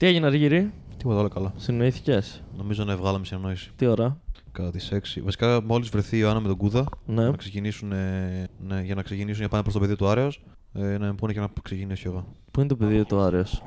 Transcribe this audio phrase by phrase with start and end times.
[0.00, 1.52] Τι έγινε, Αργύρι, Τίποτα άλλο καλά.
[1.56, 3.70] συνοήθηκες; Νομίζω να βγάλαμε συνεννόηση.
[3.76, 4.20] Τι ώρα;
[4.52, 5.20] Κατά τις 6.
[5.22, 7.24] Βασικά, μόλις βρεθεί η Ιωάννα με τον Κούδα Ναι.
[7.28, 10.42] να ξεκινήσουν, ε, ναι, για να ξεκινήσουν για να πάνε προς το πεδίο του Άρεος,
[10.72, 12.26] ε, να μου πούνε και να ξεκινήσω εγώ.
[12.50, 13.62] Πού είναι το πεδίο του Άρεος;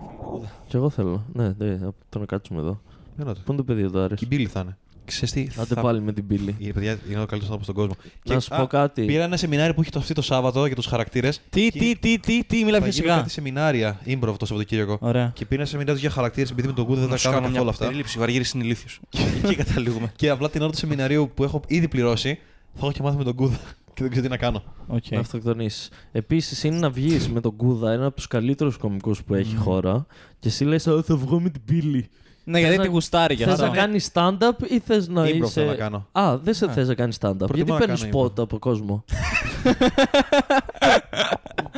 [0.67, 1.25] Κι εγώ θέλω.
[1.33, 1.77] Ναι, ναι,
[2.09, 2.81] το να κάτσουμε εδώ.
[3.17, 3.39] Έλατε.
[3.45, 4.77] Πού είναι το πεδίο του Άρεος; Και η Μπίλη θα είναι.
[5.05, 6.55] Ξέρεις τι, Άντε θα- πάλι με την πύλη.
[6.57, 7.93] Η παιδιά είναι ο καλύτερος άνθρωπος στον κόσμο.
[8.25, 9.05] Να σου πω κάτι.
[9.05, 11.41] Πήρα ένα σεμινάριο που έχει το αυτή το Σάββατο για τους χαρακτήρες.
[11.49, 13.15] Τι, τι, τι, τι, τι, μιλά Θα πιο γίνουν σιγά.
[13.15, 14.97] κάτι σεμινάρια improv το Σαββατοκύριακο.
[15.01, 15.31] Ωραία.
[15.35, 17.35] Και πήρα ένα σεμινάριο για χαρακτήρες επειδή με τον Κούδα δεν Να τα σου κάνω
[17.35, 17.85] κάνω καθόλου μια αυτά.
[17.85, 18.19] περίληψη.
[18.19, 18.99] Ο Αργύρης είναι ηλίθιος.
[19.43, 20.11] Εκεί καταλήγουμε.
[20.15, 22.39] Και απλά την ώρα του σεμιναρίου που έχω ήδη πληρώσει,
[22.73, 23.59] θα έχω και μάθει με τον Κούδα
[23.93, 24.63] και δεν ξέρω τι να κάνω.
[24.87, 25.03] Οκ.
[25.11, 25.89] Να αυτοκτονήσεις.
[26.11, 29.57] Επίσης είναι να βγεις με τον Κούδα, ένα από τους καλύτερους κωμικούς που έχει η
[29.57, 30.05] χώρα,
[30.39, 32.09] και εσύ λες: Θα βγω με την Μπίλη.
[32.45, 33.65] Ναι, γιατί να- τη γουστάρει για Θες αυτό.
[33.65, 35.51] να κάνει stand-up ή θες να Improv είσαι.
[35.51, 36.07] θέλω να κάνω.
[36.11, 36.71] Α, δεν σε Ναι.
[36.73, 37.35] θες να κάνεις stand-up.
[37.37, 39.03] Προτιμώ Γιατί να παίρνεις κάνω spot από κόσμο;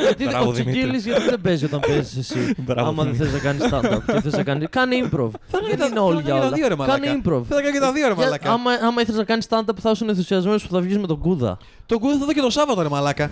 [0.05, 0.79] γιατί Μπράβο, ο Δημήτρη.
[0.79, 2.53] Τσιγκίλης γιατί δεν παίζει όταν παίζεις εσύ.
[2.65, 4.67] Μπράβο, άμα δεν θες να κάνεις stand-up και θες να κάνει.
[4.77, 5.29] Κάνε improv.
[5.77, 6.49] Δεν είναι όλοι για όλα.
[6.51, 7.15] δύο ρε Κάνε μαλάκα.
[7.17, 7.43] improv.
[7.47, 8.51] Θέλω να κάνω και τα δύο ρε Για- μαλάκα.
[8.51, 11.57] Άμα, άμα ήθελες να κάνεις stand-up, θα ήσουν ενθουσιασμένος που θα βγεις με τον Κούδα.
[11.85, 13.29] Τον Κούδα θα δω και το Σάββατο ρε μαλάκα.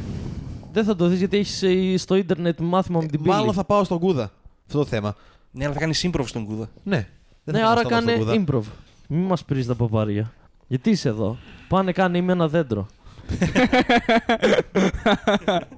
[0.74, 3.34] Δεν θα το δεις γιατί έχεις στο ίντερνετ μάθημα με την πύλη.
[3.36, 4.32] Μάλλον θα πάω στον Κούδα.
[4.68, 5.16] Αυτό το θέμα.
[5.52, 6.70] Ναι, αλλά θα κάνεις improv στον κούδα.
[6.84, 7.08] Ναι.
[7.44, 8.34] Δεν Ναι, θα άρα πάω στον κάνε Κούδα.
[8.46, 8.64] improv.
[9.08, 10.34] Μην μας πει τα παπάρια.
[10.68, 12.88] Γιατί είσαι εδώ; Πάνε κάνε είμαι ένα δέντρο.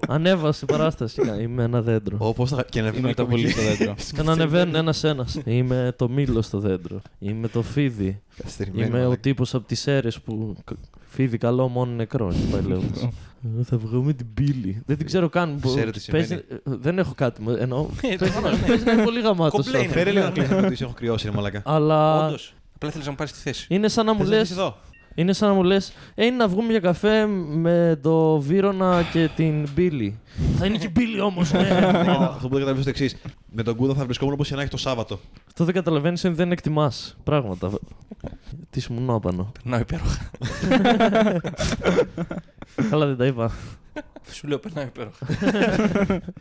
[0.07, 1.21] Ανέβασε παράσταση.
[1.21, 2.17] κάνε, Είμαι ένα δέντρο.
[2.19, 2.65] Ω, πώς θα...
[2.69, 3.95] Και να Είναι βγουν το πολύ στο δέντρο.
[4.15, 5.27] Και να ανεβαίνουν ένα-ένα.
[5.45, 7.01] Είμαι το μήλο στο δέντρο.
[7.19, 8.21] Είμαι το φίδι.
[8.37, 9.21] Καθυστερημένο, Είμαι ο μαλάκα.
[9.21, 10.55] τύπος από τις αίρε που.
[10.65, 10.73] κ-
[11.07, 12.31] Φίδι καλό, μόνο νεκρό.
[12.31, 13.01] και πάει λέγοντας.
[13.03, 13.09] Ε,
[13.69, 14.81] Θα βγω με την πύλη.
[14.85, 15.59] Δεν την ξέρω καν.
[15.59, 16.45] που- Ξέρετε τι παίζει- σημαίνει.
[16.49, 17.41] ε, Δεν έχω κάτι.
[17.41, 17.81] μου- Εννοώ.
[17.81, 18.67] Ε, Παίζει προφανώς, ναι.
[18.67, 19.65] παίζει να είναι πολύ γαμάτος.
[19.65, 19.93] Κομπλέ είναι.
[19.93, 21.61] Φέρε λίγο να κλείσει να ρωτήσει, έχω κρυώσει ρε μαλάκα.
[21.65, 22.53] Αλλά Όντως.
[22.75, 23.65] Απλά θέλει να μου πάρει τη θέση.
[23.69, 24.71] είναι σαν να μου Θες να λε.
[25.15, 25.21] Έρθεις εδώ.
[25.21, 29.29] Είναι σαν να μου λες: Ε, είναι να βγούμε για καφέ με το Βύρονα και
[29.35, 30.19] την Μπίλη.
[30.57, 31.59] θα είναι και η Μπίλη όμως, ναι.
[31.59, 33.15] Αυτό που δεν καταλαβαίνω το εξής.
[33.51, 35.19] Με τον Κούδα θα βρισκόμουν όπως να έχει το Σάββατο.
[35.47, 37.71] Αυτό δεν καταλαβαίνεις ότι δεν εκτιμάς πράγματα.
[38.69, 39.51] Τι σου μου άπανο.
[39.63, 40.29] Περνάω υπέροχα.
[42.89, 43.51] Καλά, δεν τα είπα.
[44.31, 45.25] Σου λέω περνάω υπέροχα.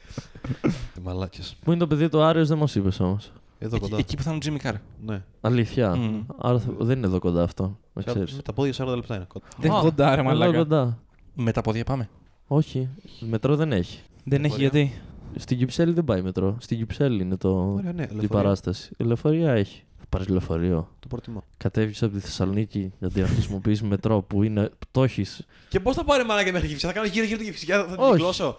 [1.04, 1.56] Μαλάκες.
[1.64, 3.32] Πού είναι το παιδί του Άριος, δεν μας είπες όμως.
[3.64, 3.96] Εδώ Εκεί- κοντά.
[3.98, 4.74] Εκεί που θα είναι ο Τζίμι Κάρ.
[5.06, 5.22] Ναι.
[5.40, 5.96] Αλήθεια.
[5.96, 6.20] Μμμ.
[6.38, 7.78] Άρα θα- δεν είναι εδώ κοντά αυτό.
[7.92, 8.34] Να Σαν- ξέρεις.
[8.34, 9.26] Με τα πόδια 40 λεπτά είναι.
[9.28, 9.46] κοντά.
[9.58, 10.56] Δεν Α, κοντά, ρε Εδώ μαλάκα.
[10.58, 10.98] κοντά.
[11.34, 12.08] Με τα πόδια πάμε.
[12.46, 12.88] Όχι.
[13.20, 14.00] Μετρό δεν έχει.
[14.24, 14.82] Δεν έχει Λεωφορείο.
[14.88, 15.02] γιατί.
[15.40, 16.56] Στην Κυψέλη δεν πάει μετρό.
[16.60, 17.48] Στην Κυψέλη είναι το...
[17.50, 18.28] Ωραία, ναι, η λεωφορείο.
[18.28, 18.90] παράσταση.
[18.96, 19.82] Η λεωφορεία έχει.
[19.98, 20.88] Θα πάρεις λεωφορείο.
[21.00, 21.42] Το προτιμώ.
[21.56, 24.70] Κατέβεις από τη Θεσσαλονίκη γιατί να χρησιμοποιήσεις μετρό που είναι.
[24.90, 25.46] Το έχεις.
[25.68, 27.96] Και πώς θα πάρει μαλάκα μέχρι Κυφσιά, θα κάνω γύρω γύρω την Κυφσιά, θα την
[27.98, 28.12] Όχι.
[28.12, 28.58] κυκλώσω.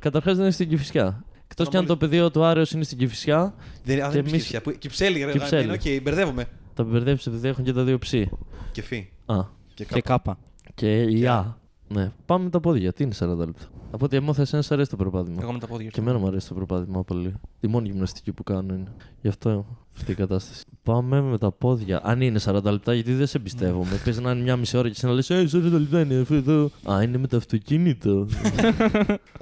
[0.00, 1.24] Καταρχάς δεν είναι στην Κυφυσιά.
[1.48, 4.10] Εκτός Να κι αν μόλις- το πεδίο του Άριο είναι στην Κυφυσιά, Δεν αν Και
[4.10, 4.60] δεν είναι εμείς- Κυφσιά.
[4.60, 5.32] που- Κυψέλη, ρε.
[5.32, 5.62] Κυψέλη.
[5.64, 6.44] είναι, Οκ, μπερδεύομαι.
[6.74, 8.30] θα μπερδέψει επειδή έχουν και τα δύο ψή.
[8.72, 9.12] Και φι.
[9.26, 9.36] Α.
[9.74, 10.02] Και Και κάπου.
[10.02, 10.38] κάπα.
[10.74, 11.56] Και η Και Α.
[11.88, 12.12] Ναι.
[12.26, 12.92] Πάμε με τα πόδια.
[12.92, 13.64] Τι είναι 40 λεπτά.
[13.90, 15.38] Από ό,τι έμαθα, εσένα σ' αρέσει το περπάτημα.
[15.42, 15.88] Εγώ με τα πόδια.
[15.90, 17.34] Και εμένα μου αρέσει το περπάτημα πολύ.
[17.60, 18.92] Η μόνη γυμναστική που κάνω είναι.
[19.20, 20.64] Γι' αυτό αυτή η κατάσταση.
[20.82, 22.00] Πάμε με τα πόδια.
[22.04, 24.00] Αν είναι 40 λεπτά, γιατί δεν σε εμπιστεύομαι.
[24.04, 26.34] Πες να είναι μια μισή ώρα και εσύ να λες Ε, 40 λεπτά είναι αυτό
[26.34, 26.70] εδώ.
[26.90, 28.26] Α, είναι με το αυτοκίνητο.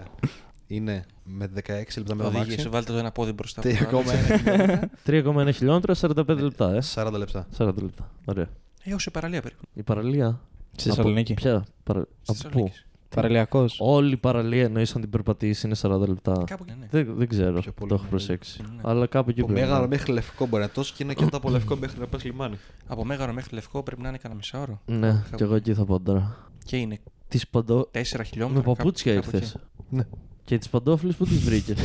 [0.67, 1.59] Είναι με 16
[1.97, 2.69] λεπτά με το Οδήγησε, αμάξι.
[2.69, 3.61] βάλτε το ένα πόδι μπροστά.
[3.61, 4.89] από το άλλο.
[5.07, 6.79] 3,1 3,1 χιλιόμετρα, 45 λεπτά, ε.
[6.95, 7.47] 40 λεπτά.
[7.59, 8.11] 40 λεπτά.
[8.25, 8.49] Ωραία.
[8.85, 9.63] Ε, όσο η παραλία περίπου.
[9.75, 10.41] Η παραλία.
[10.77, 11.35] Στη Από- Θεσσαλονίκη.
[11.35, 12.01] Ποια; Παρα...
[12.01, 12.79] Στη Από πού; Θεσσαλονίκη.
[13.15, 13.77] Παραλιακός.
[13.81, 16.43] Όλη η παραλία εννοείς αν την περπατήσεις είναι 40 λεπτά.
[16.47, 16.87] Κάπου και ναι.
[16.91, 17.61] Δεν, δεν ξέρω.
[17.61, 18.11] Πιο πολύ Το έχω είναι.
[18.11, 18.63] προσέξει.
[18.63, 18.81] Ναι.
[18.83, 19.61] Αλλά κάπου εκεί Από πρέπει.
[19.63, 19.95] να Μέγαρο είναι.
[19.97, 22.57] μέχρι Λευκό μπορεί να τόσο και είναι και μετά από Λευκό μέχρι να πας λιμάνι.
[22.87, 24.81] Από Μέγαρο μέχρι Λευκό πρέπει να είναι κανένα μισάωρο.
[24.87, 26.37] Ναι, κι εγώ εκεί θα πάω τώρα.
[26.65, 26.99] Και είναι
[27.29, 27.91] Τις παντό.
[27.93, 28.63] 4 χιλιόμετρα.
[28.69, 29.61] Με παπούτσια κάπου- κάπου ήρθε.
[29.91, 30.03] Ναι.
[30.45, 31.77] Και τις παντόφλες που τις βρήκες.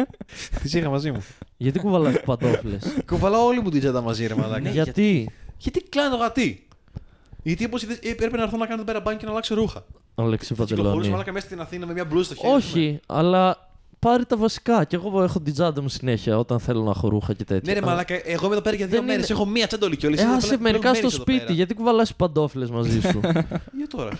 [0.62, 1.24] Τις είχα μαζί μου.
[1.56, 4.68] Γιατί κουβαλάς παντόφλες; Κουβαλάω όλη μου την τσάντα μαζί, ρε μαλάκα.
[4.70, 6.66] Γιατί; Γιατί κλάνω το γατί.
[7.42, 9.84] Γιατί όπως έπρεπε να έρθω να κάνω εδώ πέρα μπάνι και να αλλάξω ρούχα.
[10.14, 11.10] Αλέξης Θα κυκλοφορούσα Παντελόνι.
[11.12, 12.52] μαλάκα μέσα στην Αθήνα με μια μπλούζα στο χέρι.
[12.54, 13.68] Όχι, αλλά
[13.98, 14.84] πάρει τα βασικά.
[14.84, 17.72] Κι εγώ έχω την τσάντα μου συνέχεια όταν θέλω να έχω ρούχα και τέτοια.
[17.74, 19.28] Ναι, ρε μαλάκα, εγώ είμαι εδώ πέρα για δύο Δεν μέρες.
[19.28, 20.20] είναι- Έχω μία τσάντολη κιόλα.
[20.20, 21.52] Ε, άσε μερικά στο σπίτι.
[21.52, 23.20] Γιατί κουβαλάς παντόφλες μαζί σου;
[23.76, 24.10] Για τώρα.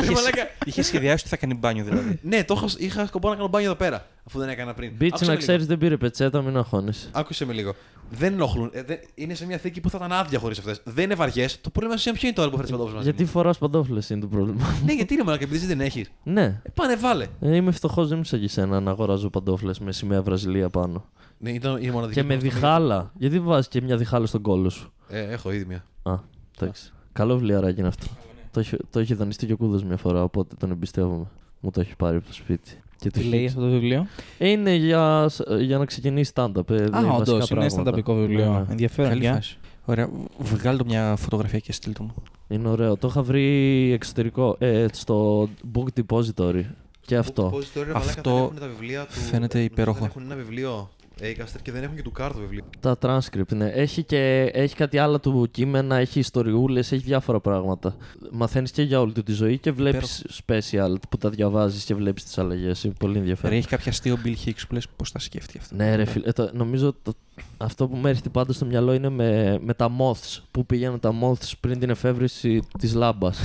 [0.00, 0.46] Είχε- μαλάκα.
[0.64, 2.18] Είχες σχεδιάσει ότι θα κάνει μπάνιο δηλαδή.
[2.22, 4.06] Ναι, το είχα, είχα σκοπό να κάνω μπάνιο εδώ πέρα.
[4.26, 4.90] Αφού δεν έκανα πριν.
[4.90, 5.46] Μπίτσι Άκουσε να με λίγο.
[5.46, 7.08] ξέρεις δεν πήρε πετσέτα, μην αγχώνεσαι.
[7.12, 7.74] Άκουσε με λίγο.
[8.10, 8.70] Δεν ενοχλούν.
[8.72, 10.80] Ε, δεν- είναι σε μια θήκη που θα ήταν άδεια χωρίς αυτές.
[10.84, 11.60] Δεν είναι βαριές.
[11.60, 14.20] Το πρόβλημα σου ποιο είναι τώρα που φέρνει παντόφλες μαζί; Γιατί μου; φοράς παντόφλες είναι
[14.20, 14.66] το πρόβλημα.
[14.84, 16.10] Ναι, γιατί είναι μαλάκα, επειδή εσύ δεν έχεις.
[16.22, 16.42] ναι.
[16.42, 17.26] Ε, πάνε, βάλε.
[17.40, 21.04] Ε, είμαι φτωχός, δεν είμαι σαν και εσένα να αγοράζω παντόφλες με σημαία Βραζιλία πάνω.
[21.38, 22.20] Ναι, ήταν η μοναδική.
[22.20, 23.12] Και με που αυτό διχάλα.
[23.18, 25.84] Γιατί βάζεις και μια διχάλα στον κόλο σου; Ε, έχω ήδη μια.
[26.02, 26.18] Α,
[26.60, 26.92] εντάξει.
[27.12, 28.06] Καλό βιβλιαράκι είναι αυτό.
[28.54, 31.26] Το έχει, το έχει δανειστεί και ο Κούδας μια φορά, οπότε τον εμπιστεύομαι.
[31.60, 32.70] Μου το έχει πάρει από το σπίτι.
[32.98, 34.06] Και το Τι έχει- λέει αυτό το βιβλίο;
[34.38, 35.30] Ε, είναι για,
[35.60, 36.70] για να ξεκινήσει stand-up.
[36.70, 37.90] Ε, λέει Α, βασικά όντως, είναι πράγματα.
[37.92, 38.52] stand-upικό βιβλίο.
[38.52, 38.64] Ναι, ναι.
[38.70, 39.10] Ενδιαφέρον.
[39.10, 39.32] Καλή για.
[39.34, 39.58] φάση.
[39.84, 40.10] Ωραία.
[40.38, 42.14] Βγάλω το μια φωτογραφία και στείλ το μου.
[42.48, 42.96] Είναι ωραίο.
[42.96, 44.56] Το είχα βρει εξωτερικό.
[44.58, 46.62] Ε, στο Book Depository.
[47.00, 47.52] Και αυτό.
[47.52, 49.12] Book Depository, ρε, Αυτό μαλάκα, δεν έχουν τα βιβλία του.
[49.12, 49.98] φαίνεται νομίζω υπέροχο.
[49.98, 50.90] Δεν έχουν ένα βιβλίο
[51.22, 52.64] Acaster και δεν έχουν και του κάρτο βιβλίο.
[52.80, 53.66] Τα transcript, ναι.
[53.68, 57.96] Έχει και έχει κάτι άλλο του κείμενα, έχει ιστοριούλες, έχει διάφορα πράγματα.
[58.32, 62.24] Μαθαίνεις και για όλη του τη ζωή και βλέπεις special που τα διαβάζεις και βλέπεις
[62.24, 62.84] τις αλλαγές.
[62.84, 63.56] Είναι πολύ Ρε, ενδιαφέρον.
[63.56, 66.32] έχει κάποια αστείο Bill Hicks που λες πώς τα σκέφτηκε αυτό; Ναι, ρε φίλε.
[66.32, 67.12] το- νομίζω το,
[67.56, 70.38] αυτό που μου έρχεται πάντα στο μυαλό είναι με, με τα moths.
[70.50, 73.38] Που πήγαιναν τα moths πριν την εφεύρεση της λάμπας.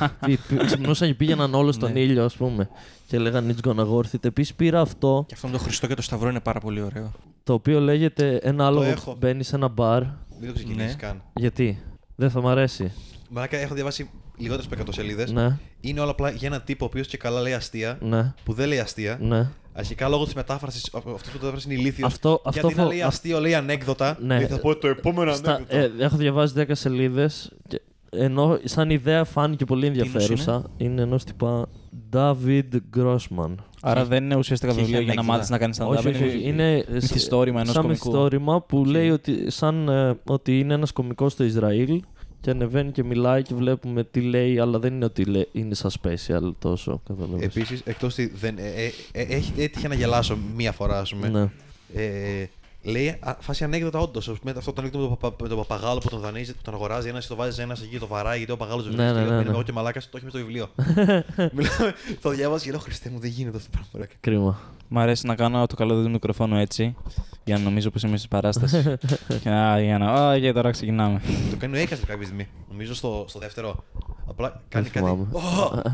[0.66, 2.00] Ξυπνούσαν και πήγαιναν όλος στον Ναι.
[2.00, 2.68] ήλιο, ας πούμε.
[3.06, 4.24] Και λέγανε It's gonna worth it.
[4.24, 7.12] Επίσης πήρα αυτό Και αυτό με το Χριστό και το Σταυρό είναι πάρα πολύ ωραίο.
[7.44, 8.82] το οποίο λέγεται ένα άλλο.
[8.82, 9.16] έχω.
[9.18, 10.02] Μπαίνεις σε ένα μπαρ.
[10.40, 11.00] Μην το ξεκινήσεις Ναι.
[11.00, 11.22] καν.
[11.34, 11.82] Γιατί;
[12.16, 12.92] Δεν θα μ' αρέσει.
[13.30, 15.32] Μαλάκα, έχω διαβάσει λιγότερες από 100 σελίδες.
[15.32, 18.52] Ναι, Είναι όλα απλά για έναν τύπο ο οποίος και καλά λέει αστεία, ναι, που
[18.52, 19.18] δεν λέει αστεία.
[19.20, 19.48] ναι.
[19.76, 22.12] Αρχικά λόγω της μετάφρασης, αυτός που το μετάφρασε είναι ηλίθιος.
[22.12, 24.18] Αυτό- και αυτό αντί να φο- λέει αυ- αστείο, λέει ανέκδοτα.
[24.20, 24.38] Ναι.
[24.38, 25.76] Και θα πω το επόμενο Στα, ανέκδοτο.
[26.02, 27.52] ε, έχω διαβάσει 10 σελίδες.
[28.10, 30.64] Ενώ σαν ιδέα φάνηκε πολύ Τίνος ενδιαφέρουσα.
[30.76, 31.66] Είναι; Ενός τυπά
[32.12, 32.62] David
[32.96, 33.54] Grossman.
[33.82, 35.22] Άρα δεν είναι ουσιαστικά και βιβλίο έχει για να ανέκδοτα.
[35.22, 35.86] μάθεις να κάνεις stand-up.
[35.98, 36.48] Όχι, όχι, όχι.
[36.48, 38.06] Είναι μυθιστόρημα ενός σαν κωμικού.
[38.06, 42.02] μυθιστόρημα που λέει ότι, σαν, ε, ότι είναι ένας κωμικός στο Ισραήλ
[42.44, 45.90] και ανεβαίνει και μιλάει και βλέπουμε τι λέει, αλλά δεν είναι ότι λέει, είναι σαν
[46.02, 47.00] special τόσο.
[47.08, 47.44] Καταλαβαίνεις.
[47.56, 48.58] Επίσης, εκτός ότι δεν.
[48.58, 51.28] Ε, ε, ε, έχει- έτυχε να γελάσω μία φορά, ας πούμε.
[51.28, 51.50] Ναι.
[52.02, 52.46] Ε,
[52.84, 54.28] λέει α, φάση ανέκδοτα όντως.
[54.56, 57.08] Αυτό το ανέκδοτο με, το παπα- με τον παπαγάλο που τον δανείζει, που τον αγοράζει
[57.08, 59.50] ένας, το βάζει ένα εκεί, το βαράει γιατί ο παπαγάλος δεν Ναι, ναι, ναι, ναι.
[59.50, 60.66] Εγώ και μαλάκας το έχει με στο βιβλίο.
[61.56, 64.06] Μιλάμε, το διάβαζα και λέω Χριστέ μου, δεν γίνεται αυτό το πράγμα.
[64.08, 64.14] ρε».
[64.20, 64.60] Κρίμα.
[64.88, 66.94] Μ' αρέσει να κάνω το καλό του μικροφόνου έτσι,
[67.44, 68.96] για να νομίζω πως είμαι στην παράσταση.
[69.42, 71.20] και να, για να, α, και τώρα ξεκινάμε.
[71.50, 72.48] Το κάνει ο Έκαστερ κάποια στιγμή.
[72.70, 73.84] Νομίζω στο, στο δεύτερο.
[74.26, 74.98] Απλά κάνει κάτι.
[74.98, 75.26] θυμάμαι.
[75.32, 75.40] Ω!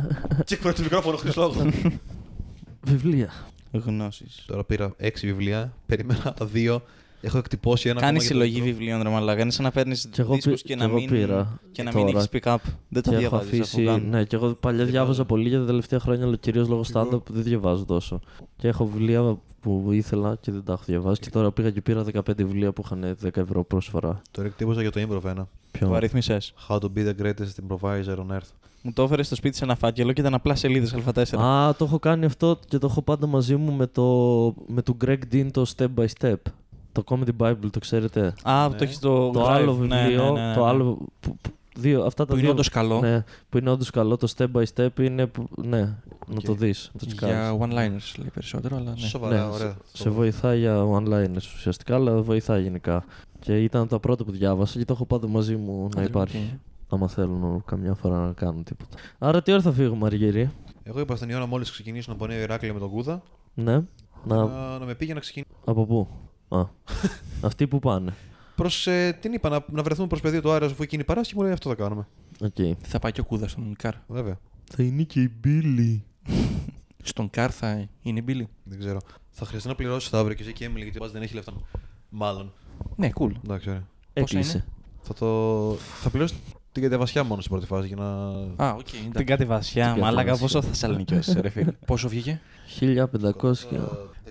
[0.44, 1.70] Και εκπρέπει το μικρόφωνο χωρί λόγο.
[2.80, 3.30] Βιβλία.
[3.72, 4.44] Γνώσεις.
[4.46, 5.72] Τώρα πήρα έξι βιβλία.
[5.86, 6.82] Περίμενα δύο.
[7.22, 8.00] Έχω εκτυπώσει ένα.
[8.00, 8.76] Κάνει ακόμα για το συλλογή δεύτερο.
[8.76, 9.40] βιβλίων, ρε μαλάκα.
[9.42, 11.82] Είναι σαν να παίρνεις Κι εγώ δίσκους πή- και κι να εγώ μην, πήρα και
[11.82, 12.04] να τώρα.
[12.04, 12.56] μην έχεις pick-up.
[12.88, 13.84] Δεν το Και έχω διαβάζεις αφού αφήσει.
[13.84, 14.08] κάνουν.
[14.08, 17.42] Ναι, και εγώ παλιά διάβαζα πολύ για τα τελευταία χρόνια, αλλά κυρίως λόγω stand-up δεν
[17.42, 18.20] διαβάζω τόσο.
[18.56, 21.20] Και έχω βιβλία που ήθελα και δεν τα έχω διαβάσει.
[21.20, 24.22] Και τώρα πήγα και πήρα 15 βιβλία που είχαν 10 ευρώ πρόσφορα.
[24.30, 25.48] Τώρα εκτύπωσα για το improv ένα.
[25.70, 25.92] Το Ποιο.
[25.94, 26.52] αριθμίσες.
[26.68, 27.32] How to be the greatest
[27.68, 28.50] improviser on earth.
[28.82, 31.38] Μου το έφερε στο σπίτι σε ένα φάκελο και ήταν απλά σελίδες Α4.
[31.40, 34.04] Α, το έχω κάνει αυτό και το έχω πάντα μαζί μου με το,
[34.66, 36.34] με του Greg Dean το Step by Step.
[36.92, 38.34] Το Comedy Bible, το ξέρετε.
[38.42, 38.74] Α, Ναι.
[38.76, 39.30] το έχεις το.
[39.30, 39.48] Το Drive.
[39.48, 40.66] άλλο Ναι, ναι, βιβλίο, ναι, ναι, το ναι.
[40.68, 40.98] άλλο.
[41.20, 42.50] Που, που- δύο, αυτά τα Που είναι δύο.
[42.50, 43.00] όντως καλό.
[43.00, 44.16] Ναι, που είναι όντως καλό.
[44.16, 45.26] Το Step by Step είναι.
[45.26, 45.80] που- ναι,
[46.26, 46.90] να το δεις.
[46.92, 47.36] Να το τσεκάρεις.
[47.36, 48.96] Για one-liners λέει περισσότερο, αλλά ναι.
[49.06, 49.76] Σοβαρά, Ναι, ωραία.
[49.92, 53.04] Σε βοηθάει για one-liners ουσιαστικά, αλλά βοηθάει γενικά.
[53.40, 56.58] Και ήταν τα πρώτα που διάβασα και το έχω πάντα μαζί μου να Άντε, υπάρχει.
[56.90, 56.98] Οκ.
[56.98, 58.96] Άμα θέλουν καμιά φορά να κάνουν τίποτα.
[59.18, 60.50] Άρα τι ώρα θα φύγουμε, Αργύρι.
[60.82, 63.22] Εγώ είπα στην Ιωάννα μόλις ξεκινήσουν από Νέο Ηράκλειο με τον Κούδα
[63.54, 63.82] Ναι.
[64.24, 64.46] Να...
[64.46, 65.50] να, να με πήγε να ξεκινήσει.
[65.64, 66.08] Από πού;
[66.48, 66.64] Α.
[67.48, 68.14] Αυτοί που πάνε.
[68.54, 71.36] Προς ε, την είπα να, να βρεθούμε προς πεδίο του Άρεο αφού εκείνη η παράσταση
[71.36, 72.06] μου λέει αυτό θα κάνουμε.
[72.40, 72.76] Οκ.
[72.82, 73.94] Θα πάει και ο Κούδας στον Καρ.
[74.06, 74.38] Βέβαια.
[74.64, 76.04] Θα είναι και η Μπίλη.
[77.02, 78.48] Στον Καρ θα είναι η Μπίλη.
[78.64, 78.98] Δεν ξέρω.
[79.30, 81.34] Θα χρειαστεί να πληρώσεις το αύριο και εσύ και Έμιλι γιατί ο Μπάς δεν έχει
[81.34, 81.52] λεφτά.
[82.08, 82.52] Μάλλον.
[82.96, 83.30] Ναι, cool.
[83.44, 83.86] Εντάξει, ωραία.
[84.12, 84.64] Έκλεισε.
[85.00, 85.74] Θα, το...
[85.74, 86.34] θα πληρώσει
[86.72, 88.06] την κατεβασιά μόνο στην πρώτη φάση για να.
[88.66, 88.84] Α, οκ.
[88.90, 89.24] Την εντάξει.
[89.24, 90.58] κάτι βασιά, Την μαλάκα κατεβασιά.
[90.60, 91.72] πόσο Θεσσαλονίκη ρε φίλε.
[91.86, 92.40] Πόσο βγήκε;
[92.80, 93.04] 1500.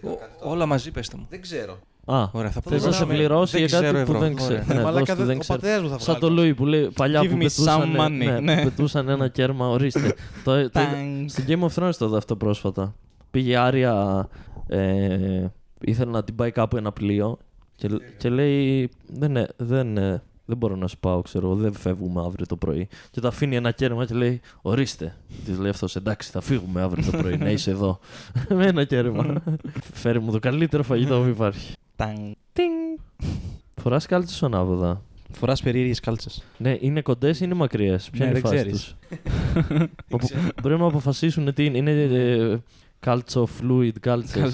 [0.04, 1.26] Ό- Όλα μαζί πέστε μου.
[1.30, 1.78] Δεν ξέρω.
[2.06, 4.20] Α, Ωραία, θα θες να σε πληρώσουμε- πληρώσει δεν για κάτι ξέρω που ευρώ.
[4.26, 4.64] δεν ξέρεις.
[4.64, 4.78] Ωραία.
[4.78, 5.60] Ναι, Μαλάκα, δώσ' του, δεν- δεν ο ξέρω.
[5.60, 6.36] πατέρας μου θα Σαν βγάλει.
[6.36, 8.10] το Λούι που λέει παλιά Give που me πετούσαν, some money.
[8.10, 8.58] ναι, Ναι.
[8.58, 10.14] που πετούσαν ένα κέρμα, ορίστε.
[10.44, 11.28] το, το, Τάγκ.
[11.28, 12.96] στο Game of Thrones το είδα αυτό πρόσφατα.
[13.32, 14.28] Πήγε η Άρια,
[14.68, 15.46] ε,
[15.82, 17.38] ήθελε να την πάει κάπου ένα πλοίο
[17.76, 17.88] και,
[18.18, 22.22] και λέει δεν, ε, δεν, ε, δεν μπορώ να σου πάω, ξέρω, εγώ, δεν φεύγουμε
[22.26, 22.88] αύριο το πρωί.
[23.12, 25.16] Και το αφήνει ένα κέρμα και λέει ορίστε.
[25.46, 28.00] Της λέει αυτός εντάξει θα φύγουμε αύριο το πρωί, να είσαι εδώ.
[28.58, 29.44] Με ένα κέρμα.
[29.94, 31.74] Φέρει μου το καλύτερο φαγητό που υπάρχει.
[31.96, 32.18] Τάγκ.
[33.82, 35.02] Φοράς κάλτσες ανάποδα.
[35.32, 36.44] Φοράς περίεργες κάλτσες.
[36.58, 38.84] Ναι, είναι κοντές ή είναι μακριές; Ποια Ναι, είναι η δεν φάση ξέρεις.
[38.84, 38.96] τους;
[40.12, 40.28] Όπου
[40.62, 41.78] Πρέπει να αποφασίσουν τι είναι.
[41.78, 42.58] Είναι ε,
[43.00, 44.52] κάλτσο fluid κάλτσε.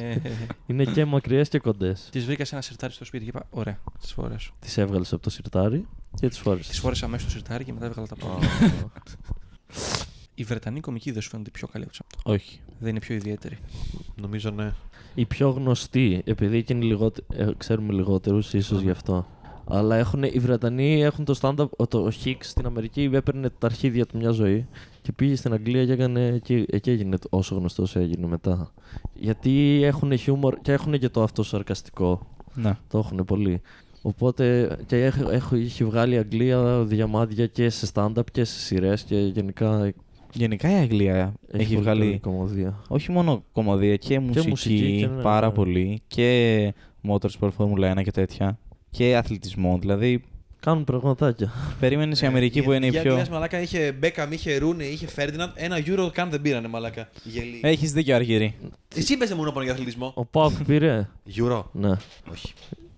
[0.66, 2.08] είναι και μακριές και κοντές.
[2.12, 4.54] Τη βρήκα σε ένα σιρτάρι στο σπίτι και είπα: Ωραία, τις φορέσω.
[4.58, 5.86] Τις έβγαλες από το σιρτάρι
[6.20, 6.70] και τις φόρεσε.
[6.70, 8.38] Τις φόρεσα μέσα στο σιρτάρι και μετά έβγαλα τα πρώτα.
[10.34, 12.32] Η Βρετανή κομική δεν σου φαίνονται πιο καλή από τους αυτό.
[12.32, 12.60] Όχι.
[12.78, 13.58] Δεν είναι πιο ιδιαίτερη.
[14.14, 14.72] Νομίζω ναι.
[15.14, 19.26] Οι πιο γνωστοί, επειδή εκείνοι λιγότε, ε, ξέρουμε λιγότερους, ίσως γι' αυτό.
[19.64, 21.88] Αλλά έχουν, οι Βρετανοί έχουν το stand-up.
[21.88, 24.66] Το Hicks στην Αμερική έπαιρνε τα αρχίδια του μια ζωή
[25.02, 26.26] και πήγε στην Αγγλία και έκανε.
[26.26, 28.72] Εκεί, εκεί έγινε το- όσο γνωστός έγινε μετά.
[29.14, 32.26] Γιατί έχουν χιούμορ και έχουν και το αυτό σαρκαστικό.
[32.54, 32.76] Ναι.
[32.88, 33.60] Το έχουν πολύ.
[34.02, 39.02] Οπότε και έχω, έχω, έχει βγάλει η Αγγλία διαμάντια και σε stand-up και σε σειρές
[39.02, 39.92] και γενικά
[40.34, 42.82] Γενικά η Αγγλία έχει, πολύ καλή βγάλει κομμωδία.
[42.88, 45.52] όχι μόνο κομμωδία και μουσική, μουσική και ναι, πάρα ναι.
[45.52, 46.74] πολύ και
[47.08, 48.58] motorsport Formula 1 και τέτοια
[48.90, 49.78] και αθλητισμό.
[49.80, 50.22] Δηλαδή
[50.64, 51.52] Κάνουν πραγματάκια.
[51.80, 53.00] Περίμενες η Αμερική που είναι η Η πιο.
[53.00, 55.50] Αγγλίας, μαλάκα είχε Μπέκαμ, είχε Ρούνε, είχε Φέρντιναντ.
[55.54, 57.08] Ένα Euro καν δεν πήρανε μαλάκα.
[57.24, 57.60] Οι γελοί.
[57.62, 58.54] Έχεις δίκιο, Αργυρή.
[58.96, 60.12] Εσύ παίζε μόνο πάνω για αθλητισμό.
[60.14, 61.08] Ο Πάουκ πήρε.
[61.36, 61.62] Euro.
[61.72, 61.90] Ναι.
[62.32, 62.52] Όχι.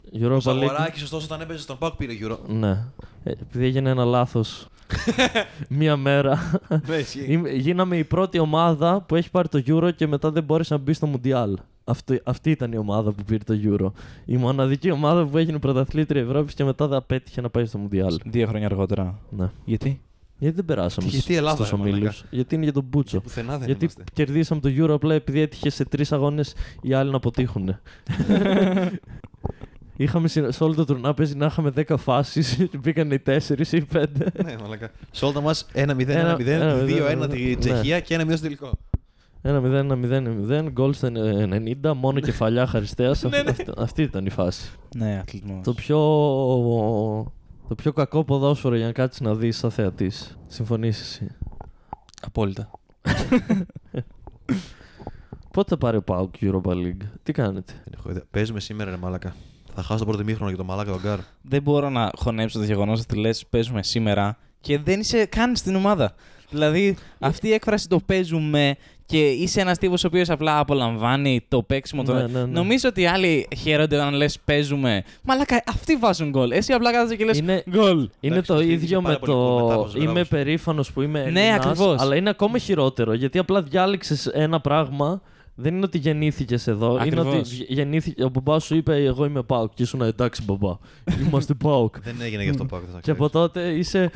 [0.05, 0.41] Ο Europa League.
[0.41, 2.39] Ζαγοράκης ωστόσο όταν έπαιζε στον Πάουκ πήρε Euro.
[2.47, 2.71] Ναι.
[3.25, 4.69] Ε, επειδή έγινε ένα λάθος.
[5.69, 6.61] Μία μέρα.
[6.87, 7.25] Ναι, ισχύει.
[7.29, 10.81] Είμαι- Γίναμε η πρώτη ομάδα που έχει πάρει το Euro και μετά δεν μπόρεσε να
[10.81, 11.53] μπει στο Mundial.
[11.85, 13.91] Αυτή, αυτή ήταν η ομάδα που πήρε το Euro.
[14.25, 18.17] Η μοναδική ομάδα που έγινε πρωταθλήτρια Ευρώπης και μετά δεν απέτυχε να πάει στο Mundial.
[18.25, 19.19] Δύο χρόνια αργότερα.
[19.31, 19.51] Ναι.
[19.65, 20.01] Γιατί;
[20.39, 21.97] Γιατί δεν περάσαμε Γιατί η Ελλάδα, στους ρε μαλάκα.
[21.97, 22.25] ομίλους.
[22.31, 23.21] Γιατί είναι για τον Μπούτσο.
[23.21, 24.05] Πουθενά δεν Γιατί είμαστε.
[24.13, 27.77] κερδίσαμε το Euro απλά επειδή έτυχε σε τρεις αγώνες οι άλλοι να αποτύχουν.
[29.97, 32.57] Είχαμε συ- σε όλο το τουρνά παίζει να είχαμε 10 φάσεις.
[32.83, 33.39] Μπήκαν οι 4
[33.73, 34.05] ή οι 5.
[34.45, 34.91] Ναι, μαλάκα.
[35.11, 35.97] Σε όλα μα 1-0, Ένα-
[36.37, 37.27] 1-0, ένα- 2-1 ναι.
[37.29, 38.73] τη Τσεχία και 1-0 στο τελικό.
[39.45, 40.69] 1-0-1-0-0.
[40.71, 41.11] Γκολ στα
[41.85, 41.93] 90.
[41.97, 43.15] Μόνο κεφαλιά χαριστέα.
[43.31, 43.55] Ναι, ναι.
[43.77, 44.71] Αυτή ήταν η φάση.
[44.97, 45.65] Ναι, αθλητισμός.
[45.65, 45.99] Το πιο,
[47.69, 50.39] το πιο κακό ποδόσφαιρο για να κάτσεις να δεις σαν θεατής.
[50.47, 51.27] Συμφωνείς εσύ;
[52.23, 52.71] Απόλυτα.
[55.53, 58.25] Πότε θα πάρει ο Πάουκ Europa League; Τι κάνετε; Δεν έχω ιδέα.
[58.31, 59.35] Παίζουμε σήμερα, ρε μαλάκα.
[59.75, 61.19] Θα χάσω το πρώτο μήχρονο για το μαλάκα τον Γκάρ.
[61.43, 65.75] Δεν μπορώ να χωνέψω το γεγονός ότι λες παίζουμε σήμερα και δεν είσαι καν στην
[65.75, 66.15] ομάδα.
[66.51, 71.63] Δηλαδή, αυτή η έκφραση το παίζουμε και είσαι ένας τύπος ο οποίος απλά απολαμβάνει το
[71.63, 72.03] παίξιμο.
[72.03, 72.15] Ναι, το...
[72.15, 72.45] ναι, ναι.
[72.45, 75.05] Νομίζω ότι οι άλλοι χαίρονται όταν λες παίζουμε.
[75.23, 76.51] Μαλάκα, αυτοί βάζουν γκολ.
[76.51, 78.09] Εσύ απλά κάθεσαι και λες Είναι- γκολ.
[78.21, 79.65] Είναι Εντάξει, το είχε ίδιο πάρα με πολύ cool το.
[79.65, 80.29] μετάβαση, Είμαι μπράβο.
[80.29, 82.01] περήφανος που είμαι Ναι, Έλληνας, ακριβώς.
[82.01, 85.21] Αλλά είναι ακόμα χειρότερο γιατί απλά διάλεξες ένα πράγμα.
[85.57, 86.91] Δεν είναι ότι γεννήθηκες εδώ.
[86.93, 87.35] Είναι Ακριβώς.
[87.35, 88.25] ότι γε- γεννήθηκε.
[88.25, 89.71] Ο μπαμπάς σου είπε: Εγώ είμαι Πάουκ.
[89.75, 90.77] Και ήσουν εντάξει, μπαμπά.
[91.27, 92.01] Είμαστε Πάουκ.
[92.05, 92.83] Δεν έγινε γι' αυτό Πάουκ.
[92.87, 93.21] θα και ξέρεις.
[93.21, 94.11] από τότε είσαι.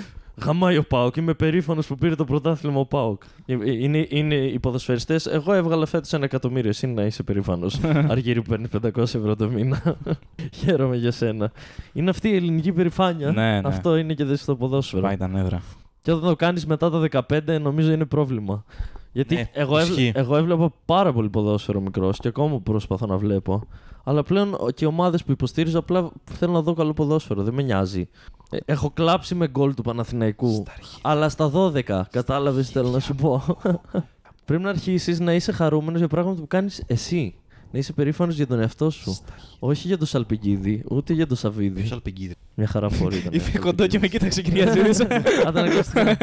[0.45, 1.17] Γαμάει ο Πάουκ.
[1.17, 3.23] Είμαι περήφανος που πήρε το πρωτάθλημα ο Πάουκ.
[3.47, 5.27] Ε, ε, Είναι, είναι οι ποδοσφαιριστές.
[5.27, 6.71] Εγώ έβγαλα φέτος ένα εκατομμύριο.
[6.71, 7.81] Εσύ να είσαι περήφανος.
[8.11, 9.97] Αργύρι που παίρνεις 500 ευρώ το μήνα.
[10.59, 11.53] Χαίρομαι για σένα.
[11.93, 13.31] Είναι αυτή η ελληνική περηφάνεια.
[13.31, 13.69] Ναι, ναι.
[13.69, 15.03] Αυτό είναι και δε στο ποδόσφαιρο.
[15.03, 15.63] Πάει τα νεύρα.
[16.09, 18.65] Και όταν το κάνεις μετά τα 15, νομίζω είναι πρόβλημα.
[19.13, 20.13] Γιατί Ναι, εγώ, έβλε- ισχύει.
[20.15, 23.63] εγώ έβλεπα πάρα πολύ ποδόσφαιρο μικρός και ακόμα προσπαθώ να βλέπω.
[24.05, 27.43] Αλλά πλέον ο- και οι ομάδες που υποστήριζα απλά θέλω να δω καλό ποδόσφαιρο.
[27.43, 28.09] Δεν με νοιάζει.
[28.51, 30.63] Ε, Έχω κλάψει με γκολ του Παναθηναϊκού.
[31.03, 32.07] αλλά στα 12.
[32.11, 33.43] Κατάλαβες τι θέλω να σου πω.
[34.45, 37.35] Πρέπει να αρχίσεις να είσαι χαρούμενος για πράγματα που κάνεις εσύ.
[37.71, 39.19] Να είσαι περήφανος για τον εαυτό σου.
[39.59, 41.81] Όχι για τον Σαλπικίδη, ούτε για τον Σαββίδη.
[41.81, 42.35] Ποιος αλπιγγίδι.
[42.55, 43.33] Μια χαραφορή ήταν.
[43.33, 45.07] Ήρθε κοντό και με κοίταξε κυρία Ζήρισα.
[45.47, 46.17] Αναγκαστικά.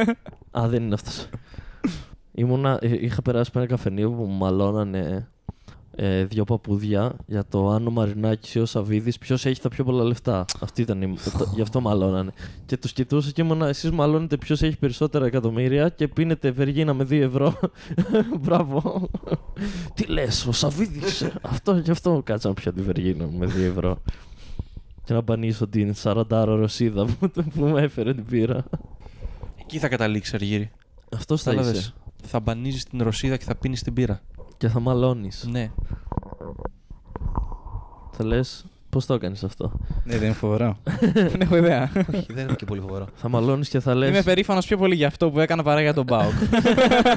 [0.51, 1.27] Α, δεν είναι αυτός.
[2.31, 5.27] Ήμουνα, ε, είχα περάσει από ένα καφενείο που μου μαλώνανε
[5.95, 9.83] ε, δύο παππούδια για το αν ο Μαρινάκης ή ο Σαββίδης ποιος έχει τα πιο
[9.83, 12.31] πολλά λεφτά; Αυτή ήταν η, το- γι' αυτό μαλώνανε.
[12.65, 17.03] Και τους κοιτούσα και ήμουνα, εσείς μαλώνετε ποιος έχει περισσότερα εκατομμύρια και πίνετε βεργίνα με
[17.03, 17.59] 2 ευρώ.
[18.41, 19.09] Μπράβο.
[19.93, 21.27] Τι λες, ο Σαββίδης.
[21.41, 24.01] αυτό γι' αυτό κάτσα να πιω τη βεργίνα μου με 2 ευρώ.
[25.03, 28.63] Και να μπανίσω την 40 Ρωσίδα που, που μου έφερε την πύρα.
[29.61, 30.71] Εκεί θα καταλήξει, Αργύρι.
[31.15, 31.79] Αυτός θα Κατάλαβες.
[31.79, 31.93] είσαι.
[32.23, 34.21] Θα μπανίζεις την Ρωσίδα και θα πίνεις την πύρα.
[34.57, 35.47] Και θα μαλώνεις.
[35.51, 35.71] Ναι.
[38.11, 39.71] Θα λες, πώς το έκανες αυτό;
[40.03, 40.77] Ναι, δεν είναι φοβερό.
[41.31, 41.91] Δεν έχω ιδέα.
[42.15, 43.07] Όχι, δεν είναι και πολύ φοβερό.
[43.15, 44.09] Θα μαλώνεις και θα λες.
[44.09, 46.31] Είμαι περήφανος πιο πολύ για αυτό που έκανα παρά για τον Πάοκ.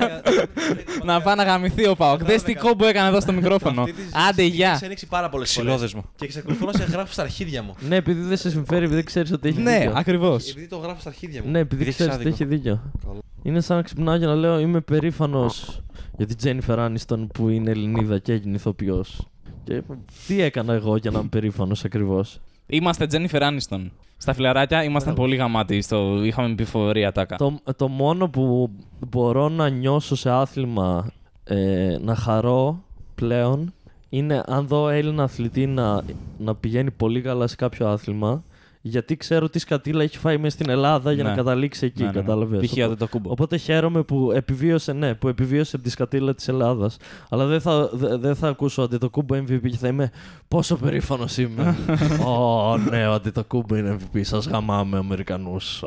[1.04, 2.24] να πάει να γαμηθεί ο Πάοκ.
[2.24, 3.80] Δες τι κόμπο έκανε εδώ στο μικρόφωνο.
[3.82, 4.70] Αυτή τη Άντε, συζήτηση γεια.
[4.72, 5.66] Έχει ανοίξει πάρα πολλές φορέ.
[5.66, 6.04] Ξυλόδεσμο.
[6.16, 7.74] Και εξακολουθώ να σε γράφω στα αρχίδια μου.
[7.88, 9.92] Ναι, επειδή δεν σε συμφέρει, επειδή ξέρεις ότι έχει Ναι, δίκιο.
[9.96, 10.50] ακριβώς.
[10.50, 11.50] Επειδή το γράφω στα αρχίδια μου.
[11.50, 12.42] Ναι, επειδή Έχεις ξέρεις ότι άδικο.
[12.42, 12.82] έχει δίκιο.
[13.06, 13.18] Καλά.
[13.42, 15.82] Είναι σαν να ξυπνάω και να λέω Είμαι περήφανος
[16.16, 19.28] για την Τζένιφερ Άνιστον που είναι Ελληνίδα και έγινε ηθοποιός.
[19.64, 19.82] Και
[20.26, 23.92] τι έκανα εγώ για να είμαι περήφανος ακριβώς; Είμαστε Τζένιφερ Άνιστον.
[24.16, 25.80] Στα φιλαράκια ήμασταν πολύ γαμάτοι.
[25.80, 26.24] Στο...
[26.24, 27.36] Είχαμε πει φοβερή ατάκα.
[27.36, 28.70] Το, το μόνο που
[29.08, 31.12] μπορώ να νιώσω σε άθλημα
[31.44, 32.82] ε, να χαρώ
[33.14, 33.72] πλέον
[34.08, 36.02] είναι αν δω Έλληνα αθλητή να,
[36.38, 38.44] να πηγαίνει πολύ καλά σε κάποιο άθλημα
[38.88, 41.28] γιατί ξέρω τι σκατήλα έχει φάει μέσα στην Ελλάδα για Ναι.
[41.28, 42.20] να καταλήξει εκεί, Ναι, ναι, ναι.
[42.20, 42.66] κατάλαβες.
[42.70, 42.72] Π.χ.
[42.84, 43.30] Οπότε- το κούμπο.
[43.30, 46.96] Οπότε χαίρομαι που επιβίωσε, ναι, που επιβίωσε από τη σκατήλα της Ελλάδας.
[47.28, 50.10] Αλλά δεν θα, δε- δεν θα ακούσω αντιτοκούμπο MVP και θα είμαι
[50.48, 51.76] πόσο περήφανος είμαι.
[52.26, 54.20] Ω, ναι, ο αντιτοκούμπο είναι MVP.
[54.22, 55.84] Σας γαμάμε, Αμερικανούς.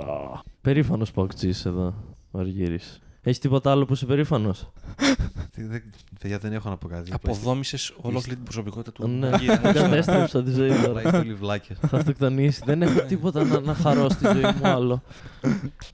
[0.61, 1.93] Περήφανος παοκτζή εδώ,
[2.31, 2.99] ο Αργύρης.
[3.23, 4.69] Έχεις τίποτα άλλο που είσαι περήφανος;
[5.55, 5.83] Τι- δεν-
[6.19, 7.11] Παιδιά, δεν έχω να πω κάτι.
[7.13, 9.07] Αποδόμησες ολόκληρη την προσωπικότητα του.
[9.07, 9.57] Ναι, Αργύρι.
[9.57, 10.85] κατέστρεψα τη ζωή μου.
[10.85, 11.77] Απλά είστε όλοι βλάκες.
[11.87, 12.61] Θα αυτοκτονήσει.
[12.65, 15.01] Δεν έχω τίποτα να, να χαρώ στη ζωή μου άλλο.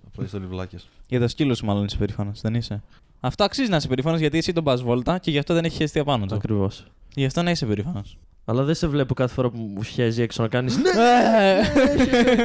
[0.07, 0.88] Απλά είστε όλοι βλάκες.
[1.07, 2.84] Για το σκύλος σου, μάλλον είσαι περήφανος, δεν είσαι;
[3.19, 5.75] Αυτό αξίζει να είσαι περήφανος γιατί εσύ τον πας βόλτα και γι' αυτό δεν έχει
[5.75, 6.36] χεστεί απάνω του.
[6.36, 6.86] Ακριβώς.
[7.15, 8.17] Γι' αυτό να είσαι περήφανος.
[8.50, 10.77] Αλλά δεν σε βλέπω κάθε φορά που μου χέζει έξω να κάνεις.
[10.77, 10.92] Ναι!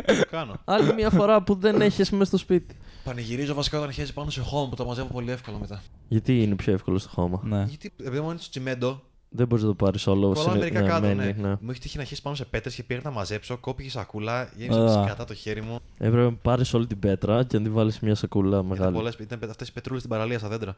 [0.07, 0.61] Το κάνω.
[0.65, 2.77] Άλλη μια φορά που δεν έχεις μέσα στο σπίτι.
[3.05, 5.83] Πανηγυρίζω βασικά όταν χέζει πάνω σε χώμα που το μαζεύω πολύ εύκολα μετά.
[6.09, 7.65] Γιατί είναι πιο εύκολο στο χώμα; ναι.
[7.69, 9.03] Γιατί επειδή μου είναι στο τσιμέντο
[9.35, 10.29] Δεν μπορείς να το πάρεις όλο.
[10.33, 11.49] Κολλάμε συνε- μερικά ναι, κάτω, μένει, ναι.
[11.49, 11.57] ναι.
[11.61, 14.47] Μου έχει τύχει να χέσει πάνω σε πέτρες και πήγα να μαζέψω, κόπηκε σακούλα, Α.
[14.57, 15.79] γέμισε κατά το χέρι μου.
[15.99, 18.95] Έπρεπε να πάρεις όλη την πέτρα και να την βάλεις σε μια σακούλα Ήταν, μεγάλη.
[18.97, 20.71] πολλές, ήταν αυτές οι πετρούλες στην παραλία στα δέντρα.
[20.71, 20.75] Α,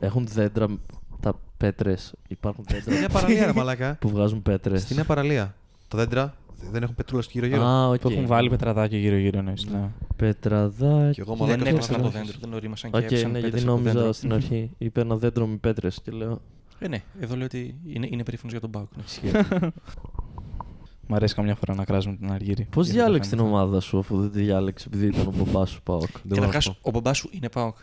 [0.00, 0.66] Έχουν δέντρα
[1.20, 2.12] τα πέτρες.
[2.28, 3.96] Υπάρχουν Στην δέντρα νέα παραλία, ρε μαλάκα.
[4.00, 4.82] που βγάζουν πέτρες.
[4.82, 5.54] Στην νέα παραλία.
[5.88, 6.34] Τα δέντρα
[6.72, 7.62] δεν έχουν πετρούλες γύρω-γύρω.
[7.62, 8.00] Α, οκ.
[8.00, 9.64] Που έχουν βάλει πετραδάκια γύρω-γύρω εννοείς.
[9.64, 9.88] Ναι.
[10.16, 11.14] Πετραδάκι.
[11.14, 13.40] Και εγώ Δεν μαλάκα έπεσαν αυτό το που δέντρο, δεν ορίμασαν και Οκ, έπεσαν ναι,
[13.40, 14.12] πέτρες γιατί από το νόμιζα δέντρο.
[14.12, 14.70] στην αρχή.
[14.78, 16.40] Είπε ένα δέντρο με πέτρες και λέω.
[16.78, 18.88] Ε, ναι, εδώ λέω ότι είναι, είναι περήφανος για τον ΠΑΟΚ.
[19.22, 19.40] Ναι.
[21.08, 22.66] Μ' αρέσει καμιά φορά να κράζουμε την Αργύρι.
[22.70, 23.58] Πώς Γιατί το διάλεξε την κάνει αυτό.
[23.58, 27.12] ομάδα σου αφού δεν τη διάλεξε επειδή ήταν ο μπαμπά σου Πάοκ; Καταρχάς, ο μπαμπά
[27.12, 27.76] σου είναι Πάουκ.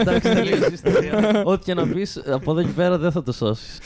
[0.00, 1.42] Εντάξει, τελείωσε η ιστορία.
[1.44, 3.78] Ό,τι και να πεις από εδώ και πέρα δεν θα το σώσεις.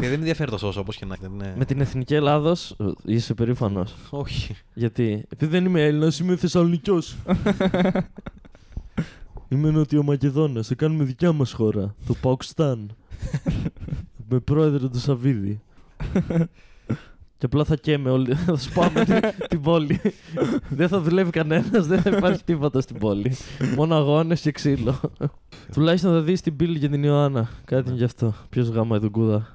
[0.00, 1.54] Ε, δεν ενδιαφέρει το σώσο όπως και να δεν είναι.
[1.56, 3.94] Με την εθνική Ελλάδος είσαι περήφανος.
[4.10, 4.56] Όχι.
[4.74, 7.16] Γιατί, επειδή δεν είμαι Έλληνας, είμαι Θεσσαλονικιός.
[9.52, 10.66] είμαι Νότιο Μακεδόνας.
[10.66, 11.94] Θα κάνουμε δικιά μας χώρα.
[12.06, 12.90] Το Παουκστάν.
[14.28, 15.60] με πρόεδρο το Σαββίδη.
[17.38, 18.34] Και απλά θα καίμε όλοι.
[18.46, 20.00] Θα σπάμε την, την πόλη.
[20.68, 23.36] δεν θα δουλεύει κανένας, δεν θα υπάρχει τίποτα στην πόλη.
[23.76, 25.00] Μόνο αγώνες και ξύλο.
[25.72, 27.48] Τουλάχιστον θα δεις την πύλη και την Ιωάννα.
[27.64, 28.34] Κάτι είναι γι' αυτό.
[28.48, 29.52] Ποιος γάμα τον κούδα;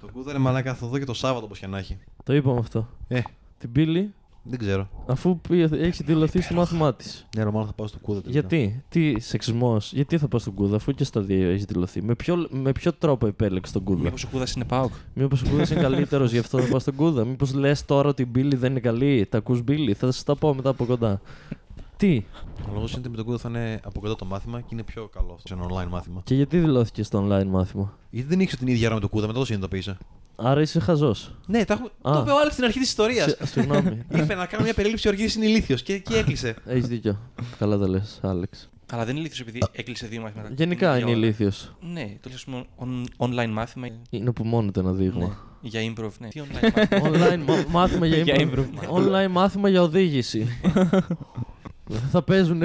[0.00, 1.98] το κούδα ρε μαλάκα θα το δω και το Σάββατο όπως και να έχει.
[2.24, 2.88] Το είπαμε αυτό.
[3.08, 3.20] Ε,
[3.58, 4.88] Την πύλη, δεν ξέρω.
[5.06, 7.26] αφού έχεις δηλωθεί στο μάθημά της.
[7.36, 8.20] Ναι, ρε, μάλλον θα πάω στο κούδα.
[8.20, 8.40] τελικά.
[8.40, 12.14] Γιατί, τι σεξισμός, γιατί θα πα στον Κούδα, αφού και στα δύο έχεις δηλωθεί; Με
[12.14, 14.92] ποιο, με ποιο τρόπο επέλεξε τον Κούδα; Μήπως ο Κούδας είναι Πάουκ.
[15.14, 18.22] Μήπως ο Κούδας είναι καλύτερος, γι' αυτό θα πα στον Κούδα; Μήπως λες τώρα ότι
[18.22, 21.20] η Μπίλη δεν είναι καλή; Τα ακούς Μπίλη, θα σας τα πω μετά από κοντά.
[21.96, 22.24] Τι,
[22.68, 24.82] Ο λόγος είναι ότι με τον κούδα θα είναι από κοντά το μάθημα και είναι
[24.82, 25.48] πιο καλό αυτό.
[25.48, 26.20] Σε ένα online μάθημα.
[26.24, 29.26] και γιατί δηλώθηκες στο online μάθημα; Γιατί δεν ήξερα την ίδια ώρα με τον κούδα,
[29.26, 29.98] μετά το συνειδητοποίησα.
[30.42, 31.34] Άρα είσαι χαζός.
[31.46, 31.88] Ναι, τα έχουμε...
[32.02, 32.12] Α.
[32.12, 33.36] το είπε ο Άλεξ στην αρχή της ιστορίας.
[33.42, 34.04] Συγγνώμη.
[34.22, 36.54] Είπε να κάνω μια περίληψη οργής είναι ηλίθιος και εκεί έκλεισε.
[36.66, 37.18] έχεις δίκιο.
[37.58, 38.68] Καλά τα λες, Άλεξ.
[38.92, 40.50] Αλλά δεν είναι ηλίθιος επειδή έκλεισε δύο μαθήματα.
[40.56, 41.16] Γενικά είναι για όλα.
[41.16, 41.74] ηλίθιος.
[41.92, 42.46] Ναι, το λες
[42.78, 43.86] on- online μάθημα.
[44.10, 45.36] Είναι που μόνο το ένα Ναι, δείγμα.
[45.60, 46.28] για improv, ναι.
[46.28, 48.90] Τι online μάθημα; online μα- μάθημα για, Για improv.
[48.96, 50.46] Online μάθημα για οδήγηση.
[52.12, 52.62] Θα παίζουν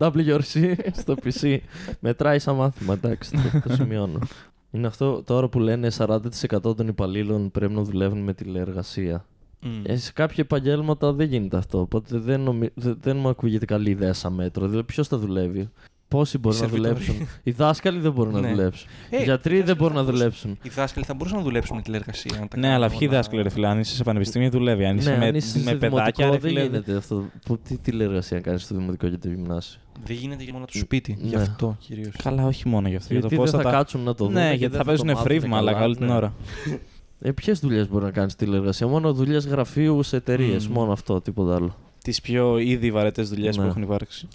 [0.00, 1.58] WRC στο PC.
[2.00, 4.18] Μετράει σαν μάθημα, εντάξει, το, το σημειώνω.
[4.70, 6.18] Είναι αυτό τώρα που λένε 40%
[6.60, 9.24] των υπαλλήλων πρέπει να δουλεύουν με τηλεεργασία.
[9.60, 9.82] Μμ.
[9.82, 11.80] Ε, σε κάποια επαγγέλματα δεν γίνεται αυτό.
[11.80, 12.68] Οπότε δεν, νομι...
[12.74, 14.66] δεν, δεν μου ακούγεται καλή ιδέα σαν μέτρο.
[14.66, 15.70] Δηλαδή, ποιος θα δουλεύει;
[16.08, 16.94] Πόσοι μπορούν Οι να σερβιτόροι.
[17.04, 18.48] δουλέψουν; Οι δάσκαλοι δεν μπορούν να Ναι.
[18.48, 18.88] δουλέψουν.
[19.10, 20.58] Ε, Οι γιατροί οι δεν μπορούν να δάσκαλοι θα δουλέψουν.
[20.62, 22.38] Οι δάσκαλοι θα μπορούσαν να δουλέψουν με τηλεεργασία.
[22.40, 23.66] αν τα Ναι, κάνουν αλλά ποιοι όλα- δάσκαλοι, ρε φίλε.
[23.68, 24.84] Αν είσαι σε πανεπιστήμιο, δουλεύει.
[24.84, 26.62] Αν είσαι ναι, με, αν είσαι με σε παιδάκια, δημοτικό, ρε δεν φίλε.
[26.62, 27.24] γίνεται αυτό.
[27.44, 30.78] Που, τι τηλεεργασία να κάνεις στο δημοτικό και το γυμνάσιο; Δεν γίνεται για μόνο το
[30.78, 31.16] σπίτι.
[31.20, 31.42] Γι' Ναι.
[31.42, 32.14] αυτό κυρίως.
[32.22, 33.08] Καλά, όχι μόνο γι' αυτό.
[33.12, 33.76] Για Γιατί το δεν πώς θα, τα...
[33.76, 34.32] κάτσουν να το δουν.
[34.34, 36.34] Ναι, γιατί θα παίζουν φρίβμα, αλλά όλη την ώρα.
[37.20, 38.86] Ε, Ποιες δουλειές μπορεί να κάνεις τηλεεργασία.
[38.86, 40.66] Μόνο δουλειές γραφείου σε εταιρείες.
[40.66, 40.74] Μμμ.
[40.74, 41.76] Μόνο αυτό, τίποτα άλλο.
[42.04, 43.68] Τις πιο ήδη βαρετές δουλειές που Ναι.
[43.68, 44.28] έχουν υπάρξει.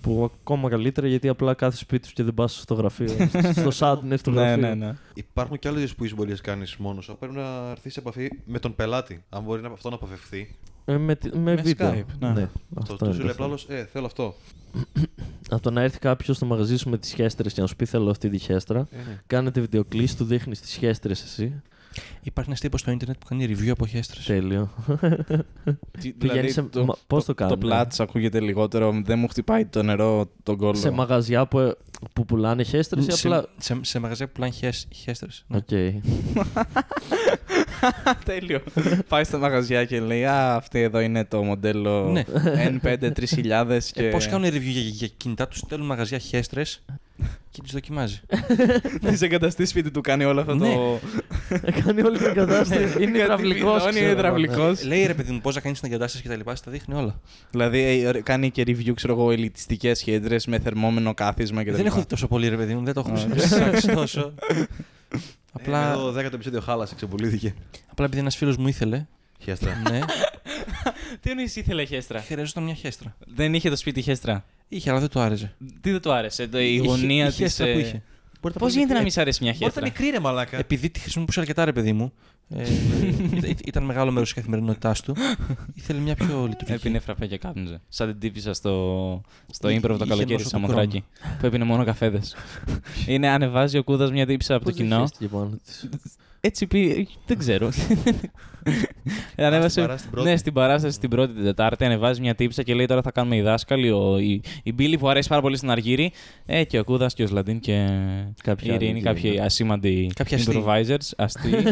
[0.00, 3.08] Που ακόμα καλύτερα γιατί απλά κάθε σπίτι σου και δεν πας στο γραφείο.
[3.60, 4.60] στο σάντνε, στο Ναι, γραφείο.
[4.68, 4.94] ναι, ναι.
[5.14, 7.16] Υπάρχουν και άλλες που μπορείς να κάνεις μόνος σου.
[7.18, 9.24] Πρέπει να έρθεις σε επαφή με τον πελάτη.
[9.28, 10.56] Αν μπορεί να, αυτό να αποφευθεί.
[10.84, 11.90] Ε, με, τη- με, Με βίντεο.
[11.92, 12.34] Skype, ναι.
[12.34, 13.54] Το, αυτό το είναι σου το λέει θέμα.
[13.54, 14.34] απλά ε, θέλω αυτό.
[15.50, 17.84] Από το να έρθει κάποιος στο μαγαζί σου με τις χέστρες και να σου πει
[17.86, 18.78] θέλω αυτή τη χέστρα.
[18.90, 19.20] Ε, ναι.
[19.26, 21.62] Κάνετε βιντεοκλήση, του δείχνεις τις χέστρες εσύ.
[22.22, 24.24] Υπάρχει ένας τύπος στο Ίντερνετ που κάνει review από χέστρες.
[24.24, 24.70] Τέλειο.
[26.00, 29.64] Τι- Πηγαίνει σε- το, μα- πώς το κάνει, Το πλάτς ακούγεται λιγότερο, δεν μου χτυπάει
[29.66, 30.74] το νερό τον κόλλο.
[30.74, 31.76] σε μαγαζιά που,
[32.12, 33.46] που πουλάνε χέστρες ή σε, απλά.
[33.58, 34.52] σε, σε μαγαζιά που πουλάνε
[34.94, 35.44] χέστρες.
[35.54, 35.68] Οκ.
[38.24, 38.60] Τέλειο.
[39.08, 42.24] Πάει στα μαγαζιά και λέει Α, αυτή εδώ είναι το μοντέλο Ναι.
[42.82, 44.06] N5 3000 και.
[44.06, 46.82] Ε, Πώς κάνουν review για, για κινητά τους, στέλνουν μαγαζιά χέστρες
[47.60, 48.20] και τις δοκιμάζει.
[49.18, 50.74] Την εγκαταστήσεις σπίτι του κάνει όλο αυτό Ναι.
[50.74, 50.98] το.
[51.84, 53.02] Κάνει όλη την κατάσταση.
[53.02, 53.88] είναι υδραυλικό.
[53.88, 54.66] Είναι υδραυλικό.
[54.66, 56.94] Ε, Λέει ρε παιδί μου πώς να κάνεις την εγκατάσταση και τα λοιπά, στα δείχνει
[56.94, 57.20] όλα.
[57.50, 61.98] Δηλαδή ε, κάνει και review, ξέρω εγώ, ελιτιστικές χέντρε με θερμόμενο κάθισμα και Δεν έχω
[61.98, 64.34] δει τόσο πολύ ρε παιδί μου, δεν το έχω Α, ψάξει τόσο.
[65.52, 65.92] Απλά.
[65.92, 67.54] Απλά, Το 10ο επεισόδιο χάλασε, ξεπουλήθηκε.
[67.90, 69.06] απλά επειδή ένας φίλος μου ήθελε,
[69.38, 69.82] Χέστρα.
[69.90, 69.98] ναι,
[71.20, 73.16] Τι εννοείς ήθελε χέστρα; χρειαζόταν μια χέστρα.
[73.34, 75.54] Δεν είχε το σπίτι χέστρα; Είχε, αλλά δεν του άρεσε.
[75.80, 77.36] Τι δεν του άρεσε, το, η Είχε- γωνία η της.
[77.36, 78.02] χέστρα που είχε.
[78.58, 79.86] Πώς γίνεται να μην σ' αρέσει μια Μπορεί να χέστρα.
[79.86, 80.58] ήταν μικρή ρε μαλάκα.
[80.58, 82.12] Επειδή τη χρησιμοποιούσε αρκετά, ρε παιδί μου.
[82.48, 82.62] Ε,
[83.36, 85.16] ήταν- ήταν μεγάλο μέρος της καθημερινότητάς του.
[85.74, 86.72] Ήθελε μια πιο λειτουργική.
[86.72, 87.80] Έπινε φραπέ και κάπνιζε.
[87.88, 91.04] Σαν την τύπησα στο, στο Είχε- improv το είχε καλοκαίρι νόσο στη του Σαμοθράκη.
[91.40, 92.36] Που έπινε μόνο καφέδες.
[93.06, 95.08] Είναι ανεβάζει ο κούδας μια τύψα από το κοινό.
[96.40, 97.08] Έτσι πει.
[97.26, 97.70] Δεν ξέρω.
[99.34, 99.80] Ε, Ανέβασε.
[99.80, 100.28] παράσταση την πρώτη.
[100.30, 103.36] Ναι, στην παράσταση την πρώτη την Τετάρτη ανεβάζει μια τύψα και λέει τώρα θα κάνουμε
[103.36, 103.90] οι δάσκαλοι.
[103.90, 106.12] Ο, η, η Μπίλη που αρέσει πάρα πολύ στην Αργύρη.
[106.46, 107.86] Ε, και ο Κούδας και ο Σλαντίν και
[108.42, 109.44] Κάποιοι η Ειρήνη, άλλοι, κάποιοι ναι.
[109.44, 110.64] ασήμαντοι Κάποιοι αστείοι.
[110.66, 111.10] improvisers.
[111.16, 111.64] Αστείοι.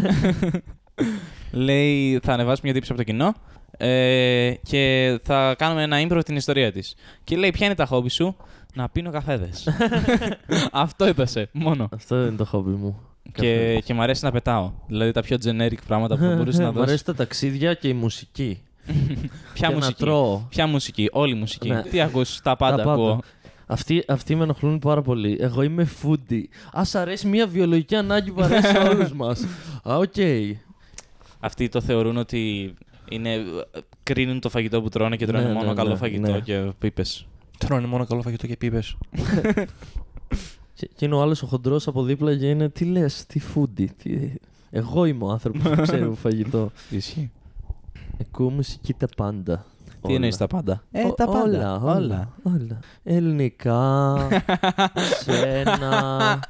[1.51, 3.35] λέει θα ανεβάσουμε μια τύψη από το κοινό.
[3.77, 6.95] ε, και θα κάνουμε ένα improv την ιστορία της.
[7.25, 8.37] Και λέει: Ποια είναι τα χόμπι σου,
[8.75, 9.69] Να πίνω καφέδες.
[10.73, 11.89] Αυτό έπεσε, μόνο.
[11.93, 13.01] Αυτό είναι το χόμπι μου.
[13.33, 14.73] Και, και μ' αρέσει να πετάω.
[14.87, 16.89] Δηλαδή τα πιο generic πράγματα που θα μπορούσε να Μ' δώσει.
[16.89, 18.63] αρέσει τα ταξίδια και η μουσική.
[19.55, 20.47] Ποια και μουσική; να τρώω.
[20.49, 21.69] Ποια μουσική, όλη η μουσική.
[21.71, 21.83] Ναι.
[21.83, 23.21] Τι ακούς, τα πάντα Τα ακούω.
[23.67, 25.37] Αυτοί, αυτοί με ενοχλούν πάρα πολύ.
[25.41, 26.43] Εγώ είμαι foodie.
[26.73, 29.45] Α αρέσει μια βιολογική ανάγκη που αρέσει σε όλους μας.
[29.89, 30.15] Α, οκ.
[31.41, 32.75] Αυτοί το θεωρούν ότι
[33.11, 33.39] είναι,
[34.03, 36.41] κρίνουν το φαγητό που τρώνε και τρώνε Ναι, μόνο ναι, καλό ναι, φαγητό ναι.
[36.41, 37.27] και πίπες.
[37.59, 38.97] Τρώνε μόνο καλό φαγητό και πίπες.
[40.79, 43.87] Και, και είναι ο άλλος ο χοντρός από δίπλα και είναι τι λες, τι foodie.
[44.03, 44.33] Τι...
[44.71, 46.71] Εγώ είμαι ο άνθρωπος που ξέρει από φαγητό.
[46.91, 47.31] Ισχύει.
[48.21, 49.65] Ακούω μουσική τα πάντα.
[49.87, 50.15] Τι Όλα.
[50.15, 51.43] εννοείς τα πάντα; Ε, Ο- τα πάντα.
[51.43, 52.79] Όλα, όλα, όλα.
[53.05, 54.17] Ελληνικά,
[55.19, 56.41] ξένα,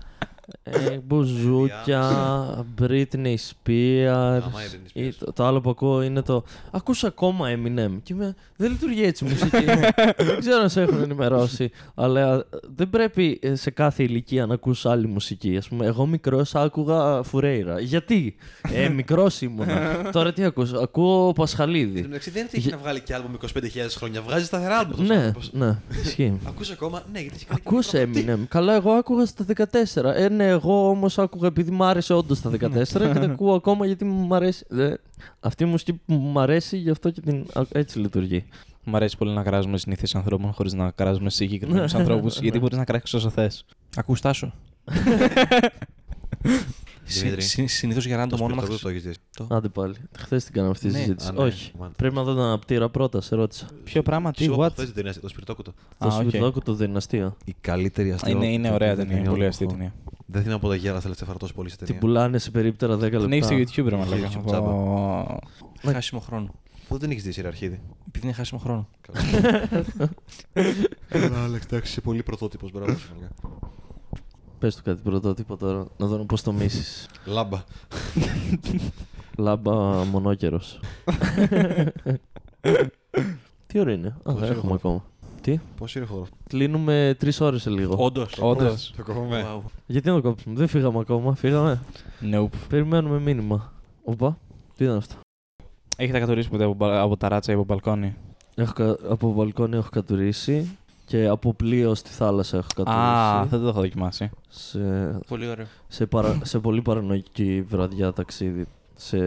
[0.63, 4.07] ε, μπουζούκια, Britney Spears.
[4.09, 5.15] Άμα η Britney Ή Spears.
[5.19, 9.25] το, το άλλο που ακούω είναι το Ακούς ακόμα Eminem και είμαι, δεν λειτουργεί έτσι
[9.25, 9.65] η μουσική
[10.29, 12.45] Δεν ξέρω αν σε έχουν ενημερώσει Αλλά ε,
[12.77, 17.23] δεν πρέπει ε, σε κάθε ηλικία να ακούς άλλη μουσική Ας πούμε, εγώ μικρός άκουγα
[17.23, 18.35] Φουρέιρα Γιατί,
[18.73, 22.83] ε, μικρός ήμουνα Τώρα τι ακούς, ακούω Πασχαλίδη Εν τω μεταξύ δεν έχει Για- να
[22.83, 23.59] βγάλει κι άλμπομ 25.000
[23.97, 24.23] χρόνια.
[24.23, 24.93] Βγάζει σταθερά άλμπομ.
[25.01, 25.51] αυτός ο Ναι, άνθρωπος.
[25.53, 28.47] ναι, ισχύει Ακούς ακόμα; Ναι, γιατί έχει κάνει και Ακούς μικρό Eminem.
[28.49, 30.13] Καλά, εγώ άκουγα στα 14.
[30.15, 32.57] Ε, ναι, εγώ όμως άκουγα επειδή μου άρεσε όντως τα 14
[32.93, 34.67] και τα ακούω ακόμα γιατί μου αρέσει.
[34.71, 34.95] Ε,
[35.41, 37.47] αυτή η μουσική που μου αρέσει, γι' αυτό και την.
[37.55, 38.45] α, Έτσι λειτουργεί.
[38.85, 42.85] Μ' αρέσει πολύ να κράζουμε συνήθειες ανθρώπων χωρίς να κράζουμε συγκεκριμένους ανθρώπους, γιατί μπορείς να
[42.85, 43.65] κράξεις όσο θες.
[43.97, 44.53] Ακούς σου.
[47.09, 47.43] Δημήτρη.
[47.69, 48.63] Συνήθως για random Το όνομα.
[48.63, 49.13] σπίτι το έχεις δει.
[49.49, 49.95] Άντε πάλι.
[50.19, 51.29] Χθες την κάναμε αυτή τη Ναι, συζήτηση.
[51.29, 51.73] α, ναι, Όχι.
[51.79, 51.93] μάνα.
[51.97, 53.67] Πρέπει να δω τον αναπτήρα πρώτα, σε ρώτησα.
[53.85, 55.73] Ποιο πράγμα, τι, Σου είπα what; χθες την ταινία, το σπιρτόκουτο.
[55.99, 56.31] Το Α, οκ.
[56.31, 57.37] Σουηδόκο το δυναστείο.
[57.45, 58.33] Η καλύτερη αστεία.
[58.33, 59.95] Είναι, είναι ωραία ταινία, πολύ αστεία ταινία.
[60.27, 62.01] Δεν θυμάμαι από τα γέρα τελευταία φορά τόσο πολύ σε Την ταινία.
[62.01, 63.19] πουλάνε σε περίπτερα 10 λεπτά.
[63.19, 64.29] Την έχει στο YouTube, ρε μαλάκα.
[64.29, 64.71] YouTube, τσάμπα.
[64.71, 65.41] Ω,
[65.85, 66.55] Χάσιμο χρόνο.
[66.83, 67.81] Αυτό δεν έχεις δει σειρά αρχίδι.
[68.09, 68.89] Επειδή είναι χάσιμο χρόνο.
[71.09, 72.71] Καλά, Άλεξ, εντάξει, είσαι πολύ πρωτότυπος.
[72.71, 72.97] Μπράβο.
[74.59, 74.67] Σου, μαλάκα.
[74.67, 75.87] Πες του κάτι πρωτότυπο τώρα.
[75.97, 77.09] Να δω πώς το μίσεις.
[77.25, 77.63] Λάμπα.
[79.39, 80.81] Λάμπα μονόκερος.
[83.67, 84.73] Τι ώρα είναι; Α, Πόσο δεν έχουμε έχουμε.
[84.75, 85.05] ακόμα.
[85.41, 88.05] Τι; Πόσο είναι χώρο; Κλείνουμε τρεις ώρες σε λίγο.
[88.05, 88.39] Όντως.
[88.41, 88.93] Όντως.
[88.97, 89.61] Το κόβουμε.
[89.87, 91.35] Γιατί να το κόψουμε; Δεν φύγαμε ακόμα.
[91.35, 91.81] Φύγαμε.
[92.33, 92.49] Nope.
[92.69, 93.73] Περιμένουμε μήνυμα.
[94.05, 94.39] Οπα.
[94.77, 95.15] Τι ήταν αυτό;
[95.97, 98.15] Έχετε κατουρίσει ποτέ από, μπα- από ταράτσα ή από μπαλκόνι;
[98.55, 100.77] Έχω, κα- από μπαλκόνι έχω κατουρίσει
[101.09, 103.03] και από πλοίο στη θάλασσα έχω κατουρίσει.
[103.03, 104.31] Α, δεν το έχω δοκιμάσει.
[104.49, 104.79] σε,
[105.29, 105.67] Πολύ ωραίο.
[105.89, 108.67] σε, παρα, σε πολύ παρανοϊκή βραδιά ταξίδι.
[108.95, 109.19] Σε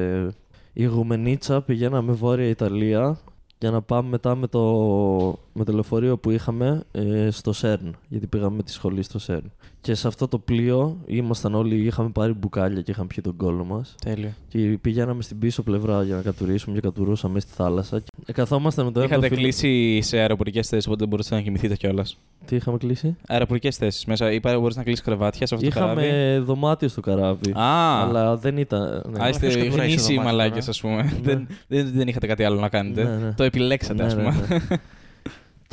[0.74, 3.20] Ιγουμενίτσα πηγαίναμε Βόρεια Ιταλία
[3.58, 7.96] για να πάμε μετά με το, με το λεωφορείο που είχαμε ε, στο ΣΕΡΝ.
[8.08, 9.52] Γιατί πήγαμε με τη σχολή στο ΣΕΡΝ.
[9.82, 13.64] Και σε αυτό το πλοίο ήμασταν όλοι, είχαμε πάρει μπουκάλια και είχαμε πιει τον κόλλο
[13.64, 13.96] μας.
[14.04, 14.30] Τέλειο.
[14.48, 18.02] Και πηγαίναμε στην πίσω πλευρά για να κατουρίσουμε και κατουρούσαμε στη θάλασσα.
[18.26, 21.42] Ε, καθόμασταν με το ένα Είχατε φίλο- κλείσει σε αεροπορικές θέσεις, οπότε δεν μπορούσατε να
[21.42, 22.18] κοιμηθείτε κιόλας.
[22.46, 24.32] Τι είχαμε κλείσει; Αεροπορικές θέσεις μέσα.
[24.32, 27.52] Είπα, μπορείς να κλείσεις κρεβάτια σε αυτό το καράβι; Είχαμε δωμάτιο στο καράβι.
[27.52, 29.04] Α, Αλλά δεν ήταν.
[29.12, 29.24] ναι.
[29.24, 31.20] Α, είστε ποιος κατουράει σε γνήσιοι δωμάτιο μαλάκες, τώρα; ας πούμε.
[31.24, 33.04] δεν, δεν, δεν είχατε κάτι άλλο να κάνετε.
[33.04, 33.32] Ναι, ναι.
[33.34, 34.60] Το επιλέξατε, ας Ναι, ναι, πούμε.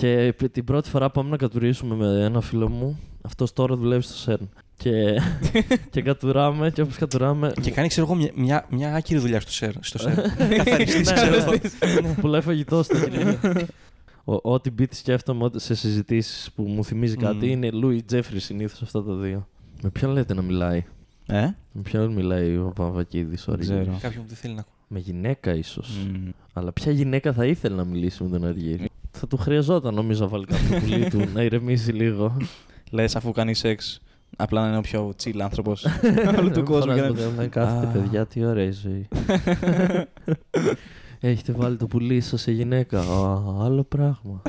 [0.00, 0.26] Ναι.
[0.26, 2.98] και π- την πρώτη φορά πάμε να κατουρίσουμε με ένα φίλο μου.
[3.22, 4.48] Αυτό τώρα δουλεύει στο ΣΕΡΝ.
[4.76, 5.20] Και,
[5.90, 7.52] και κατουράμε και όπως κατουράμε.
[7.61, 9.72] Και κάνει, ξέρω εγώ, μια, μια, μια άκυρη δουλειά στο σερ.
[9.80, 10.14] Στο σερ.
[10.48, 11.37] Ναι, Καθαριστής, ναι, ξέρω ναι.
[11.37, 12.14] εγώ.
[12.20, 13.38] Πουλάει φαγητός στο γυρίο.
[14.24, 17.52] Ο- Ό,τι beat σκέφτομαι ότι σε συζητήσεις που μου θυμίζει κάτι Μμμ.
[17.52, 19.48] είναι Λούι Τζέφρι συνήθως αυτά τα δύο.
[19.82, 20.84] Με ποιον λέτε να μιλάει;
[21.26, 21.40] Ε,
[21.72, 23.98] Με ποιον μιλάει ο Παπαβακίδη, Δεν ξέρω.
[24.00, 24.72] Κάποιον που δεν θέλει να ακούει.
[24.88, 25.96] Με γυναίκα ίσως.
[26.12, 26.29] Μμ.
[26.53, 30.29] Αλλά ποια γυναίκα θα ήθελε να μιλήσει με τον Αργύρι; Θα του χρειαζόταν νομίζω να
[30.29, 32.37] βάλει κάποιο πουλί του να ηρεμήσει λίγο.
[32.90, 34.01] Λες, αφού κάνει σεξ,
[34.37, 35.87] απλά να είναι ο πιο chill άνθρωπος
[36.38, 36.94] όλου του κόσμου.
[36.94, 37.90] και να- Δεν κάθεται, Α.
[38.03, 39.09] παιδιά, τι ωραία η ζωή.
[41.20, 43.00] Έχετε βάλει το πουλί σας σε γυναίκα.
[43.00, 44.42] Α, άλλο πράγμα.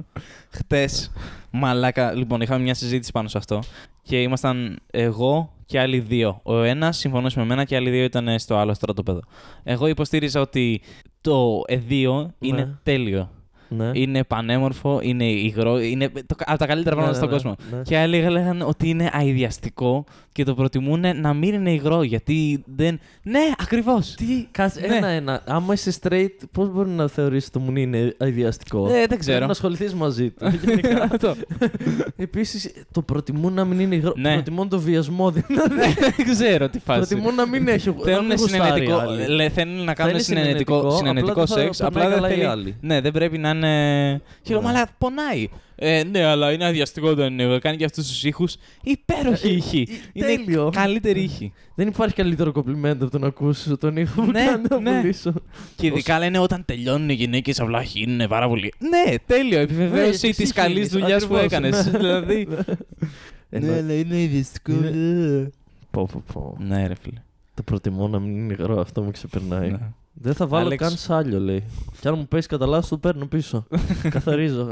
[0.56, 1.10] Χτες,
[1.50, 2.12] μαλάκα.
[2.12, 3.62] Λοιπόν, είχαμε μια συζήτηση πάνω σε αυτό
[4.02, 6.40] και ήμασταν εγώ και άλλοι δύο.
[6.42, 9.20] Ο ένας συμφωνούσε με μένα και οι άλλοι δύο ήταν στο άλλο στρατόπεδο.
[9.62, 10.80] Εγώ υποστήριζα ότι
[11.20, 12.74] το εδίο είναι Ναι.
[12.82, 13.30] τέλειο.
[13.68, 13.90] Ναι.
[13.92, 17.76] Είναι πανέμορφο, είναι υγρό, είναι το, από τα καλύτερα πράγματα Ναι, στον ναι, κόσμο.
[17.76, 17.82] ναι.
[17.82, 22.98] Και άλλοι λέγανε ότι είναι αειδιαστικό και το προτιμούν να μην είναι υγρό γιατί δεν.
[23.22, 24.14] Ναι, ακριβώς.
[24.14, 24.96] Τι, κάτσε, Ναι.
[24.96, 25.42] ένα-ένα.
[25.46, 29.32] Άμα είσαι straight, πώς μπορεί να θεωρήσει το μουνί είναι αειδιαστικό; Ε, δεν ξέρω.
[29.32, 30.52] Πρέπει να ασχοληθείς μαζί του.
[30.66, 31.02] γενικά.
[31.12, 31.34] Αυτό.
[32.16, 34.12] Επίσης, το προτιμούν να μην είναι υγρό.
[34.16, 34.32] Ναι.
[34.32, 35.30] Προτιμούν το βιασμό.
[35.46, 35.74] Δηλαδή,
[36.16, 36.98] Δεν ξέρω τι φάση.
[36.98, 37.88] προτιμούν να μην έχει.
[37.88, 39.26] να Θέλουν μην γουστάρει συνενετικό, άλλοι.
[39.34, 41.78] λέ, θέλουν να Θα κάνουν είναι συνενετικό, συνενετικό, συνενετικό απλά δεν θα σεξ.
[41.78, 42.46] περνάει Απλά δεν καλά οι θέλει.
[42.46, 42.76] άλλοι.
[42.80, 44.20] Ναι, δεν πρέπει να κάνανε.
[44.42, 44.66] Και λέω, Ναι.
[44.66, 45.48] Μαλά, πονάει.
[45.78, 47.58] Ε, ναι, αλλά είναι αδιαστικό δεν είναι.
[47.58, 48.56] Κάνει και αυτούς τους ήχους.
[48.82, 49.86] Υπέροχη Ε, ήχη.
[49.90, 50.70] ε, Είναι τέλειο.
[50.74, 51.52] καλύτερη ήχη.
[51.74, 55.00] Δεν υπάρχει καλύτερο κομπλιμέντο από το να ακούσει τον ήχο που Ναι, κάνει να ναι.
[55.00, 55.32] πουλήσω.
[55.76, 58.72] Και ειδικά λένε όταν τελειώνουν οι γυναίκες απλά χύνουν πάρα πολύ.
[58.78, 59.56] Ναι, τέλειο.
[59.56, 61.86] Ναι, Επιβεβαίωση εσύ της καλής χύνεις, δουλειάς που ακριβώς, έκανες.
[61.92, 61.98] ναι.
[61.98, 62.48] Δηλαδή.
[63.48, 64.72] Ναι, αλλά είναι βιαστικό.
[65.90, 66.56] Πω, πω, πω.
[66.60, 67.20] Ναι, ρε φίλε.
[67.54, 69.76] Το προτιμώ να μην είναι υγρό, αυτό με ξεπερνάει.
[70.18, 70.22] Ναι.
[70.22, 70.82] Δεν θα βάλω Άλεξ.
[70.82, 71.64] καν σάλιο, λέει.
[72.00, 73.66] Κι αν μου πέσει κατά λάθος, το παίρνω πίσω.
[74.10, 74.68] Καθαρίζω.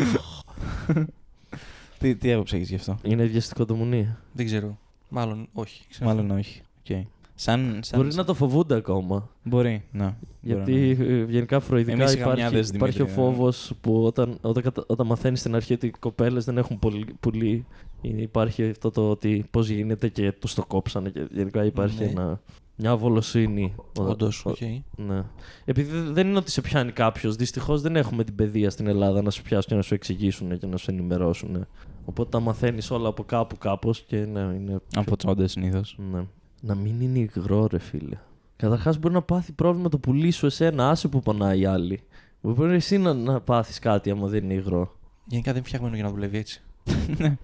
[1.99, 4.17] Τι, τι άποψη έχεις γι' αυτό; είναι βιαστικό το μουνί.
[4.33, 4.79] Δεν ξέρω.
[5.09, 5.83] Μάλλον όχι.
[5.89, 6.09] Ξέρω.
[6.11, 6.63] Μάλλον όχι.
[6.91, 6.97] Οκ.
[7.37, 8.01] Σαν, σαν...
[8.03, 9.29] Μπορεί να το φοβούνται ακόμα.
[9.45, 10.15] Μπορεί, ναι.
[10.41, 13.31] Γιατί Μπορεί να- ε, γενικά φροηδικά Εμείς οι υπάρχει, γαμιάδες, υπάρχει ο Δημήτρη, ε.
[13.33, 17.07] φόβος που όταν, όταν, κατα- όταν μαθαίνεις στην αρχή ότι οι κοπέλες δεν έχουν πολύ,
[17.21, 17.67] πουλί,
[18.01, 21.09] είναι- υπάρχει αυτό το ότι πώς γίνεται και τους το κόψανε.
[21.11, 22.11] Και γενικά υπάρχει Ναι.
[22.11, 22.41] ένα,
[22.77, 23.75] μια αβολοσύνη.
[24.01, 24.57] Ο- Όντως, ο- οκ.
[24.97, 25.23] Ναι.
[25.65, 27.37] Επειδή δε- δεν είναι ότι σε πιάνει κάποιος.
[27.37, 30.67] Δυστυχώς δεν έχουμε την παιδεία στην Ελλάδα να σου πιάσουν και να σου εξηγήσουν και
[30.67, 31.67] να σου ενημερώσουν.
[32.05, 34.79] Οπότε τα μαθαίνεις όλα από κάπου κάπως και ναι, είναι.
[34.95, 35.99] Από τσόντες συνήθως.
[36.13, 36.25] Ναι.
[36.67, 38.19] Να μην είναι υγρό, ρε φίλε.
[38.57, 42.03] Καταρχάς μπορεί να πάθει πρόβλημα το πουλί σου εσένα, άσε που πονάει η άλλη.
[42.41, 44.93] Μπορεί εσύ να, να πάθεις κάτι άμα δεν είναι υγρό.
[45.27, 46.63] Γενικά δεν φτιάχνουμε για να δουλεύει έτσι.
[47.19, 47.37] Ναι.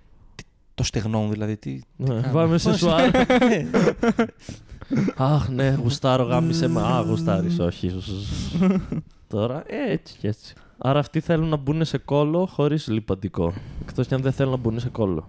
[0.75, 1.57] Το στεγνό δηλαδή.
[1.57, 1.81] Τι...
[1.97, 2.33] Ναι, κάνω.
[2.33, 3.11] πάμε σε Πώς; σουάρ.
[5.17, 6.81] Αχ, ναι, γουστάρω, γάμισε με.
[6.81, 8.01] Α, γουστάρεις, όχι.
[9.29, 10.55] Τώρα, ε, έτσι και έτσι.
[10.79, 13.53] Άρα αυτοί θέλουν να μπουν σε κόλλο χωρίς λιπαντικό.
[13.83, 15.29] Εκτός κι αν δεν θέλουν να μπουν σε κόλλο.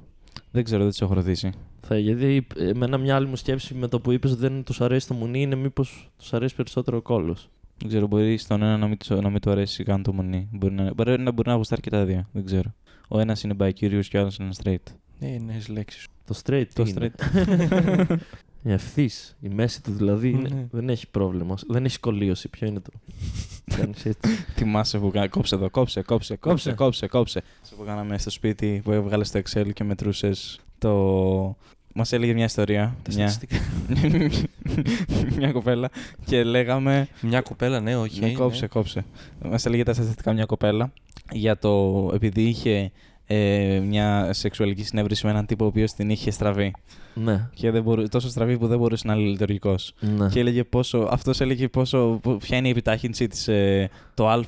[0.51, 1.49] Δεν ξέρω, δεν του έχω ρωτήσει.
[1.81, 5.07] Θα, γιατί εμένα μια άλλη μου σκέψη με το που είπες ότι δεν τους αρέσει
[5.07, 7.49] το μουνί είναι μήπως τους αρέσει περισσότερο ο κόλλος.
[7.77, 10.47] Δεν ξέρω, μπορεί στον ένα να μην, του- να μην του αρέσει καν το μονί.
[10.51, 12.27] Μπορεί να, μπορεί να, μπορεί να γουστάρει και τα δύο.
[12.31, 12.73] Δεν ξέρω.
[13.07, 14.93] Ο ένας είναι bi-curious και ο άλλος είναι straight.
[15.19, 16.07] Ναι, ναι, λέξεις.
[16.25, 16.65] Το straight.
[16.73, 17.11] Το τι είναι;
[18.63, 19.35] Η ευθύς.
[19.41, 20.65] Η μέση του δηλαδή είναι- Ναι.
[20.71, 21.55] δεν έχει πρόβλημα.
[21.67, 22.49] Δεν έχει κολλίωση.
[22.49, 22.91] Ποιο είναι το.
[23.77, 24.31] Κάνεις έτσι.
[24.55, 27.41] Θυμάσαι που κα- κόψε εδώ, κόψε, κόψε, κόψε, κόψε, κόψε.
[27.61, 31.55] Σε που κάναμε στο σπίτι που έβγαλες στο Excel και μετρούσες το.
[31.93, 32.95] Μας έλεγε μια ιστορία.
[33.01, 33.63] Τα Μια, στατιστικά.
[35.37, 35.89] μια κοπέλα
[36.25, 37.07] και λέγαμε.
[37.21, 38.19] Μια κοπέλα, ναι, όχι.
[38.19, 39.05] Ναι, κόψε, κόψε.
[39.45, 40.93] Μας έλεγε τα στατιστικά μια κοπέλα
[41.31, 42.09] για το.
[42.13, 42.91] επειδή είχε
[43.33, 46.71] ε, μια σεξουαλική συνέβρεση με έναν τύπο ο οποίος την είχε στραβή.
[47.13, 47.49] ναι.
[47.53, 49.93] Και δεν μπορού, τόσο στραβή που δεν μπορούσε να είναι λειτουργικός.
[49.99, 50.27] ναι.
[50.29, 51.07] Και έλεγε πόσο.
[51.11, 52.19] Αυτός έλεγε πόσο.
[52.21, 53.47] πο- Ποια είναι η επιτάχυνση της.
[53.47, 54.39] Ε, το Α.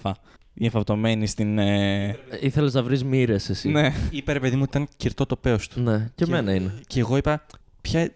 [0.54, 1.58] Η εφαπτωμένη στην.
[1.60, 3.70] Ε, Ήθελες να βρεις μοίρες εσύ.
[3.70, 3.94] ναι.
[4.10, 5.82] Είπε ρε παιδί μου ότι ήταν κυρτό το πέος του.
[5.82, 6.74] Ναι, και εμένα είναι.
[6.88, 7.46] Και εγώ είπα,
[7.82, 8.10] ποια.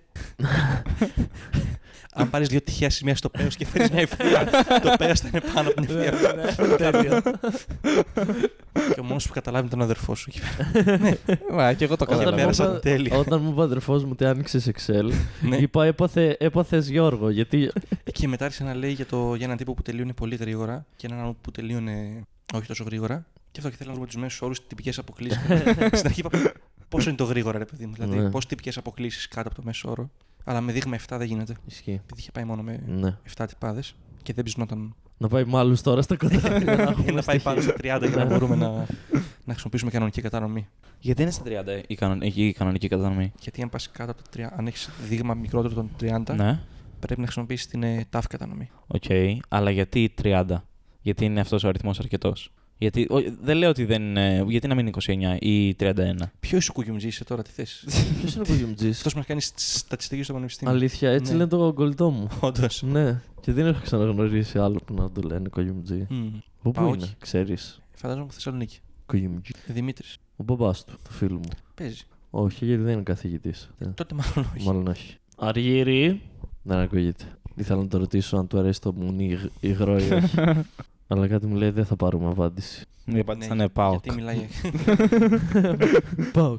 [2.14, 4.46] Αν πάρεις δύο τυχαία σημεία στο πέος και φέρεις μια ευθεία,
[4.82, 7.22] το πέος θα είναι πάνω από την ευθεία.
[8.94, 10.30] και ο μόνος που καταλάβει ήταν ο αδερφός σου.
[10.36, 11.18] εκεί πέρα.
[11.52, 12.36] Μα, και εγώ το Όταν Όταν μου, καταλαβαίνω.
[12.36, 13.18] πέρασα είπα, τέλεια.
[13.18, 15.58] όταν μου είπε ο αδερφός μου ότι άνοιξες Excel, Ναι.
[15.58, 17.30] είπα έπαθε, έπαθες Γιώργο.
[17.30, 17.72] Γιατί.
[18.14, 21.08] Και μετά άρχισε να λέει για, το, για έναν τύπο που τελείωνε πολύ γρήγορα και
[21.08, 22.22] έναν άλλο που τελείωνε
[22.54, 23.26] όχι τόσο γρήγορα.
[23.52, 25.40] Και αυτό και θέλω να βρούμε του μέσου όρου, τυπικές αποκλήσεις.
[26.00, 26.30] Στην αρχή είπα
[26.90, 27.94] πόσο είναι το γρήγορα, ρε παιδί μου.
[27.94, 28.30] Δηλαδή, Ναι.
[28.30, 30.10] πώ τυπικές αποκλίσεις κάτω από το μέσο όρο.
[30.50, 31.56] Αλλά με δείγμα 7 δεν γίνεται.
[31.66, 31.92] Ισχύει.
[31.92, 33.18] Επειδή είχε πάει μόνο με Ναι.
[33.38, 34.96] 7 τυπάδες και δεν ψηνόταν.
[35.18, 36.36] Να πάει με άλλους τώρα στα κοντά.
[36.58, 37.42] για να έχουμε να πάει στοιχεία.
[37.42, 38.68] πάνω στα 30 για να μπορούμε να,
[39.44, 40.68] να χρησιμοποιήσουμε κανονική κατανομή.
[41.00, 41.50] Γιατί είναι στα 30
[41.88, 44.90] η, κανον, η η κανονική κατανομή; Γιατί αν πας κάτω από τα 30, αν έχεις
[45.08, 46.60] δείγμα μικρότερο των 30, Ναι.
[47.00, 48.70] πρέπει να χρησιμοποιήσεις την ε, ταφ κατανομή.
[48.88, 49.04] Οκ.
[49.48, 50.46] Αλλά γιατί 30.
[51.02, 54.44] Γιατί είναι αυτός ο αριθμός αρκετός; Γιατί, ο, δεν λέω ότι δεν είναι.
[54.48, 55.94] Γιατί να μην είναι 29 ή 31.
[56.40, 57.84] Ποιος σου κουγιουμτζή είσαι τώρα, τι θες;
[58.20, 58.90] Ποιος είναι ο Κουγιουμτζή.
[58.90, 60.74] Αυτός μας κάνει στατιστική στο πανεπιστήμιο.
[60.74, 61.38] Αλήθεια, έτσι Ναι.
[61.38, 62.28] λένε το γκολτό μου.
[62.40, 62.82] Όντως.
[62.82, 63.22] Ναι.
[63.42, 66.08] Και δεν έχω ξαναγνωρίσει άλλο που να το λένε Κουγιουμτζή.
[66.62, 67.14] Πού Πάω είναι, εκεί.
[67.20, 68.80] ξέρεις; Φαντάζομαι από Θεσσαλονίκη.
[69.06, 69.52] Κουγιουμτζή.
[69.68, 70.18] Δημήτρης.
[70.36, 71.50] Ο μπαμπά του, του φίλου μου.
[71.76, 72.04] Παίζει.
[72.30, 73.70] Όχι, γιατί δεν είναι καθηγητής.
[73.94, 74.68] Τότε μάλλον όχι.
[74.68, 75.16] Μάλλον όχι.
[75.38, 76.22] Αργύρι.
[76.64, 77.24] Δεν ακούγεται.
[77.56, 80.38] Ήθελα να το ρωτήσω αν του αρέσει το μουνί υγ- υγρό ή όχι.
[81.08, 82.86] Αλλά κάτι μου λέει δεν θα πάρουμε απάντηση.
[83.06, 83.90] Η απάντηση Ναι, ήταν πάω.
[83.90, 84.48] Γιατί μιλάει.
[86.34, 86.58] Πάω.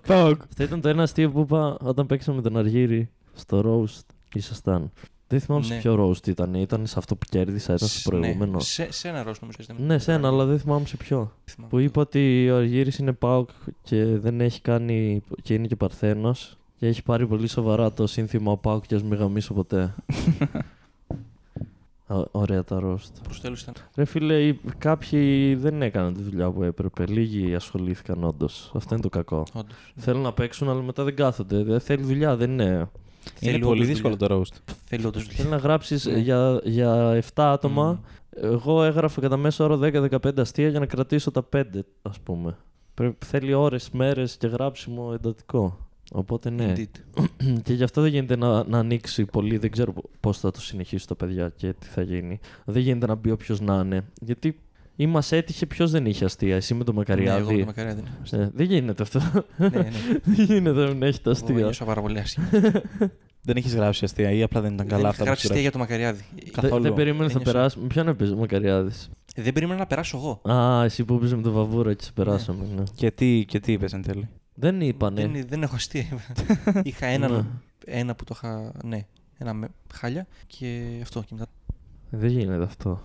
[0.48, 4.04] Αυτό ήταν το ένα αστείο που είπα όταν παίξαμε με τον Αργύρι στο roast.
[4.34, 4.90] Ήσασταν.
[5.28, 5.80] Δεν θυμάμαι σε Ναι.
[5.80, 6.54] ποιο roast ήταν.
[6.54, 8.58] Ήταν σε αυτό που κέρδισα, ήταν στο Ναι, προηγούμενο.
[8.60, 9.58] σε, σε ένα ροζ νομίζω.
[9.60, 9.76] ήταν.
[9.80, 11.32] Ναι, σε ένα, αλλά δεν θυμάμαι σε ποιο.
[11.44, 11.70] Θυμάμαι.
[11.70, 13.48] Που είπα ότι ο Αργύρης είναι ΠΑΟΚ
[13.82, 15.22] και δεν έχει κάνει.
[15.42, 19.02] και είναι και Παρθένος και έχει πάρει πολύ σοβαρά το σύνθημα ο ΠΑΟΚ και ας
[19.02, 19.94] μην γαμίσω ποτέ.
[22.10, 23.10] Α, Ωραία τα roast.
[23.22, 23.74] Προς τέλος ήταν.
[23.96, 27.06] Ρε φίλε, οι- κάποιοι δεν έκαναν τη δουλειά που έπρεπε.
[27.06, 28.70] Λίγοι ασχολήθηκαν όντως.
[28.74, 29.42] Αυτό είναι το κακό.
[29.54, 29.76] Όντως.
[29.96, 31.62] Θέλουν να παίξουν, αλλά μετά δεν κάθονται.
[31.62, 32.64] Δεν θέλει δουλειά, δεν είναι.
[32.64, 32.88] Είναι
[33.52, 34.28] Θέλει πολύ όντως δύσκολο δουλειά.
[34.36, 34.72] το roast.
[34.84, 35.36] Θέλει όντως δουλειά.
[35.38, 36.18] Θέλει να γράψεις Ναι.
[36.18, 37.90] για, για 7 άτομα.
[37.92, 37.98] Μμμ.
[38.42, 41.62] Εγώ έγραφα κατά μέσο όρο 10-15 αστεία για να κρατήσω τα 5,
[42.02, 42.56] ας πούμε.
[42.94, 45.78] Πρέπει, θέλει ώρες, μέρες και γράψιμο εντατικό.
[46.12, 46.72] Οπότε ναι.
[46.76, 47.22] Indeed.
[47.64, 49.56] και γι' αυτό δεν γίνεται να, να ανοίξει πολύ.
[49.58, 52.38] Δεν ξέρω πώς θα το συνεχίσει τα παιδιά και τι θα γίνει.
[52.64, 54.04] Δεν γίνεται να μπει όποιος να είναι.
[54.20, 54.58] Γιατί
[54.96, 57.54] Ή μας έτυχε ποιος δεν είχε αστεία, εσύ με το Ναι, εγώ Μακαριάδη.
[57.54, 58.02] με το μακαριάδι.
[58.30, 58.42] ναι.
[58.42, 59.20] Ε, δεν γίνεται αυτό.
[59.56, 59.88] Ναι, ναι.
[60.34, 61.54] δεν γίνεται να μην έχει τα Εγώ αστεία.
[61.54, 62.48] νιώσα πάρα πολύ άσχημα.
[63.42, 65.46] Δεν έχεις γράψει αστεία ή απλά δεν ήταν καλά Δεν αυτά είχα που σου γράψει
[65.46, 66.24] αστεία για το μακαριάδι.
[66.44, 66.82] Δε- καθόλου.
[66.82, 67.52] Δεν περίμενες να Ένιωσα.
[67.52, 67.78] περάσει.
[67.78, 68.90] Με ποιον έπαιζε ο Μακαριάδη.
[69.34, 70.52] Ε, Δεν περίμενα να περάσω εγώ.
[70.54, 72.64] Α, εσύ που έπαιζες με το βαβούρα και σε περάσαμε.
[72.76, 72.82] Ναι.
[72.94, 74.28] Και τι, και τι είπε εν τέλει.
[74.60, 75.26] Δεν είπανε.
[75.26, 76.04] Δεν, δεν έχω αστεία.
[76.82, 77.12] είχα Ναι.
[77.12, 77.46] ένα,
[77.86, 78.72] ένα που το είχα.
[78.84, 79.06] Ναι,
[79.38, 81.20] ένα με χάλια και αυτό.
[81.20, 81.46] Και μετά.
[82.10, 83.02] Δεν γίνεται αυτό.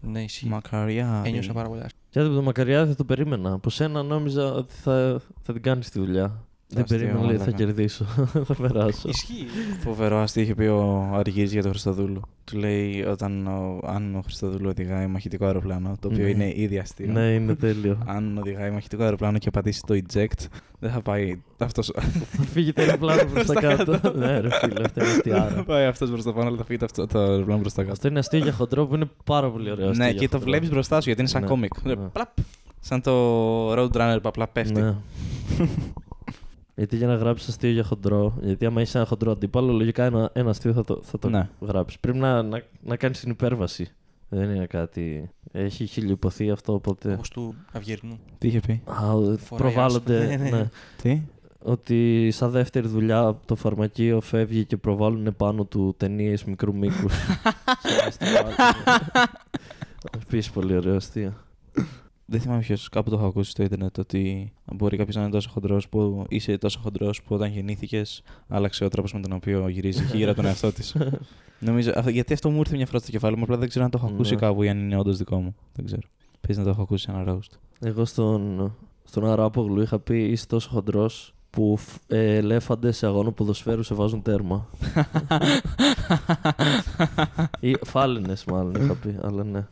[0.00, 0.48] Ναι, ισχύει.
[0.48, 1.22] Μακαριά.
[1.26, 2.02] Ένιωσα πάρα πολύ άσχημα.
[2.10, 3.52] Και με το Μακαριάδη θα το περίμενα.
[3.52, 6.45] Από σένα νόμιζα ότι θα, θα την κάνεις τη δουλειά.
[6.68, 7.64] Δεν αστείο, περίμενα, λέει, θα μαλάκα.
[7.64, 8.04] κερδίσω.
[8.48, 9.08] θα περάσω.
[9.08, 9.46] Ισχύει.
[9.82, 12.20] Φοβερό αστείο είχε πει ο Αργύρης για τον Χριστοδούλου.
[12.44, 16.30] Του λέει όταν ο, αν ο Χριστοδούλου οδηγάει μαχητικό αεροπλάνο, το οποίο Ναι.
[16.30, 17.12] είναι ήδη αστείο.
[17.12, 17.98] ναι, είναι τέλειο.
[18.06, 20.44] Αν οδηγάει μαχητικό αεροπλάνο και πατήσει το eject,
[20.78, 21.82] δεν θα πάει αυτό.
[21.82, 22.02] θα
[22.52, 24.18] φύγει το αεροπλάνο προς τα Προς τα κάτω.
[24.18, 25.48] ναι, ρε φίλε, αυτό είναι αστιάρα.
[25.54, 27.92] θα πάει αυτός προς τα πάνω, αλλά θα φύγει το, το αεροπλάνο προς τα κάτω.
[27.92, 29.88] Αυτό είναι αστείο για χοντρό που είναι πάρα πολύ ωραίο.
[29.88, 30.50] αστείο Ναι, για και το χοντρό.
[30.50, 31.72] βλέπεις μπροστά σου γιατί είναι σαν Ναι, κόμικ.
[31.82, 31.96] ναι.
[31.96, 32.28] Πλαπ.
[32.80, 34.80] Σαν το Roadrunner που απλά πέφτει.
[36.78, 36.84] Ναι.
[36.84, 40.30] γιατί για να γράψεις αστείο για χοντρό, γιατί άμα είσαι ένα χοντρό αντίπαλο, λογικά ένα,
[40.32, 41.48] ένα αστείο θα το, θα το Ναι.
[41.60, 42.00] γράψεις.
[42.00, 43.90] Πρέπει να, να, να κάνεις την υπέρβαση.
[44.28, 45.30] Δεν είναι κάτι.
[45.52, 47.12] Έχει χιλιοποθεί αυτό, οπότε.
[47.12, 48.18] Όπως του Αυγερινού.
[48.38, 50.18] Τι είχε πει; Α, ο- Φοράει προβάλλονται.
[50.18, 50.36] άσπρο.
[50.36, 50.56] Ναι, ναι.
[50.56, 50.68] ναι.
[51.02, 51.22] Τι;
[51.62, 57.14] Ότι σαν δεύτερη δουλειά από το φαρμακείο φεύγει και προβάλλουν πάνω του ταινίες μικρού μήκους.
[60.22, 61.32] Επίσης πολύ ωραίο αστείο.
[62.28, 62.88] Δεν θυμάμαι ποιος.
[62.88, 66.58] Κάπου το έχω ακούσει στο Ιντερνετ ότι μπορεί κάποιος να είναι τόσο χοντρός που είσαι
[66.58, 70.48] τόσο χοντρός που όταν γεννήθηκες άλλαξε ο τρόπος με τον οποίο γυρίζεις γύρω από τον
[70.50, 70.96] εαυτό της.
[71.58, 73.90] Νομίζω, αυτό- γιατί αυτό μου ήρθε μια φορά στο κεφάλι μου, απλά δεν ξέρω αν
[73.90, 74.40] το έχω ακούσει Ναι.
[74.40, 75.54] κάπου ή αν είναι όντως δικό μου.
[75.74, 76.00] Δεν ξέρω.
[76.40, 77.56] Παίζει να το έχω ακούσει σε ένα roast.
[77.80, 78.72] Εγώ στον,
[79.04, 83.94] στον Αράπογλου είχα πει είσαι τόσο χοντρός που φ- ε, ελέφαντες σε αγώνα ποδοσφαίρου σε
[83.94, 84.66] βάζουν τέρμα.
[87.60, 89.66] Ή φάλαινες, μάλλον είχα πει, αλλά ναι.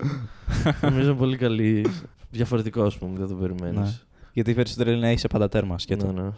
[0.82, 1.86] Νομίζω είναι πολύ καλή.
[2.34, 3.78] Διαφορετικό, ας πούμε, δεν το περιμένεις.
[3.78, 3.90] Ναι.
[4.32, 5.78] Γιατί οι περισσότεροι λένε είσαι πάντα τέρμα.
[5.78, 6.12] σκέτο.
[6.12, 6.30] Ναι, ναι.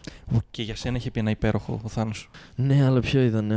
[0.51, 2.31] Και για σένα είχε πει ένα υπέροχο ο Θάνος.
[2.57, 3.51] ναι, αλλά ποιο ήταν.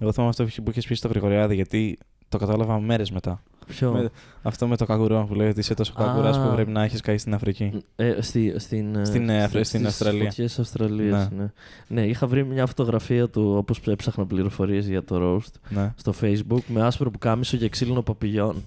[0.00, 3.42] Εγώ θυμάμαι αυτό που είχες πει στο Γρηγοριάδη γιατί το κατάλαβα μέρες μετά.
[3.66, 4.10] Ποιο; Με-
[4.42, 6.04] Αυτό με το κακουρό που λέει ότι είσαι τόσο Α.
[6.04, 7.82] κακουρά που πρέπει να έχεις καεί στην Αφρική.
[7.96, 10.24] Ε, στη, στην, ε, Στην, ε, Αφρι- στις- στην στις Αυστραλία.
[10.24, 11.36] φωτιές Αυστραλίας, Ναι.
[11.42, 11.50] ναι.
[11.88, 12.06] ναι.
[12.06, 15.92] είχα βρει μια φωτογραφία του όπως έψαχνα πληροφορίες για το roast Ναι.
[15.96, 18.64] στο facebook με άσπρο που κάμισο και ξύλινο παπηγιόν.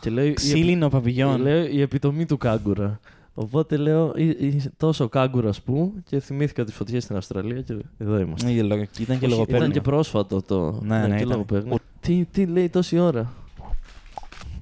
[0.00, 1.40] Και λέω, η, Ξύλινο επι- παπηγιόν.
[1.40, 3.00] λέω η επιτομή του κάγκουρα.
[3.34, 8.18] Οπότε λέω «Ε, ε, τόσο κάγκουρα που και θυμήθηκα τις φωτιές στην Αυστραλία και εδώ
[8.18, 8.50] είμαστε.
[8.52, 9.56] Ναι, λογο- Ήταν και Όχι, λογοπαίγνιο.
[9.66, 10.80] Ήταν και πρόσφατο το.
[10.82, 11.28] Ναι, ναι, και ήταν.
[11.28, 11.76] λογοπαίγνιο.
[12.00, 13.32] Τι, τι λέει τόση ώρα;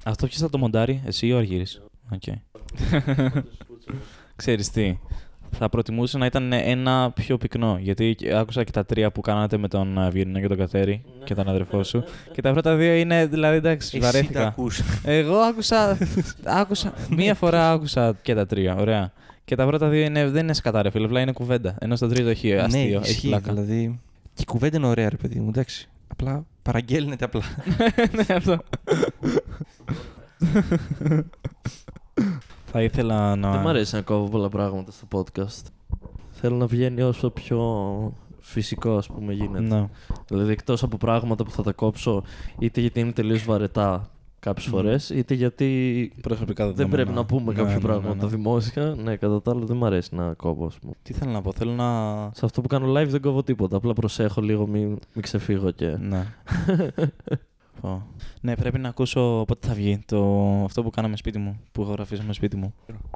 [0.03, 1.81] Αυτό ποιος θα το μοντάρει, εσύ ή ο Αργύρης.
[2.13, 2.21] Οκ.
[4.35, 4.97] Ξέρεις τι.
[5.51, 7.77] Θα προτιμούσα να ήταν ένα πιο πυκνό.
[7.81, 11.35] Γιατί άκουσα και τα τρία που κάνατε με τον ε, Βιερνό και τον Κατέρι και
[11.35, 12.03] τον αδερφό σου.
[12.31, 14.47] Και τα πρώτα δύο είναι, δηλαδή, εντάξει, Εσύ τα βαρέθηκα.
[14.47, 14.81] ακούς.
[15.03, 15.97] Εγώ άκουσα,
[16.43, 16.93] άκουσα.
[17.09, 18.75] Μία φορά άκουσα και τα τρία.
[18.75, 19.11] Ωραία.
[19.45, 21.75] Και τα πρώτα δύο είναι, δεν είναι σκατά, φίλε, απλά είναι κουβέντα.
[21.79, 23.27] Ενώ στο τρίτο έχει ναι, αστείο, έχει ισχύει.
[23.27, 23.53] πλάκα.
[23.53, 23.99] Δηλαδή.
[24.33, 25.89] Και η κουβέντα είναι ωραία, ρε παιδί μου, εντάξει.
[26.07, 27.41] Απλά παραγγέλνεται απλά.
[28.27, 28.57] ναι, αυτό.
[32.71, 33.51] Θα ήθελα να.
[33.51, 35.63] Δεν μ' αρέσει να κόβω πολλά πράγματα στο podcast.
[36.31, 37.61] Θέλω να βγαίνει όσο πιο
[38.39, 39.75] φυσικό, ας πούμε, γίνεται.
[39.75, 39.87] Ναι.
[40.27, 42.23] Δηλαδή, εκτός από πράγματα που θα τα κόψω,
[42.59, 47.03] είτε γιατί είναι τελείως βαρετά κάποιες φορές, είτε γιατί Προσωπικά δεν δεδομένα.
[47.03, 48.31] πρέπει να πούμε Ναι, κάποια ναι, ναι, πράγματα ναι.
[48.31, 48.95] δημόσια.
[49.03, 50.93] Ναι, κατά τα άλλα δεν μ' αρέσει να κόβω, ας πούμε.
[51.03, 51.85] Τι θέλω να πω, θέλω να.
[52.33, 53.77] Σε αυτό που κάνω live δεν κόβω τίποτα.
[53.77, 55.97] Απλά προσέχω λίγο, μην, μην ξεφύγω και.
[55.99, 56.25] Ναι.
[57.81, 58.05] Πω.
[58.41, 60.43] ναι, πρέπει να ακούσω πότε θα βγει το...
[60.63, 62.73] αυτό που κάναμε σπίτι μου, που ηχογραφήσαμε σπίτι μου.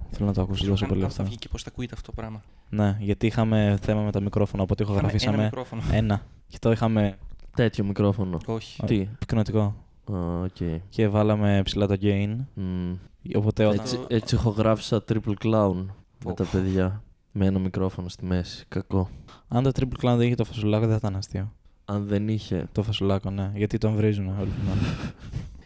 [0.09, 1.21] Θέλω να το ακούσω τόσο πολύ Πώς αυτό.
[1.23, 2.41] θα βγει και πώς θα ακούγεται αυτό το πράγμα.
[2.69, 5.81] Ναι, γιατί είχαμε θέμα με τα μικρόφωνα, οπότε Είχαμε ηχογραφήσαμε Ένα μικρόφωνο.
[5.91, 6.21] ένα.
[6.47, 7.17] Και το είχαμε
[7.55, 8.37] Τέτοιο μικρόφωνο.
[8.45, 8.83] Όχι.
[8.85, 9.75] Τι; πυκνοτικό.
[10.11, 10.81] Α, οκ.
[10.89, 12.35] Και βάλαμε ψηλά το gain.
[12.53, 12.93] Μμ.
[13.35, 13.79] Οπότε όταν...
[13.79, 15.93] Έτσι, έτσι ηχογράφησα triple clown με
[16.23, 16.33] Πω.
[16.33, 17.03] τα παιδιά.
[17.31, 18.65] Με ένα μικρόφωνο στη μέση.
[18.67, 19.09] Κακό.
[19.47, 21.51] Αν το triple clown δεν είχε το φασουλάκο, δεν θα ήταν αστείο.
[21.91, 22.67] Αν δεν είχε.
[22.71, 23.51] Το φασουλάκο, ναι.
[23.55, 25.13] Γιατί τον βρίζουν όλη την ώρα.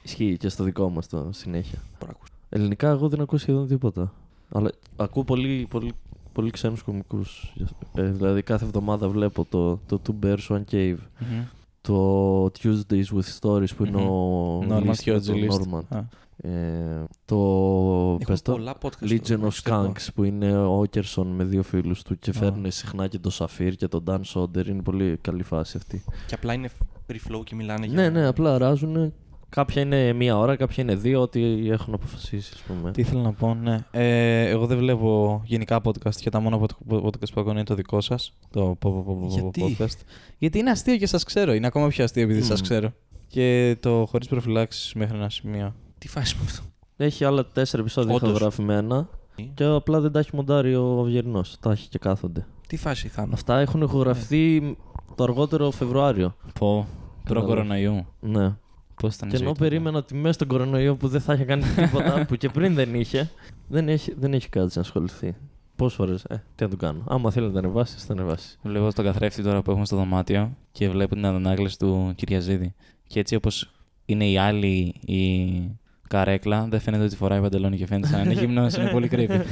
[0.03, 1.79] Ισχύει και στο δικό μας το συνέχεια.
[1.99, 2.33] Μπορώ να ακούσω.
[2.49, 4.13] Ελληνικά εγώ δεν ακούω σχεδόν τίποτα.
[4.51, 5.93] Αλλά ακούω πολύ, πολύ,
[6.33, 7.53] πολύ ξένους κομικούς.
[7.95, 10.97] Ε, δηλαδή κάθε εβδομάδα βλέπω το, το Two Bears One Cave.
[11.19, 11.43] Μμμ.
[11.87, 14.09] Το Tuesdays with Stories που είναι Μμμ.
[14.09, 15.73] ο Norman List με Hughes, τον List.
[15.73, 15.83] Norman.
[15.97, 15.99] Α.
[16.37, 19.03] Ε, το, Έχω πες το πολλά podcast.
[19.09, 19.91] Legion στο of εξωτερικό.
[19.95, 22.33] Skunks που είναι ο Όκερσον με δύο φίλους του και Α.
[22.33, 24.67] φέρνουν συχνά και τον Σαφίρ και τον Dan Sonder.
[24.67, 26.03] Είναι πολύ καλή φάση αυτή.
[26.27, 26.69] Και απλά είναι
[27.07, 27.95] free flow και μιλάνε για.
[27.95, 29.13] Ναι, ναι, απλά αράζουν.
[29.55, 32.91] Κάποια είναι μία ώρα, κάποια είναι δύο, ό,τι έχουν αποφασίσει, ας πούμε.
[32.91, 33.85] Τι ήθελα να πω, ναι.
[33.91, 37.75] Ε, εγώ δεν βλέπω γενικά podcast και τα μόνα pod- podcast που ακούω είναι το
[37.75, 38.33] δικό σας.
[38.51, 39.99] Το po- po- po- po- Γιατί; podcast.
[40.37, 41.53] Γιατί είναι αστείο και σας ξέρω.
[41.53, 42.47] Είναι ακόμα πιο αστείο επειδή Μμμ.
[42.47, 42.93] σα ξέρω.
[43.27, 45.75] Και το χωρίς προφυλάξεις μέχρι ένα σημείο.
[45.97, 46.63] Τι φάση με αυτό;
[46.97, 48.29] Έχει άλλα τέσσερα επεισόδια Όντως.
[48.29, 49.09] ηχογραφημένα
[49.53, 51.57] και απλά δεν τα έχει μοντάρει ο Αυγερινός.
[51.59, 52.45] Τα έχει και κάθονται.
[52.67, 54.75] Τι φάση θα είναι; Αυτά έχουν ηχογραφηθεί
[55.15, 56.35] το αργότερο Φεβρουάριο.
[56.59, 56.87] Πω.
[57.23, 58.05] Προ-κορονοϊού.
[58.19, 58.55] Ναι.
[59.01, 59.69] Πώς ήταν η Και ζωή ενώ τότε.
[59.69, 62.95] περίμενα ότι μέσα στον κορονοϊό που δεν θα είχε κάνει τίποτα, που και πριν δεν
[62.95, 63.29] είχε,
[63.67, 65.35] δεν έχει, δεν έχει κάτι να ασχοληθεί.
[65.75, 67.03] Πόσες φορές, ε, τι να του κάνω.
[67.07, 68.59] Άμα θέλει να τα ανεβάσεις, θα ανεβάσεις.
[68.63, 72.73] Βλέπω στον καθρέφτη τώρα που έχουμε στο δωμάτιο και βλέπω την ανάγλωση του Κυριαζίδη.
[73.07, 73.71] Και έτσι όπως
[74.05, 75.77] είναι η άλλη η
[76.07, 78.67] καρέκλα, δεν φαίνεται ότι φοράει παντελόνι και φαίνεται σαν να είναι γυμνό.
[78.77, 79.41] είναι πολύ creepy.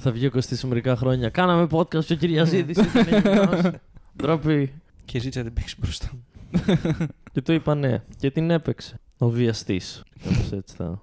[0.00, 1.28] Θα βγει ο Κωστής σε μερικά χρόνια.
[1.28, 3.60] Κάναμε podcast και ο Κυριαζίδης ήταν γυμνός.
[4.16, 4.72] Ντροπή.
[5.04, 6.10] Και ζήτησε να την παίξει μπροστά.
[7.32, 8.02] Και του είπα ναι.
[8.18, 9.00] Και την έπαιξε.
[9.18, 10.02] Ο βιαστής.
[10.24, 11.00] Κάπως έτσι θα...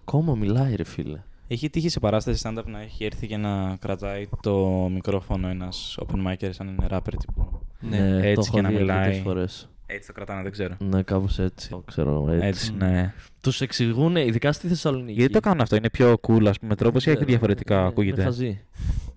[0.00, 1.22] Ακόμα μιλάει ρε φίλε.
[1.48, 6.26] Έχει τύχει σε παράσταση stand-up να έχει έρθει και να κρατάει το μικρόφωνο ένας open
[6.26, 7.60] micer σαν είναι rapper τύπου.
[7.80, 7.98] Ναι.
[7.98, 8.98] το έτσι έχω και να δει μιλάει.
[8.98, 9.68] αρκετές φορές.
[9.86, 10.74] Έτσι το κρατάνε, δεν ξέρω.
[10.78, 11.68] Ναι, κάπως έτσι.
[11.68, 12.46] Το ξέρω έτσι.
[12.46, 13.12] Έτσι, ναι.
[13.40, 15.18] Τους εξηγούν, ειδικά στη Θεσσαλονίκη.
[15.18, 18.14] Γιατί το κάνουν αυτό, είναι πιο cool, ας πούμε, τρόπος ή Ξέρω, διαφορετικά είναι- ακούγεται;
[18.20, 18.60] Είναι χαζή.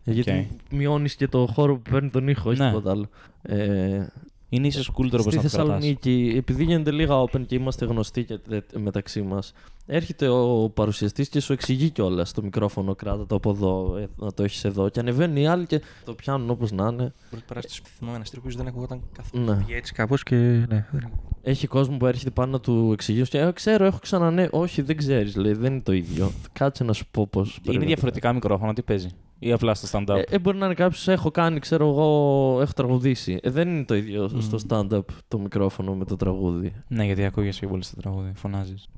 [0.06, 2.68] Ε, Γιατί μειώνεις και το χώρο που παίρνει τον ήχο, όχι Ναι.
[2.68, 3.10] τίποτα άλλο.
[3.42, 4.08] Ε,
[4.54, 5.52] Είναι ίσως cool τρόπο Στη να το κρατάς.
[5.52, 9.54] Θεσσαλονίκη, επειδή γίνεται λίγα open και είμαστε γνωστοί και τε- μεταξύ μας,
[9.86, 14.34] έρχεται ο παρουσιαστής και σου εξηγεί κιόλας το μικρόφωνο, κράτα το από εδώ, ε, να
[14.34, 14.90] το έχεις εδώ.
[14.90, 17.14] Και ανεβαίνουν οι άλλοι και το πιάνουν όπως να είναι.
[17.30, 19.44] Πρώτη παράσταση που θυμάμαι ένα στήριο που δεν ακούγονταν καθόλου.
[19.44, 19.56] Ναι.
[19.56, 20.36] Πήγε έτσι κάπως και.
[20.36, 21.12] Ναι, δεν
[21.42, 24.50] Έχει κόσμο που έρχεται πάνω να του εξηγήσει και «Ε, ξέρω, έχω ξανανέ.
[24.52, 26.32] Όχι, δεν ξέρεις, λέει, δεν είναι το ίδιο.
[26.54, 27.60] Κάτσε να σου πω πώς.
[27.62, 29.10] Είναι διαφορετικά μικρόφωνα, τι παίζει.
[29.44, 30.16] Ή απλά στο stand-up.
[30.16, 33.40] Ε, ε, μπορεί να είναι κάποιος, έχω κάνει, ξέρω εγώ, έχω τραγουδήσει.
[33.44, 34.40] Ε, δεν είναι το ίδιο Μμμ.
[34.40, 36.74] στο stand-up το μικρόφωνο με το τραγούδι.
[36.88, 38.32] Ναι, γιατί ακούγεσαι πιο πολύ στο τραγούδι.
[38.36, 38.90] Φωνάζεις.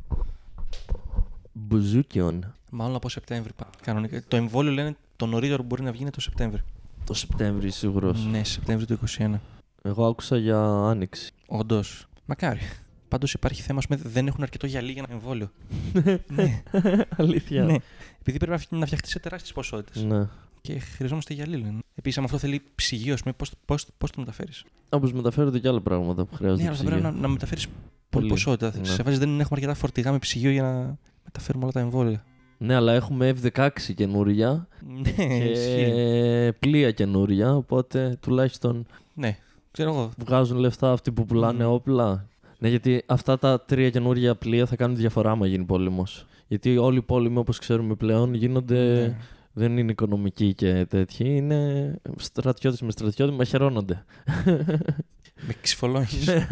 [1.51, 2.53] Μπουζούκιον.
[2.69, 3.53] Μάλλον από Σεπτέμβρη.
[3.55, 4.23] πα- Κανονικά.
[4.27, 6.61] Το εμβόλιο λένε το νωρίτερο που μπορεί να βγει είναι το Σεπτέμβρη.
[7.05, 8.25] Το Σεπτέμβρη σίγουρος.
[8.25, 9.33] Ναι, Σεπτέμβρη του 2021.
[9.81, 11.31] Εγώ άκουσα για άνοιξη.
[11.47, 12.07] Όντως.
[12.25, 12.59] Μακάρι.
[13.07, 15.51] Πάντως υπάρχει θέμα, ας πούμε, δεν έχουν αρκετό γυαλί για ένα εμβόλιο.
[16.35, 16.63] ναι,
[17.17, 17.63] Αλήθεια.
[17.63, 17.75] ναι.
[18.19, 20.03] Επειδή πρέπει να φτ- να φτιαχτεί σε τεράστιες ποσότητες.
[20.03, 20.27] Ναι.
[20.61, 21.79] Και χρειαζόμαστε γυαλί, λένε.
[21.95, 23.15] Επίσης, αν αυτό θέλει ψυγείο,
[23.97, 26.61] πώ το μεταφέρεις; Όπως μεταφέρονται και άλλα πράγματα που χρειάζονται.
[26.61, 26.99] Ναι, αλλά θα ψυγείο.
[27.01, 27.67] πρέπει να, να μεταφέρεις
[28.13, 28.27] Πολύ.
[28.27, 28.73] πολλή ποσότητα.
[28.79, 28.85] Ναι.
[28.85, 32.23] Σε φάση δεν έχουμε αρκετά φορτηγά με ψυγείο για να μεταφέρουμε όλα τα εμβόλια.
[32.57, 34.67] Ναι, αλλά έχουμε F16 καινούρια
[35.01, 35.91] Ναι, ισχύει.
[35.91, 37.55] και πλοία καινούρια.
[37.55, 39.37] Οπότε τουλάχιστον Ναι,
[39.71, 40.11] ξέρω εγώ.
[40.17, 41.71] βγάζουν λεφτά αυτοί που πουλάνε Μμμ.
[41.73, 42.27] όπλα.
[42.59, 46.25] Ναι, γιατί αυτά τα τρία καινούρια πλοία θα κάνουν διαφορά άμα γίνει πόλεμος.
[46.47, 48.83] Γιατί όλοι οι πόλεμοι, όπως ξέρουμε πλέον, γίνονται.
[49.07, 49.17] Ναι.
[49.53, 51.23] Δεν είναι οικονομικοί και τέτοιοι.
[51.35, 54.05] Είναι στρατιώτες με στρατιώτε, μαχαιρώνονται.
[55.47, 56.31] Με ξυφολόγηση.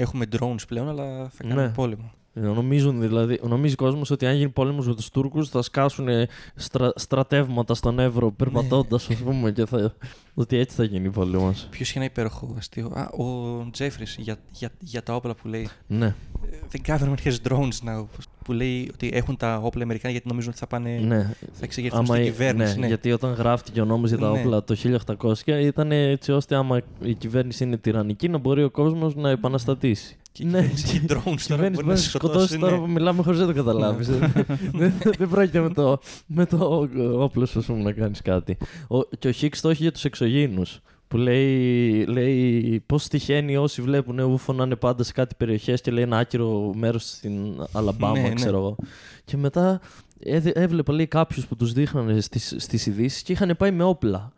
[0.00, 1.72] Έχουμε drones πλέον, αλλά θα κάνουμε Ναι.
[1.72, 2.10] πόλεμο.
[2.40, 6.06] Νομίζουν δηλαδή, νομίζει ο κόσμος ότι αν γίνει πόλεμος με τους Τούρκους θα σκάσουν
[6.54, 9.94] στρα, στρατεύματα στον Εύρο περπατώντας, ας πούμε, και θα,
[10.34, 11.50] ότι έτσι θα γίνει πόλεμο.
[11.50, 12.86] Ποιο είχε ένα υπέροχο αστείο.
[12.94, 15.68] Α, ο Τζέφρις για, για, για τα όπλα που λέει.
[15.86, 16.14] Ναι,
[16.72, 18.04] The government has drones now.
[18.44, 20.90] Που λέει ότι έχουν τα όπλα οι Αμερικάνοι γιατί νομίζουν ότι θα πάνε.
[21.06, 21.22] ναι.
[21.52, 22.74] Θα εξεγερθούν Άμα, στην ε, κυβέρνηση.
[22.74, 24.38] ναι, Ναι, Γιατί όταν γράφτηκε ο νόμος για τα Ναι.
[24.38, 24.76] όπλα το
[25.22, 30.16] 1800 ήταν έτσι ώστε άμα η κυβέρνηση είναι τυραννική να μπορεί ο κόσμος να επαναστατήσει.
[30.32, 32.48] Και η ναι, κυβέρνηση έχει drones Η τώρα κυβέρνηση μπορεί να μπορείς να σε σκοτώσεις
[32.48, 32.58] σκοτώσεις.
[32.58, 32.78] τώρα ναι.
[32.78, 34.08] που μιλάμε χωρίς να το καταλάβεις.
[34.08, 38.56] δεν, δεν πρόκειται με το, με το όπλος σου ας πούμε, να κάνεις κάτι.
[38.88, 40.80] Ο, και ο Χίξ το έχει για τους εξωγήινους.
[41.08, 45.90] Που λέει, λέει πώς τυχαίνει όσοι βλέπουν ούφο να είναι πάντα σε κάτι περιοχές και
[45.90, 47.32] λέει ένα άκυρο μέρος στην
[47.72, 48.34] Αλαμπάμα, Ναι, ναι.
[48.34, 48.76] ξέρω εγώ.
[49.24, 49.80] Και μετά
[50.20, 54.32] έδε- έβλεπα λέει κάποιους που τους δείχνανε στις, στις ειδήσεις και είχαν πάει με όπλα.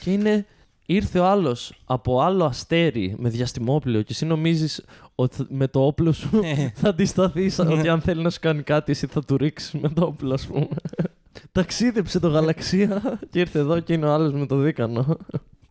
[0.00, 0.46] και είναι.
[0.92, 4.84] Ήρθε ο άλλος από άλλο αστέρι με διαστημόπλαιο και εσύ νομίζεις
[5.14, 6.72] ότι θα- με το όπλο σου Ναι.
[6.74, 10.04] θα αντισταθείς ότι αν θέλει να σου κάνει κάτι, εσύ θα του ρίξεις με το
[10.04, 10.68] όπλο, ας πούμε.
[11.52, 15.16] Ταξίδεψε το γαλαξία και ήρθε εδώ και είναι ο άλλος με το δίκανο.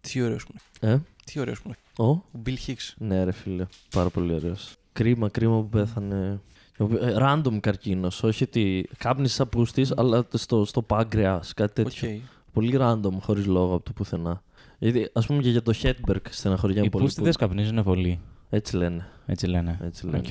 [0.01, 0.91] Τι ωραίος που είναι.
[0.93, 2.07] Ε, Τι ωραίος που είναι.
[2.09, 2.93] ο; Ο Bill Hicks.
[2.97, 3.65] Ναι, ρε φίλε.
[3.95, 4.73] Πάρα πολύ ωραίος.
[4.93, 6.39] Κρίμα, κρίμα που πέθανε.
[6.77, 8.23] Ε, Random καρκίνος.
[8.23, 11.87] Όχι ότι κάπνιζε ο πούστης, αλλά στο, στο πάγκρεα, κάτι Οκ.
[11.89, 12.19] τέτοιο.
[12.53, 14.41] Πολύ random, χωρίς λόγο από το πουθενά.
[14.79, 17.03] Γιατί, ας πούμε και για το Hedberg στεναχωριέμαι Οι πολύ.
[17.03, 18.19] πούστηδε που- καπνίζουν πολύ.
[18.49, 19.07] Έτσι λένε.
[19.25, 19.79] Έτσι λένε.
[19.83, 20.17] Έτσι λένε.
[20.17, 20.25] Οκ.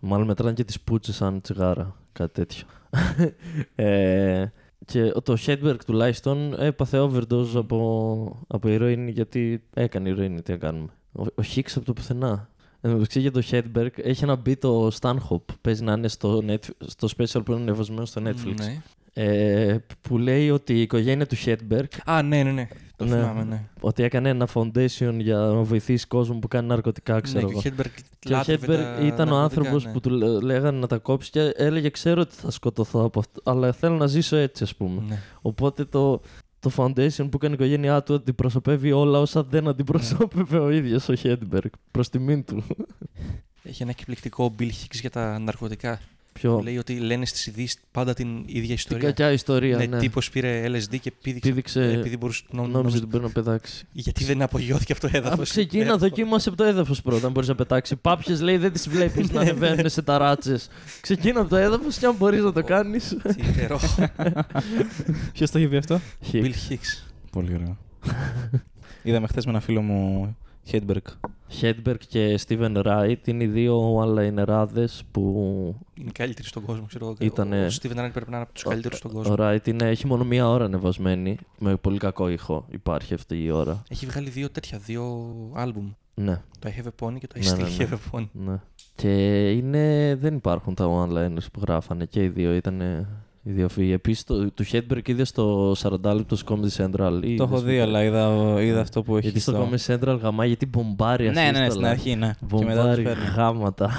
[0.00, 2.64] Μάλλον μετράνε και τις πούτσες σαν τσιγάρα, κάτι τέτοιο.
[3.74, 4.44] ε,
[4.84, 10.88] και το Hedberg τουλάχιστον έπαθε overdose από, από ηρωίνη γιατί έκανε ηρωίνη, τι να κάνουμε.
[11.12, 12.48] Ο, ο Hicks από το πουθενά.
[12.80, 16.42] Εν τω μεταξύ για το Hedberg έχει ένα bit ο Stanhope, παίζει να είναι στο,
[16.46, 18.54] Netf- στο special που είναι ανεβασμένο στο Netflix.
[18.58, 18.82] Ναι.
[19.16, 22.68] Ε, που λέει ότι η οικογένεια του Hedberg Α, ναι, ναι, ναι.
[22.96, 23.10] Το Ναι.
[23.10, 23.62] θυμάμαι, ναι.
[23.80, 27.60] ότι έκανε ένα foundation για να βοηθήσει κόσμο που κάνει ναρκωτικά, ξέρω Ναι, εγώ.
[27.60, 29.92] και ο Hedberg Και ο λάτρευε Χέτμπεργκ τα ήταν ο ναρκωτικά, άνθρωπος ναι.
[29.92, 33.40] που του λέ- λέγανε να τα κόψει και έλεγε: Ξέρω ότι θα σκοτωθώ από αυτό,
[33.44, 35.02] αλλά θέλω να ζήσω έτσι, ας πούμε.
[35.08, 35.18] Ναι.
[35.42, 36.20] Οπότε το,
[36.60, 41.14] το foundation που έκανε η οικογένειά του αντιπροσωπεύει όλα όσα δεν αντιπροσώπευε ο ίδιος ο
[41.14, 41.70] Χέντμπεργκ.
[41.90, 42.62] Προς τιμήν του.
[43.62, 46.00] Έχει ένα εκπληκτικό Bill Hicks για τα ναρκωτικά.
[46.40, 46.60] Ποιο.
[46.62, 49.06] Λέει ότι λένε στις ειδήσεις πάντα την ίδια Την ιστορία.
[49.08, 49.76] κακιά ιστορία.
[49.76, 51.48] ναι, Ναι, τύπος πήρε LSD και πήδηξε.
[51.48, 53.84] Πήδηξε- επειδή μπορούσε νο, Νόμιζε νόμιζε- ότι μπορεί να πετάξει.
[53.92, 55.48] Γιατί δεν απογειώθηκε αυτό το έδαφος.
[55.48, 57.26] Α, ξεκίνα, δοκίμασε από το έδαφος πρώτα.
[57.26, 57.96] Αν μπορείς να πετάξει.
[57.96, 60.68] Πάπιε λέει δεν τις βλέπεις να ανεβαίνουν σε ταράτσες.
[61.00, 63.16] Ξεκίνα από το έδαφος και αν μπορείς να το κάνεις.
[63.36, 63.80] Τι ιερό.
[65.32, 66.00] Ποιος το είχε πει αυτό;
[66.32, 67.04] Bill Hicks.
[67.30, 67.76] Πολύ ωραίο.
[69.02, 71.02] Είδαμε χθες με ένα φίλο μου Χέντμπεργκ.
[71.48, 75.20] Χέντμπεργκ και Στίβεν Ράιτ είναι οι δύο αλαϊνεράδε που.
[75.94, 77.16] Είναι οι καλύτεροι στον κόσμο, ξέρω εγώ.
[77.20, 79.34] Ήτανε- Ο Steven Ryan πρέπει να είναι από τους καλύτερους στον Ο κόσμο.
[79.34, 81.36] Ράιτ είναι, έχει μόνο μία ώρα ανεβασμένη.
[81.58, 83.82] Με πολύ κακό ήχο υπάρχει αυτή η ώρα.
[83.90, 85.92] Έχει βγάλει δύο τέτοια, δύο άλμπουμ.
[86.14, 87.88] Ναι, Το I Have a Pony και το I Ναι, Still ναι, ναι.
[87.90, 88.26] Have a Pony.
[88.32, 88.60] ναι.
[88.94, 92.54] Και είναι, δεν υπάρχουν τα one-liners που γράφανε και οι δύο.
[92.54, 93.06] Ήταν
[93.46, 93.92] οι δύο φίλοι.
[93.92, 97.20] Επίσης, το, του Χέντμπεργκ είδες στο 40 λεπτό Comedy Central.
[97.24, 99.24] ή Το έχω είδες δει, ποτέ; αλλά είδα, είδα αυτό που έχει.
[99.26, 101.70] Γιατί στο Comedy Central γαμάει, γιατί μπομπάρει Ναι, ναι, ναι, ασύστολα.
[101.70, 102.30] στην αρχή, ναι.
[102.58, 103.24] Και μετά τους Μπομπάρει παίρνει.
[103.36, 103.90] γάματα.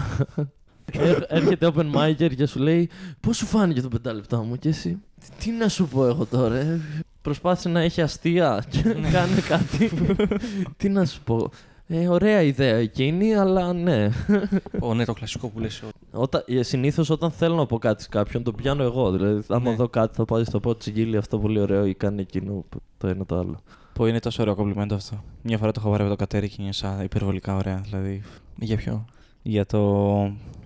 [0.91, 2.89] Έρ- Έρχεται open micer και σου λέει
[3.19, 4.97] Πώς σου φάνηκε το πεντάλεπτά μου και εσύ;
[5.39, 6.79] Τι να σου πω εγώ τώρα ε,
[7.21, 9.09] Προσπάθησε να έχει αστεία και Ναι.
[9.09, 9.91] κάνει κάτι
[10.77, 11.49] Τι να σου πω
[11.87, 14.09] ε, Ωραία ιδέα εκείνη αλλά ναι
[14.79, 15.81] Ω, ναι, το κλασικό που λες.
[15.81, 15.87] ο-
[16.21, 19.75] όταν, συνήθως όταν θέλω να πω κάτι σε κάποιον το πιάνω εγώ Δηλαδή άμα Ναι.
[19.75, 23.07] δω κάτι θα πάω στο πω τσιγγίλι αυτό πολύ ωραίο ή κάνει εκείνο που- το
[23.07, 23.59] ένα το άλλο
[23.93, 25.23] Που είναι τόσο ωραίο κομπλιμέντο αυτό.
[25.41, 27.81] Μια φορά το έχω πάρει από το κατέρι και νιώσα υπερβολικά ωραία.
[27.83, 28.21] Δηλαδή
[28.59, 29.05] Για ποιο;
[29.41, 30.11] για το.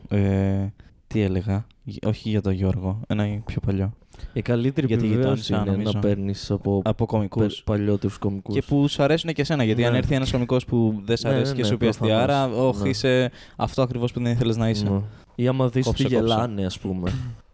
[0.09, 0.67] Ε,
[1.07, 3.93] τι έλεγα; Γ- Όχι για τον Γιώργο, ένα πιο παλιό.
[4.34, 5.91] Η καλύτερη Για τη επιβεβαίωση γειτόνισσα, είναι νομίζω.
[5.93, 7.55] να παίρνεις από, Από κομικούς.
[7.55, 9.63] πε- παλιότερους κομικούς Και που σου αρέσουν και εσένα.
[9.63, 9.88] Γιατί Ναι.
[9.88, 12.13] αν έρθει ένας κωμικό που δεν σ' Ναι, αρέσει ναι, και ναι, σου πει προφανώς.
[12.17, 12.89] αστιάρα, όχι Ναι.
[12.89, 14.89] είσαι αυτό ακριβώς που δεν ήθελες να είσαι.
[14.89, 15.01] Ναι.
[15.36, 16.28] Ή άμα δεις Κόψε, ότι κόψε.
[16.34, 17.11] γελάνε, ας πούμε.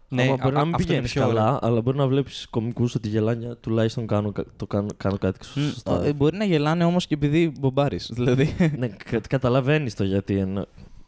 [0.08, 1.58] Ναι, άμα α- μπορεί α- να μην αυτό είναι πηγαίνεις πιο καλά, ωραίο.
[1.62, 5.60] αλλά μπορεί να βλέπεις κομικούς ότι γελάνε, τουλάχιστον κάνω, κα- το κάνω, κάνω κάτι Μ,
[5.60, 6.04] σωστά.
[6.04, 8.10] ε, Μπορεί να γελάνε όμως και επειδή μπομπάρεις.
[8.14, 8.54] Δηλαδή.
[8.78, 10.46] ναι, κα, καταλαβαίνεις το γιατί.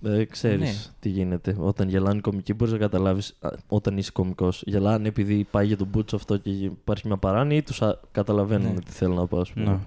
[0.03, 0.17] Εννο...
[0.19, 0.93] Ε, ξέρεις Ναι.
[1.01, 1.57] τι γίνεται.
[1.59, 3.39] Όταν γελάνε οι κομικοί, μπορείς να καταλάβεις
[3.69, 4.63] όταν είσαι κομικός.
[4.67, 7.83] Γελάνε επειδή πάει για τον μπούτσο αυτό και υπάρχει μια παράνοια ή τους
[8.13, 8.81] καταλαβαίνουν Ναι.
[8.81, 9.65] τι θέλω να πω, ας πούμε.
[9.67, 9.79] ναι.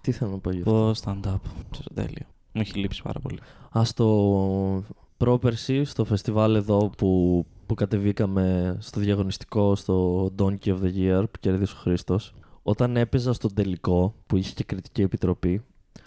[0.00, 0.92] Τι θέλω να πω γι' αυτό.
[0.92, 1.40] Το stand-up.
[1.70, 2.26] Ξέρω, τέλειο.
[2.52, 3.38] Μου έχει λείψει πάρα πολύ.
[3.70, 4.84] Α το
[5.16, 11.38] πρόπερση στο φεστιβάλ εδώ που, που κατεβήκαμε στο διαγωνιστικό στο Donkey of the Year που
[11.40, 12.34] κέρδισε ο Χρήστος.
[12.62, 15.62] Όταν έπαιζα στον τελικό που είχε και κριτική επιτροπή.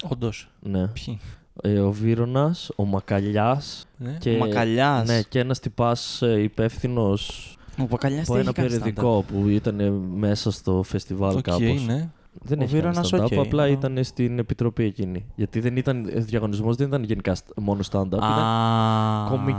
[0.10, 0.50] Όντως.
[0.60, 0.88] Ναι.
[0.88, 1.20] Ποιοι;
[1.62, 4.16] Ε, ο Βύρωνας, ο Μακαλιάς Ναι.
[4.20, 5.08] και, Μακαλιάς.
[5.08, 7.48] ναι, και ένας τυπάς υπεύθυνος
[7.80, 11.86] Ο Μπακαλιά από ένα περιοδικό που ήταν μέσα στο φεστιβάλ Οκ, κάπως.
[11.86, 12.10] ναι.
[12.42, 15.26] Δεν Ο έχει κάνει Βύρωνας, stand-up, οκ, απλά αλλά- ήταν στην επιτροπή εκείνη.
[15.36, 18.06] Γιατί δεν ήταν, ο διαγωνισμός δεν ήταν γενικά st- μόνο stand-up.
[18.08, 19.28] Ήταν Α.
[19.30, 19.56] κωμι-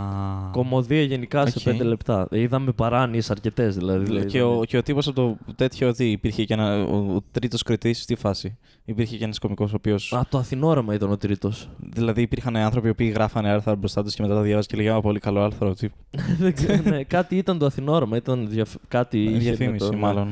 [0.53, 1.65] κωμωδία γενικά σε Οκ.
[1.65, 2.29] πέντε λεπτά.
[2.31, 4.05] Είδαμε παράνοιες αρκετές δηλαδή.
[4.05, 6.83] Δηλαδή, Και ο, και ο τύπος από το τέτοιο ότι υπήρχε και ένα.
[6.85, 8.59] Ο, ο τρίτος κριτής στη φάση.
[8.85, 9.95] Υπήρχε και ένας κωμικός ο οποίο.
[9.95, 11.69] Α, το Αθηνόραμα ήταν ο τρίτος.
[11.79, 15.01] Δηλαδή υπήρχαν άνθρωποι που γράφανε άρθρα μπροστά τους και μετά τα διάβαζε και λέγανε «Α,
[15.01, 15.75] πολύ καλό άρθρο.
[15.75, 15.89] Τι...
[16.41, 19.99] Δεν ξέρω, ναι, κάτι ήταν το Αθηνόραμα, ήταν διαφ- κάτι είχε με Διαφήμιση, το- ναι.
[19.99, 20.29] μάλλον.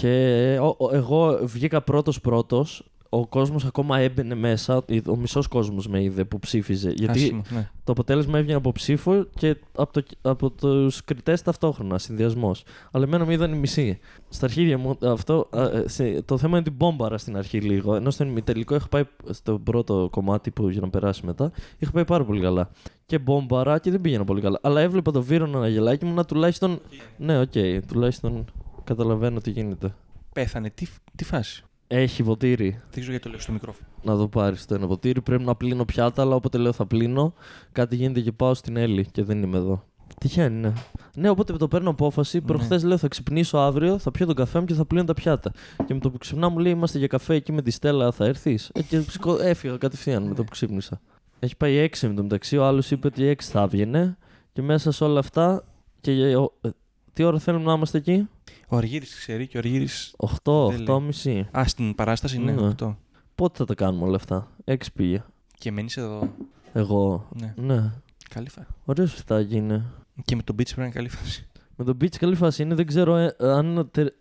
[0.00, 2.90] Και ο- ο- εγώ βγήκα πρώτος πρώτος.
[3.08, 4.84] Ο κόσμος ακόμα έμπαινε μέσα.
[5.06, 6.90] Ο μισός κόσμος με είδε που ψήφιζε.
[6.96, 7.68] Γιατί Άσχημο, ναι.
[7.84, 12.64] το αποτέλεσμα έβγαινε από ψήφο και από, το, από τους κριτές ταυτόχρονα, συνδυασμός.
[12.90, 13.98] Αλλά εμένα με είδαν οι μισοί.
[14.28, 17.94] Στα αρχίδια μου, αυτό, α, ε, σε- το θέμα είναι την μπόμπαρα στην αρχή λίγο.
[17.94, 22.04] Ενώ στο τελικό είχα πάει στο πρώτο κομμάτι που για να περάσει μετά, είχα πάει
[22.04, 22.70] πάρα πολύ καλά.
[23.06, 24.58] Και μπόμπαρα και δεν πήγαινα πολύ καλά.
[24.62, 26.78] Αλλά έβλεπα το Βύρωνα να γελάει και ήμουν τουλάχιστον.
[27.16, 27.52] Ναι, οκ,
[27.88, 28.44] τουλάχιστον
[28.86, 29.94] καταλαβαίνω τι γίνεται.
[30.32, 30.70] Πέθανε.
[30.70, 33.88] Τι, τι φάση; Έχει ποτήρι Δεν ξέρω γιατί το λέω στο μικρόφωνο.
[34.02, 35.20] να το πάρεις το ένα ποτήρι.
[35.20, 37.34] Πρέπει να πλύνω πιάτα, αλλά όποτε λέω θα πλύνω,
[37.72, 39.84] κάτι γίνεται και πάω στην Έλλη και δεν είμαι εδώ.
[40.20, 40.72] Τυχαίνει, ναι.
[41.14, 42.38] Ναι, οπότε το παίρνω απόφαση.
[42.38, 42.44] Ναι.
[42.44, 45.52] Προχθές λέω θα ξυπνήσω αύριο, θα πιω τον καφέ μου και θα πλύνω τα πιάτα.
[45.86, 48.24] Και με το που ξυπνά μου λέει Είμαστε για καφέ εκεί με τη Στέλλα, θα
[48.24, 51.00] έρθεις; Ε, και σηκώ- έφυγα κατευθείαν με το που ξύπνησα.
[51.38, 52.56] Έχει πάει έξι με το μεταξύ.
[52.56, 54.16] Ο άλλος είπε ότι έξι θα έβγαινε.
[54.52, 55.64] Και μέσα σε όλα αυτά.
[56.00, 56.68] Και, για- ο- ε,
[57.12, 58.28] τι ώρα θέλουμε να είμαστε εκεί,
[58.68, 60.14] Ο Αργύρης ξέρει και ο Αργύρης...
[60.42, 60.84] 8, Δεν
[61.24, 61.42] 8.30.
[61.58, 62.72] Α, στην παράσταση είναι Ναι.
[62.80, 62.94] 8.
[63.34, 65.22] Πότε θα τα κάνουμε όλα αυτά, 6 πήγε.
[65.58, 66.32] Και μένεις εδώ.
[66.72, 67.28] Εγώ.
[67.40, 67.54] Ναι.
[67.56, 67.92] Ναι.
[68.30, 68.66] Καλή φάση.
[68.84, 69.84] Ωραίο σπιτάκι είναι.
[70.24, 71.46] Και με τον Beach πρέπει να είναι καλή φάση.
[71.76, 73.88] Με τον Beach καλή φάση είναι, δεν ξέρω ε, αν.
[73.92, 74.14] τε-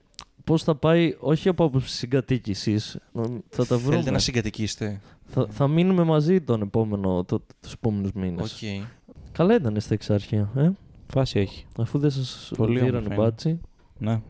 [0.44, 2.78] Πώς θα πάει, όχι από άποψη συγκατοίκηση.
[3.50, 3.92] Θα τα βρούμε.
[3.92, 5.02] Θέλετε να συγκατοικήσετε.
[5.26, 8.54] θα, θα μείνουμε μαζί τον επόμενο, το, τους επόμενους μήνες.
[8.54, 8.88] Οκ.
[9.32, 10.70] Καλά ήταν στα Εξάρχεια, ε;
[11.08, 11.66] Φάση έχει.
[11.78, 13.24] αφού δεν σας Πολύ δείρανε όμορφα είναι.
[13.24, 13.60] μπάτσι.
[13.98, 14.22] Ναι.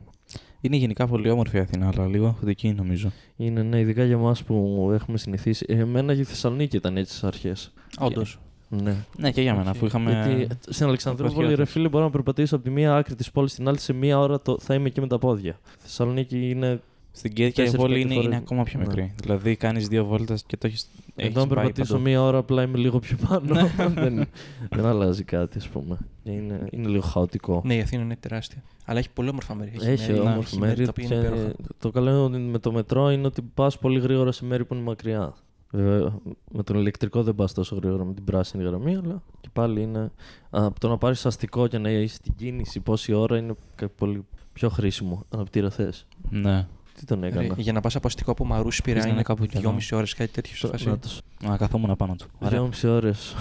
[0.66, 3.12] Είναι γενικά πολύ όμορφη η Αθήνα, αλλά λίγο αγχωτική νομίζω.
[3.36, 5.66] Είναι ναι, ειδικά για εμάς που έχουμε συνηθίσει.
[5.70, 7.74] Ε, Εμένα για τη Θεσσαλονίκη ήταν έτσι στις αρχές.
[8.00, 8.40] Όντως.
[8.70, 8.96] Ναι.
[9.18, 9.76] Ναι, και για μένα, Οκ.
[9.76, 10.12] αφού είχαμε.
[10.12, 11.72] Γιατί στην Αλεξανδρούπολη, ρε Προσπάθειες.
[11.72, 14.42] φίλε, μπορώ να περπατήσω από τη μία άκρη της πόλης στην άλλη σε μία ώρα
[14.42, 15.60] το, θα είμαι εκεί με τα πόδια.
[15.78, 16.82] Θεσσαλονίκη είναι
[17.18, 18.38] Στην Κέρκυρα η Τέσσερις, πόλη πέντε είναι, είναι φορές.
[18.38, 18.86] ακόμα πιο Ναι.
[18.86, 19.14] μικρή.
[19.22, 20.86] Δηλαδή κάνεις δύο βόλτες και το έχει.
[21.16, 23.56] Εδώ αν περπατήσω μία ώρα απλά είμαι λίγο πιο πάνω.
[23.94, 24.28] δεν,
[24.76, 25.98] δεν αλλάζει κάτι, ας πούμε.
[26.24, 27.62] Είναι, είναι λίγο χαοτικό.
[27.66, 28.64] Ναι, η Αθήνα είναι τεράστια.
[28.86, 29.72] Αλλά έχει πολύ όμορφα μέρη.
[29.82, 30.84] Έχει μέρη- όμορφη έχει μέρη μέρη.
[30.86, 31.54] τα οποία είναι και υπέροχα.
[31.80, 34.74] το καλό είναι ότι με το μετρό είναι ότι πας πολύ γρήγορα σε μέρη που
[34.74, 35.34] είναι μακριά.
[35.72, 36.20] Βέβαια,
[36.52, 40.12] με τον ηλεκτρικό δεν πας τόσο γρήγορα με την πράσινη γραμμή, αλλά και πάλι είναι.
[40.50, 44.26] Από το να πάρεις αστικό και να είσαι στην κίνηση πόση ώρα είναι κα- πολύ
[44.54, 45.24] πιο χρήσιμο.
[45.30, 46.08] Αναπτήρα θες.
[46.30, 46.68] Ναι.
[47.00, 49.14] Τι τον Ρε, έκανα; για να πας από αστικό από Μαρούσι Θες να πειρά είναι
[49.14, 49.60] είναι κάπου κι εδώ.
[49.60, 50.88] δυόμιση ώρες κάτι τέτοιο σε φάση.
[50.88, 52.26] Να τους- Να καθόμουν πάνω του.
[52.40, 52.50] Ωραία.
[52.50, 53.36] Δυόμιση ώρες.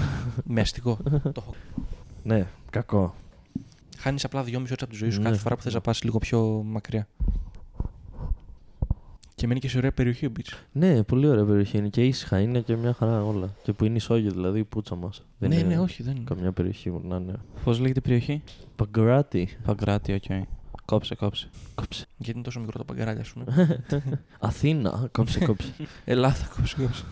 [0.45, 0.99] Με αστικό.
[1.23, 1.55] το έχω.
[2.23, 3.15] Ναι, κακό.
[3.99, 5.29] Χάνεις απλά δυόμιση ώρες από τη ζωή σου Ναι.
[5.29, 7.09] κάθε φορά που θες να πας λίγο πιο μακριά.
[9.35, 10.53] Και μένει και σε ωραία περιοχή ο beach.
[10.73, 13.49] Ναι, πολύ ωραία περιοχή είναι και ήσυχα είναι και μια χαρά όλα.
[13.63, 15.23] Και που είναι ισόγειο, δηλαδή η πούτσα μας.
[15.39, 16.25] Δεν ναι, είναι ναι, όχι, δεν είναι.
[16.25, 17.33] καμιά περιοχή που να είναι.
[17.65, 18.43] Πώς λέγεται η περιοχή;
[18.77, 19.49] Παγκράτι.
[19.65, 20.25] Παγκράτι, οκ.
[20.85, 21.49] Κόψε, κόψε.
[21.75, 22.07] Κόψε.
[22.17, 23.83] Γιατί είναι τόσο μικρό το παγκαράλι, ας πούμε.
[24.41, 25.09] Αθήνα.
[25.13, 25.73] Κόψε, κόψε.
[26.05, 27.05] Ελλάδα, κόψε, κόψε.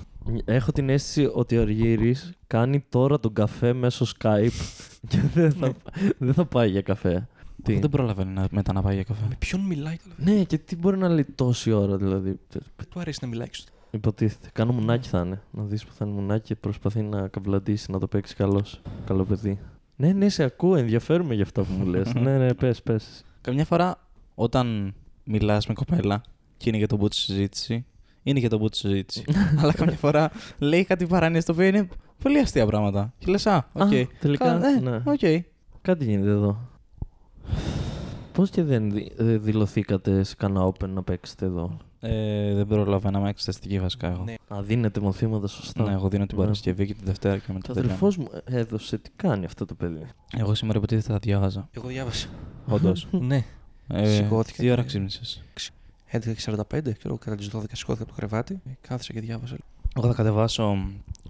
[0.45, 4.49] Έχω την αίσθηση ότι ο Αργύρης κάνει τώρα τον καφέ μέσω Skype
[5.09, 5.73] και δεν θα,
[6.19, 7.29] δεν θα πάει για καφέ.
[7.63, 9.25] Τι; Δεν προλαβαίνει να, μετά να πάει για καφέ.
[9.29, 10.33] Με ποιον μιλάει τώρα.
[10.33, 12.39] Ναι, και τι μπορεί να λέει τόση ώρα δηλαδή.
[12.51, 13.73] Δεν του αρέσει να μιλάει στο.
[13.91, 14.49] Υποτίθεται.
[14.53, 15.43] Κάνα μουνάκι θα είναι.
[15.51, 18.81] Να δεις που θα είναι μουνάκι και προσπαθεί να καβλαντήσει, να το παίξει καλός.
[19.07, 19.59] Καλό παιδί.
[19.97, 20.77] Ναι, ναι, σε ακούω.
[20.77, 22.15] Ενδιαφέρομαι για αυτά που μου λες.
[22.15, 23.25] ναι, ναι, πες, πες.
[23.43, 23.99] Καμιά φορά
[24.35, 26.23] όταν μιλάς με κοπέλα
[26.57, 27.85] και είναι για τον μπούτσο συζήτηση,
[28.23, 29.25] είναι για τον μπούτσο συζήτηση.
[29.61, 31.89] Αλλά καμιά φορά λέει κάτι παράνοια το οποίο είναι
[32.23, 33.13] πολύ αστεία πράγματα.
[33.19, 33.83] Και λες, Α, οκ.
[33.83, 33.89] Α,
[34.21, 34.97] τελικά, Κα- ε, ναι.
[35.05, 35.45] οκ.
[35.83, 36.59] Κάτι γίνεται εδώ.
[38.33, 43.29] Πώς και δεν δι- ε, δηλωθήκατε σε κανένα open να παίξετε εδώ; Ε, δεν προλαβαίναμε
[43.29, 44.25] εξεταστική βασικά εγώ.
[44.25, 44.35] Ναι.
[44.57, 45.83] Α, δίνετε μαθήματα σωστά.
[45.83, 46.43] Ναι, εγώ δίνω την Ναι.
[46.43, 49.75] Παρασκευή και τη Δευτέρα και Το μετά δεν αδερφό μου έδωσε, τι κάνει αυτό το
[49.75, 51.69] παιδί; Εγώ σήμερα υποτίθεται θα διάβαζα.
[51.73, 52.29] Εγώ διάβασα.
[52.69, 53.07] Όντως.
[53.29, 53.45] ναι.
[53.89, 55.43] ε, Σηκώθηκα Τι ώρα και- ξύπνησες;
[56.13, 58.61] 11.45, ξέρω, κατά τις 12 σηκώθηκα από το κρεβάτι.
[58.67, 59.57] Ε, Κάθισα και διάβασα.
[59.97, 60.79] Εγώ θα κατεβάσω,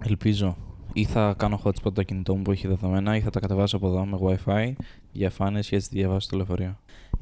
[0.03, 0.57] ελπίζω,
[0.93, 3.87] ή θα κάνω hotspot το κινητό μου που έχει δεδομένα, ή θα τα κατεβάσω από
[3.87, 4.73] εδώ με WiFi
[5.11, 6.77] για φάνες και έτσι τη διαβάσω στο λεωφορείο.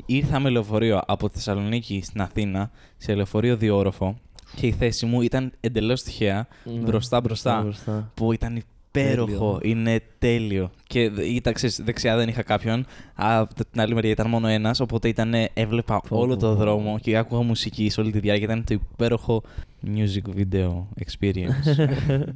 [0.06, 4.18] Ήρθα με λεωφορείο από Θεσσαλονίκη στην Αθήνα σε λεωφορείο διόροφο
[4.56, 7.62] και η θέση μου ήταν εντελώς τυχαία μπροστά μπροστά.
[7.62, 8.12] μπροστά.
[8.14, 9.60] Που ήταν υπέροχο, Τέλειο.
[9.78, 10.72] είναι τέλειο.
[10.88, 12.80] Και δ- ήταν, ξέρεις, δεξιά δεν είχα κάποιον.
[13.16, 14.80] Α, Από την άλλη μεριά ήταν μόνο ένας.
[14.80, 16.56] Οπότε ήταν, έβλεπα Πω, όλο πω, το πω.
[16.56, 18.46] δρόμο και άκουγα μουσική σε όλη τη διάρκεια.
[18.46, 19.44] Ήταν το υπέροχο
[19.86, 21.88] music video experience.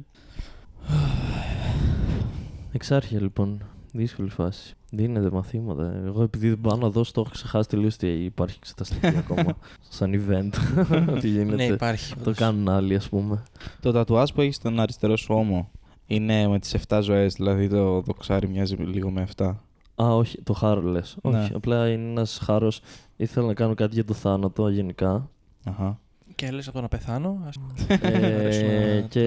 [2.72, 3.62] Εξάρχεια λοιπόν.
[3.92, 4.74] Δύσκολη φάση.
[4.90, 6.02] Δίνετε μαθήματα.
[6.06, 9.56] Εγώ επειδή δεν πάω να δώσω, το έχω ξεχάσει τελείως ότι υπάρχει εξεταστική ακόμα.
[9.88, 10.50] Σαν event.
[11.20, 11.54] Τι γίνεται.
[11.54, 12.12] Ναι, υπάρχει.
[12.14, 12.36] Το όντως.
[12.36, 13.42] κάνουν άλλοι, ας πούμε.
[13.80, 15.70] το τατουάζ που έχεις στον αριστερό σου ώμο
[16.06, 17.34] είναι με τις 7 ζωές.
[17.34, 19.54] Δηλαδή το, το ξάρι μοιάζει λίγο με 7.
[20.02, 21.16] Α, όχι, το χάρο λες.
[21.22, 21.38] Ναι.
[21.38, 22.72] Όχι, απλά είναι ένας χάρο.
[23.16, 25.30] Ήθελα να κάνω κάτι για το θάνατο γενικά.
[25.64, 25.98] Αχα.
[26.34, 27.38] Και λες από το να πεθάνω.
[27.46, 27.56] Ας...
[28.00, 29.24] ε, και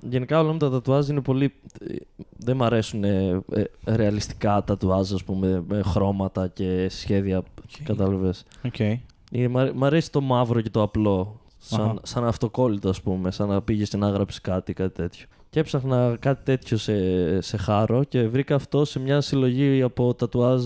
[0.00, 1.52] γενικά όλα μου τα τατουάζ είναι πολύ.
[2.36, 7.42] Δεν μ' αρέσουν ε, ε, ρεαλιστικά τατουάζ, ας πούμε, με χρώματα και σχέδια.
[7.84, 8.44] Κατάλαβες.
[8.64, 8.78] Οκ.
[9.30, 11.40] Είναι, μ' αρέ- μ' αρέσει το μαύρο και το απλό.
[11.58, 11.94] Σαν, Αχα.
[12.02, 13.30] σαν αυτοκόλλητο, ας πούμε.
[13.30, 15.26] Σαν να πήγες να γράψει κάτι, κάτι τέτοιο.
[15.50, 20.62] Και έψαχνα κάτι τέτοιο σε, σε χάρο και βρήκα αυτό σε μια συλλογή από τατουάζ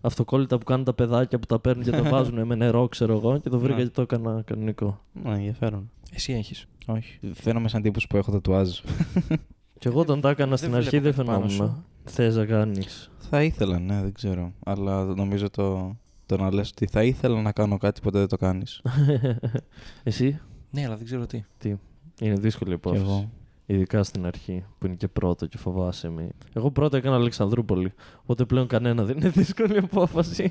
[0.00, 3.38] αυτοκόλλητα που κάνουν τα παιδάκια που τα παίρνουν και τα βάζουν με νερό, ξέρω εγώ.
[3.38, 3.82] Και το βρήκα Ναι.
[3.82, 5.00] και το έκανα κανονικό.
[5.12, 5.90] Ναι, ενδιαφέρον.
[6.12, 6.66] Εσύ έχεις.
[6.86, 7.18] Όχι.
[7.34, 8.68] Φαίνομαι σαν τύπου που έχω τατουάζ.
[9.78, 11.84] Και εγώ όταν τα έκανα στην Δεν αρχή δεν βλέπω κάτι πάνω φαινόμουν.
[12.04, 13.10] Θες να κάνεις.
[13.18, 14.52] θα ήθελα, ναι, δεν ξέρω.
[14.64, 18.36] Αλλά νομίζω το, το να λες ότι θα ήθελα να κάνω κάτι ποτέ δεν το
[18.36, 18.82] κάνεις.
[20.02, 21.42] Εσύ, Ναι, αλλά δεν ξέρω τι.
[22.20, 23.04] είναι δύσκολη η Κι υπόθεση.
[23.04, 23.30] εγώ.
[23.68, 26.28] Ειδικά στην αρχή που είναι και πρώτο και φοβάσαι με.
[26.52, 27.92] Εγώ πρώτα έκανα Αλεξανδρούπολη.
[28.22, 30.50] Οπότε πλέον κανένα δεν είναι δύσκολη απόφαση.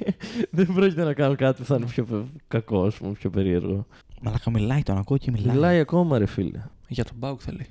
[0.51, 3.86] δεν πρόκειται να κάνω κάτι που θα είναι πιο πε- κακό, ας πούμε, πιο περίεργο.
[4.21, 5.55] Μαλάκα μιλάει, τον ακούω και μιλάει.
[5.55, 6.61] Μιλάει ακόμα, ρε φίλε.
[6.88, 7.67] Για τον Μπάουκ θα λέει.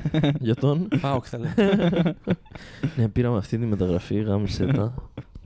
[0.40, 1.50] Για τον; Πάοκ θα λέει.
[2.96, 4.94] ναι, πήραμε αυτή τη μεταγραφή, γάμισε τα.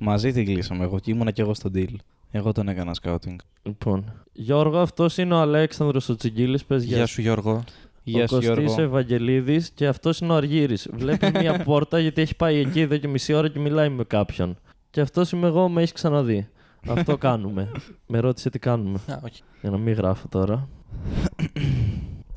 [0.05, 1.95] Μαζί την κλείσαμε εγώ και ήμουνα και εγώ στο deal.
[2.31, 3.37] Εγώ τον έκανα scouting.
[3.63, 4.13] λοιπόν.
[4.33, 6.65] Γιώργο, αυτός είναι ο Αλέξανδρος ο Τσιγκίλης.
[6.65, 7.65] Πες Γεια σου Γιώργο.
[8.03, 8.83] Γεια ο σου Κωστής Γιώργο.
[8.83, 10.89] Ευαγγελίδης και αυτός είναι ο Αργύρης.
[10.93, 14.57] Βλέπει μία πόρτα γιατί έχει πάει εκεί εδώ και μισή ώρα και μιλάει με κάποιον.
[14.91, 16.49] Και αυτός είμαι εγώ, με έχεις ξαναδεί.
[16.87, 17.71] Αυτό κάνουμε.
[18.13, 18.99] με ρώτησε τι κάνουμε.
[19.07, 19.43] Α, όχι.
[19.61, 20.55] Για να μην γράφω τώρα.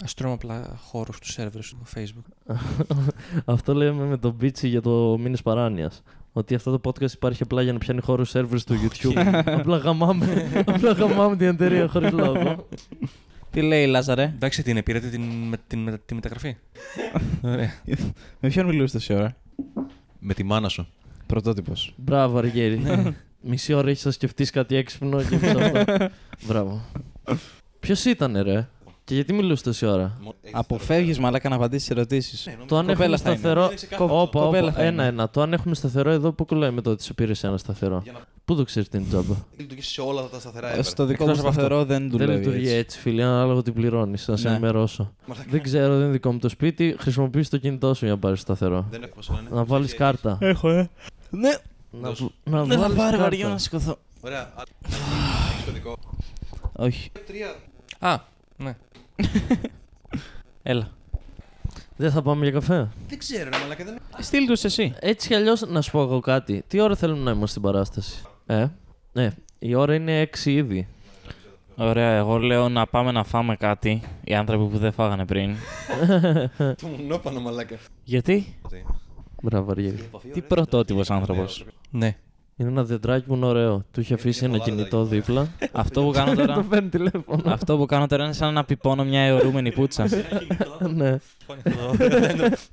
[0.03, 2.55] Α τρώμε απλά χώρο στους σερβέρ στο Facebook.
[3.45, 6.01] αυτό λέμε με τον Μπίτσι για το μήνες παράνοιας.
[6.37, 9.41] Ότι αυτό το podcast υπάρχει απλά για να πιάνει χώρο σερβέρ στο YouTube.
[9.45, 12.67] απλά γαμάμε, απλά γαμάμε την εταιρεία χωρίς λόγο.
[13.51, 16.55] Τι λέει Λάζαρε; Εντάξει, την πήρατε την, με, την, με- τη μεταγραφή.
[17.41, 17.73] Ωραία.
[18.39, 19.35] Με ποιον μιλούσες τόση ώρα;
[20.19, 20.87] Με τη μάνα σου.
[21.25, 21.93] Πρωτότυπος.
[21.97, 22.81] Μπράβο, Αργέρι.
[23.41, 26.09] Μισή ώρα έχεις να σκεφτείς κάτι έξυπνο και έχεις αυτό.
[26.47, 26.81] Μπράβο.
[27.79, 28.67] Ποιος ήταν, ρε;
[29.05, 30.17] Και γιατί μιλούσε τόση ώρα;
[30.51, 32.45] Αποφεύγεις μαλάκα να απαντήσεις ερωτήσεις.
[32.45, 33.39] Ναι, Το αν Κοπέλα έχουμε θα είναι.
[33.39, 33.65] σταθερό.
[33.65, 34.21] Είναι ξεκάθαρο.
[34.21, 34.71] Όπα, Κοπέλα όπα.
[34.73, 34.87] θα είναι.
[34.89, 35.29] Ένα-ένα.
[35.29, 38.11] Το αν έχουμε σταθερό εδώ, πού κολλάει με το ότι σε πήρε ένα σταθερό; Για
[38.11, 40.83] να Πού το ξέρεις την τζάμπα; λειτουργήσει σε όλα τα σταθερά Ε, ever.
[40.83, 41.61] Στο δικό μου Εκτός από αυτό.
[41.61, 42.33] σταθερό δεν Δεν δουλεύει.
[42.37, 42.75] λειτουργεί έτσι.
[42.75, 43.23] έτσι, φίλε.
[43.23, 44.27] Ανάλογα τι πληρώνεις.
[44.27, 44.53] Να σε Ναι.
[44.55, 45.13] ενημερώσω.
[45.25, 45.47] Μαλάκα.
[45.51, 46.95] Δεν ξέρω, δεν είναι δικό μου το σπίτι.
[46.99, 48.85] Χρησιμοποιείς το κινητό σου για να πάρεις σταθερό.
[48.89, 49.49] Δεν έχουμε πόσο είναι.
[49.55, 50.37] Να βάλεις Έχει- κάρτα.
[50.41, 50.89] Έχω, ε.
[51.29, 51.49] Ναι,
[51.91, 53.17] Να, Δώσ' να δεν θα βάλεις πάρω κάρτα.
[53.17, 53.97] βαριό να σηκωθώ.
[54.21, 54.41] Ωραία.
[54.41, 54.61] Α,
[55.51, 55.97] Έχεις κωδικό.
[56.73, 57.11] Όχι.
[57.27, 57.55] Τρία.
[57.99, 58.17] Α,
[58.57, 58.75] ναι.
[60.63, 60.93] Έλα.
[61.95, 63.83] Δεν θα πάμε για καφέ; Δεν ξέρω, ρε μαλάκα.
[63.83, 63.97] Δεν...
[64.19, 64.93] Στείλ τους εσύ.
[64.99, 66.63] Έτσι κι αλλιώς να σου πω εγώ κάτι.
[66.67, 68.67] Τι ώρα θέλουμε να είμαστε στην παράσταση; Ε,
[69.13, 69.31] ναι.
[69.59, 70.87] Η ώρα είναι 6 ήδη.
[71.75, 74.01] Ωραία, εγώ λέω να πάμε να φάμε κάτι.
[74.23, 75.55] Οι άνθρωποι που δεν φάγανε πριν.
[76.81, 77.77] Το μουνόπανο μαλάκα.
[78.03, 78.57] Γιατί;
[79.41, 80.09] Μπράβο, Αργύρι.
[80.33, 81.65] Τι πρωτότυπος άνθρωπος.
[81.89, 82.15] Ναι.
[82.57, 83.83] Είναι ένα δεντράκι που είναι ωραίο.
[83.91, 85.47] Του είχε αφήσει ένα πολλά κινητό δεντράκια.
[85.57, 85.69] δίπλα.
[85.81, 86.63] Αυτό που κάνω Το τώρα.
[86.63, 87.41] παίρνει τηλέφωνο.
[87.45, 90.07] Αυτό που κάνω τώρα είναι σαν να πιπώνω μια αιωρούμενη πουτσα.
[90.95, 91.17] ναι.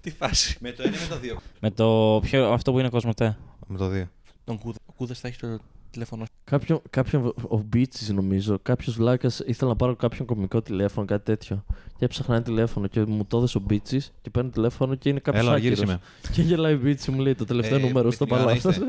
[0.01, 0.57] Τι φάση.
[0.61, 1.39] Με το ένα ή με το δύο.
[1.61, 3.37] με το πιο, αυτό που είναι κοσμοτέ.
[3.67, 4.07] Με το δύο.
[4.45, 4.79] Τον Κούδα.
[4.87, 5.59] Ο Κούδας θα έχει το
[5.91, 6.25] τηλέφωνο.
[6.45, 11.65] Κάποιον, κάποιον, ο Μπίτσι νομίζω, κάποιος βλάκα ήθελε να πάρω κάποιον κομικό τηλέφωνο, κάτι τέτοιο.
[11.99, 15.21] Και έψαχνα ένα τηλέφωνο και μου το έδωσε ο Μπίτσι και παίρνει τηλέφωνο και είναι
[15.21, 15.93] κάποιος Έλα, Αργύρης άκυρο.
[15.93, 16.33] είμαι.
[16.33, 18.61] Και γελάει ο Μπίτσι μου λέει το τελευταίο Ε, νούμερο με στο την ώρα παλάτι.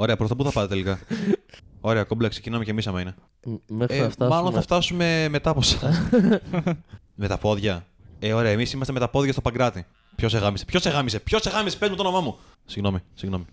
[0.00, 0.12] είστε.
[0.12, 0.98] Ωραία, προς τα πού θα πάτε τελικά.
[1.80, 3.14] Ωραία, κόμπλα, ξεκινάμε και εμείς άμα είναι.
[3.66, 4.36] Μέχρι Ε, να φτάσουμε.
[4.36, 6.08] μάλλον θα φτάσουμε μετά από εσά.
[7.14, 7.86] με τα πόδια.
[8.18, 9.86] Ε, ωραία, εμείς είμαστε με τα πόδια στο Παγκράτη.
[10.16, 12.36] Ποιος σε γάμισε, ποιος σε γάμισε, ποιος σε γάμισε, πες μου το όνομά μου.
[12.64, 13.44] Συγγνώμη, συγγνώμη.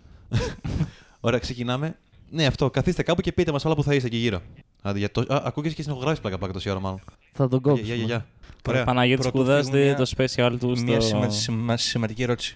[1.20, 1.96] ωραία, ξεκινάμε.
[2.30, 4.42] Ναι, αυτό, καθίστε κάπου και πείτε μας όλα που θα είστε εκεί γύρω.
[4.82, 5.22] Άντε, για το...
[5.22, 7.00] Α, ακούγες και συνεχογράφεις πλάκα πλάκα τόση ώρα μάλλον.
[7.32, 7.96] Θα τον Γεια, κόψουμε.
[7.96, 8.16] γεια, γεια.
[8.16, 8.26] Ωραία.
[8.62, 11.08] Πρωτού Παναγιώτης Κούδας φύγουμε δει μια- το special του Μια στο...
[11.08, 12.56] σημα- σημα- σημαντική ερώτηση.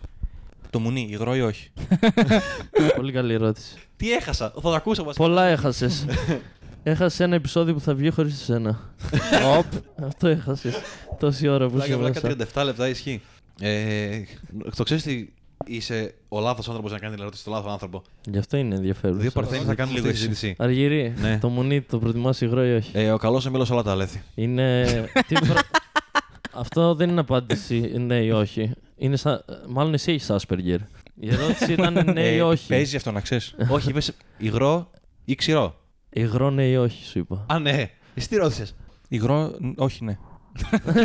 [0.72, 1.70] Το μουνί, υγρό ή όχι.
[2.96, 3.76] Πολύ καλή ερώτηση.
[3.98, 5.16] Τι έχασα, θα το ακούσω μας.
[5.16, 6.06] Πολλά έχασες.
[6.84, 8.80] έχασες ένα επεισόδιο που θα βγει χωρίς εσένα.
[9.58, 9.66] Οπ.
[10.06, 10.76] Αυτό έχασες.
[11.20, 12.62] Τόση ώρα που Πλάκα, είσαι πλάκα, μέσα.
[12.62, 13.22] 37 λεπτά ισχύει.
[13.60, 14.22] Ε,
[14.76, 15.28] το ξέρεις τι
[15.66, 18.02] είσαι ο λάθος άνθρωπος να κάνει την ερώτηση στο λάθος άνθρωπο.
[18.32, 19.20] Γι' αυτό είναι ενδιαφέρον.
[19.20, 20.34] Δύο παρθένοι θα κάνουν λίγο αυτή τη εσύ.
[20.36, 20.64] συζήτηση.
[20.64, 21.38] Αργύρη, Ναι.
[21.42, 24.22] το μουνί το προτιμάς υγρό ή όχι; Ε, ο καλός ο μύλος όλα τα αλέθει.
[24.36, 24.86] Είναι.
[25.28, 25.60] Τι προ-
[26.54, 28.72] Αυτό δεν είναι απάντηση ναι ή όχι.
[29.02, 29.44] Είναι σαν...
[29.70, 30.78] Μάλλον εσύ έχεις Asperger.
[31.20, 32.68] Η ερώτηση ήταν ναι ή Ε, όχι.
[32.68, 33.56] Παίζει αυτό να ξέρεις.
[33.76, 34.90] Όχι, είπες υγρό
[35.26, 35.76] ή ξηρό.
[36.10, 37.46] Υγρό ναι ή όχι, σου είπα.
[37.50, 37.90] Α, ναι.
[38.14, 38.76] Εσύ τι ρώτησες;
[39.08, 40.18] Υγρό, ν- όχι, ναι.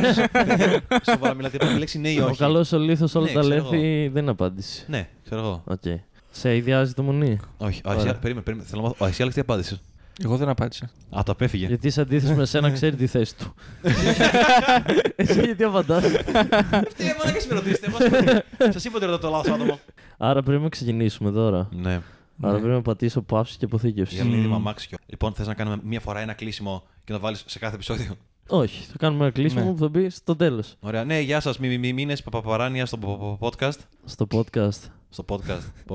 [1.10, 2.30] Σοβαρά μιλάτε, είπα τη λέξη ναι ή όχι.
[2.30, 4.84] Ο καλός ο μύλος όλα Ναι, τα ξέρω αλέθει δεν είναι απάντηση.
[4.88, 5.62] Ναι, ξέρω εγώ.
[5.66, 5.82] Οκ.
[6.30, 7.38] Σε ιδιάζει το μουνί.
[7.58, 8.00] Όχι, ο Ωραία.
[8.00, 8.68] Ασιά, περίμενε, περίμενε.
[8.68, 9.04] Θέλω να μάθω.
[9.04, 9.80] Ο Ασιά, τι απάντησε;
[10.24, 10.90] Εγώ δεν απάντησα.
[11.18, 11.66] Α, το απέφυγε.
[11.66, 13.54] Γιατί σε αντίθεση με σένα ξέρει τη θέση του.
[15.16, 18.44] Εσύ γιατί απαντάς; Τι έμανα και με ρωτήσετε.
[18.72, 19.78] Σας είπα ότι ρωτάω το λάθος άτομο.
[20.16, 21.68] Άρα πρέπει να ξεκινήσουμε τώρα.
[21.72, 22.00] Ναι.
[22.42, 22.58] Άρα Ναι.
[22.58, 24.14] πρέπει να πατήσω παύση και αποθήκευση.
[24.14, 24.54] Για μήνυμα Μμμ.
[24.54, 24.98] αμάξιο.
[25.06, 28.16] Λοιπόν, θες να κάνουμε μία φορά ένα κλείσιμο και να το βάλεις σε κάθε επεισόδιο;
[28.48, 29.70] Όχι, θα κάνουμε ένα κλείσιμο Ναι.
[29.70, 30.74] που θα μπει στο τέλος.
[30.80, 31.04] Ωραία.
[31.04, 31.58] Ναι, γεια σας.
[31.58, 33.78] Μη, μη, μήνε παπαπαράνια στο πο- πο- podcast.
[34.04, 34.78] Στο podcast.
[35.08, 35.94] Στο podcast.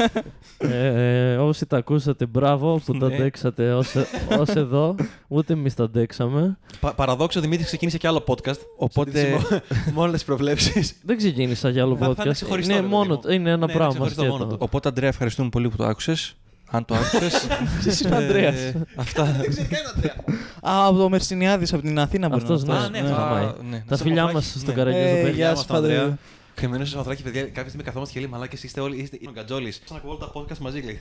[0.58, 3.14] Ε, ε, όσοι τα ακούσατε, μπράβο που τα Ναι.
[3.14, 3.94] αντέξατε ως,
[4.38, 4.94] ως εδώ.
[5.28, 6.58] Ούτε εμείς τα αντέξαμε.
[6.80, 8.58] Πα- Παραδόξω, ο Δημήτρης ξεκίνησε και άλλο podcast.
[8.76, 9.28] Οπότε-
[9.94, 10.94] Με όλες τις προβλέψεις.
[11.04, 12.32] Δεν ξεκίνησα για άλλο Θα- θα είναι podcast.
[12.34, 13.40] ξεχωριστό, Είναι, ρε μόνο, παιδί μου.
[13.40, 13.88] είναι ένα Ναι, είναι πράγμα.
[13.92, 14.36] ξεχωριστό σκέτο.
[14.36, 14.56] μόνο του.
[14.60, 16.36] Οπότε, Αντρέα, ευχαριστούμε πολύ που το άκουσες.
[16.74, 17.46] Αν το άκουσες.
[17.86, 18.72] Εσύ είναι ο Ανδρέας.
[18.96, 19.24] Αυτά.
[19.40, 20.14] Δεν ξέρει καν, Αντρέα.
[20.60, 22.84] Α, από το Μερσινιάδης από την Αθήνα μπορεί Αυτός, να ναι.
[22.84, 23.08] Α, ναι, ναι.
[23.08, 23.20] αυτό.
[23.20, 23.44] Χαμάει.
[23.44, 23.82] Α, ναι.
[23.88, 24.82] Τα σε φιλιά μαυράκι, μας στον ναι.
[24.82, 25.30] Καραγκιόζο, Ε, παιδιά.
[25.30, 25.98] γεια μας, σας, τον Ανδρέα.
[25.98, 26.18] Παντρέα.
[26.54, 27.42] Κρυμμένο σε μαθράκι, παιδιά.
[27.42, 28.96] Κάποια στιγμή καθόμαστε και λέει Μαλάκες, είστε όλοι.
[28.96, 29.80] Είστε ο Γκατζόλης.
[29.84, 31.00] Σαν ακούω όλα τα podcast μαζί, λέει.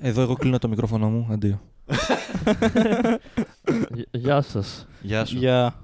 [0.10, 1.28] Εδώ εγώ κλείνω το μικρόφωνο μου.
[1.32, 1.60] Αντίο.
[4.10, 4.86] Γεια σας.
[5.00, 5.36] Γεια σου.
[5.36, 5.74] Γεια.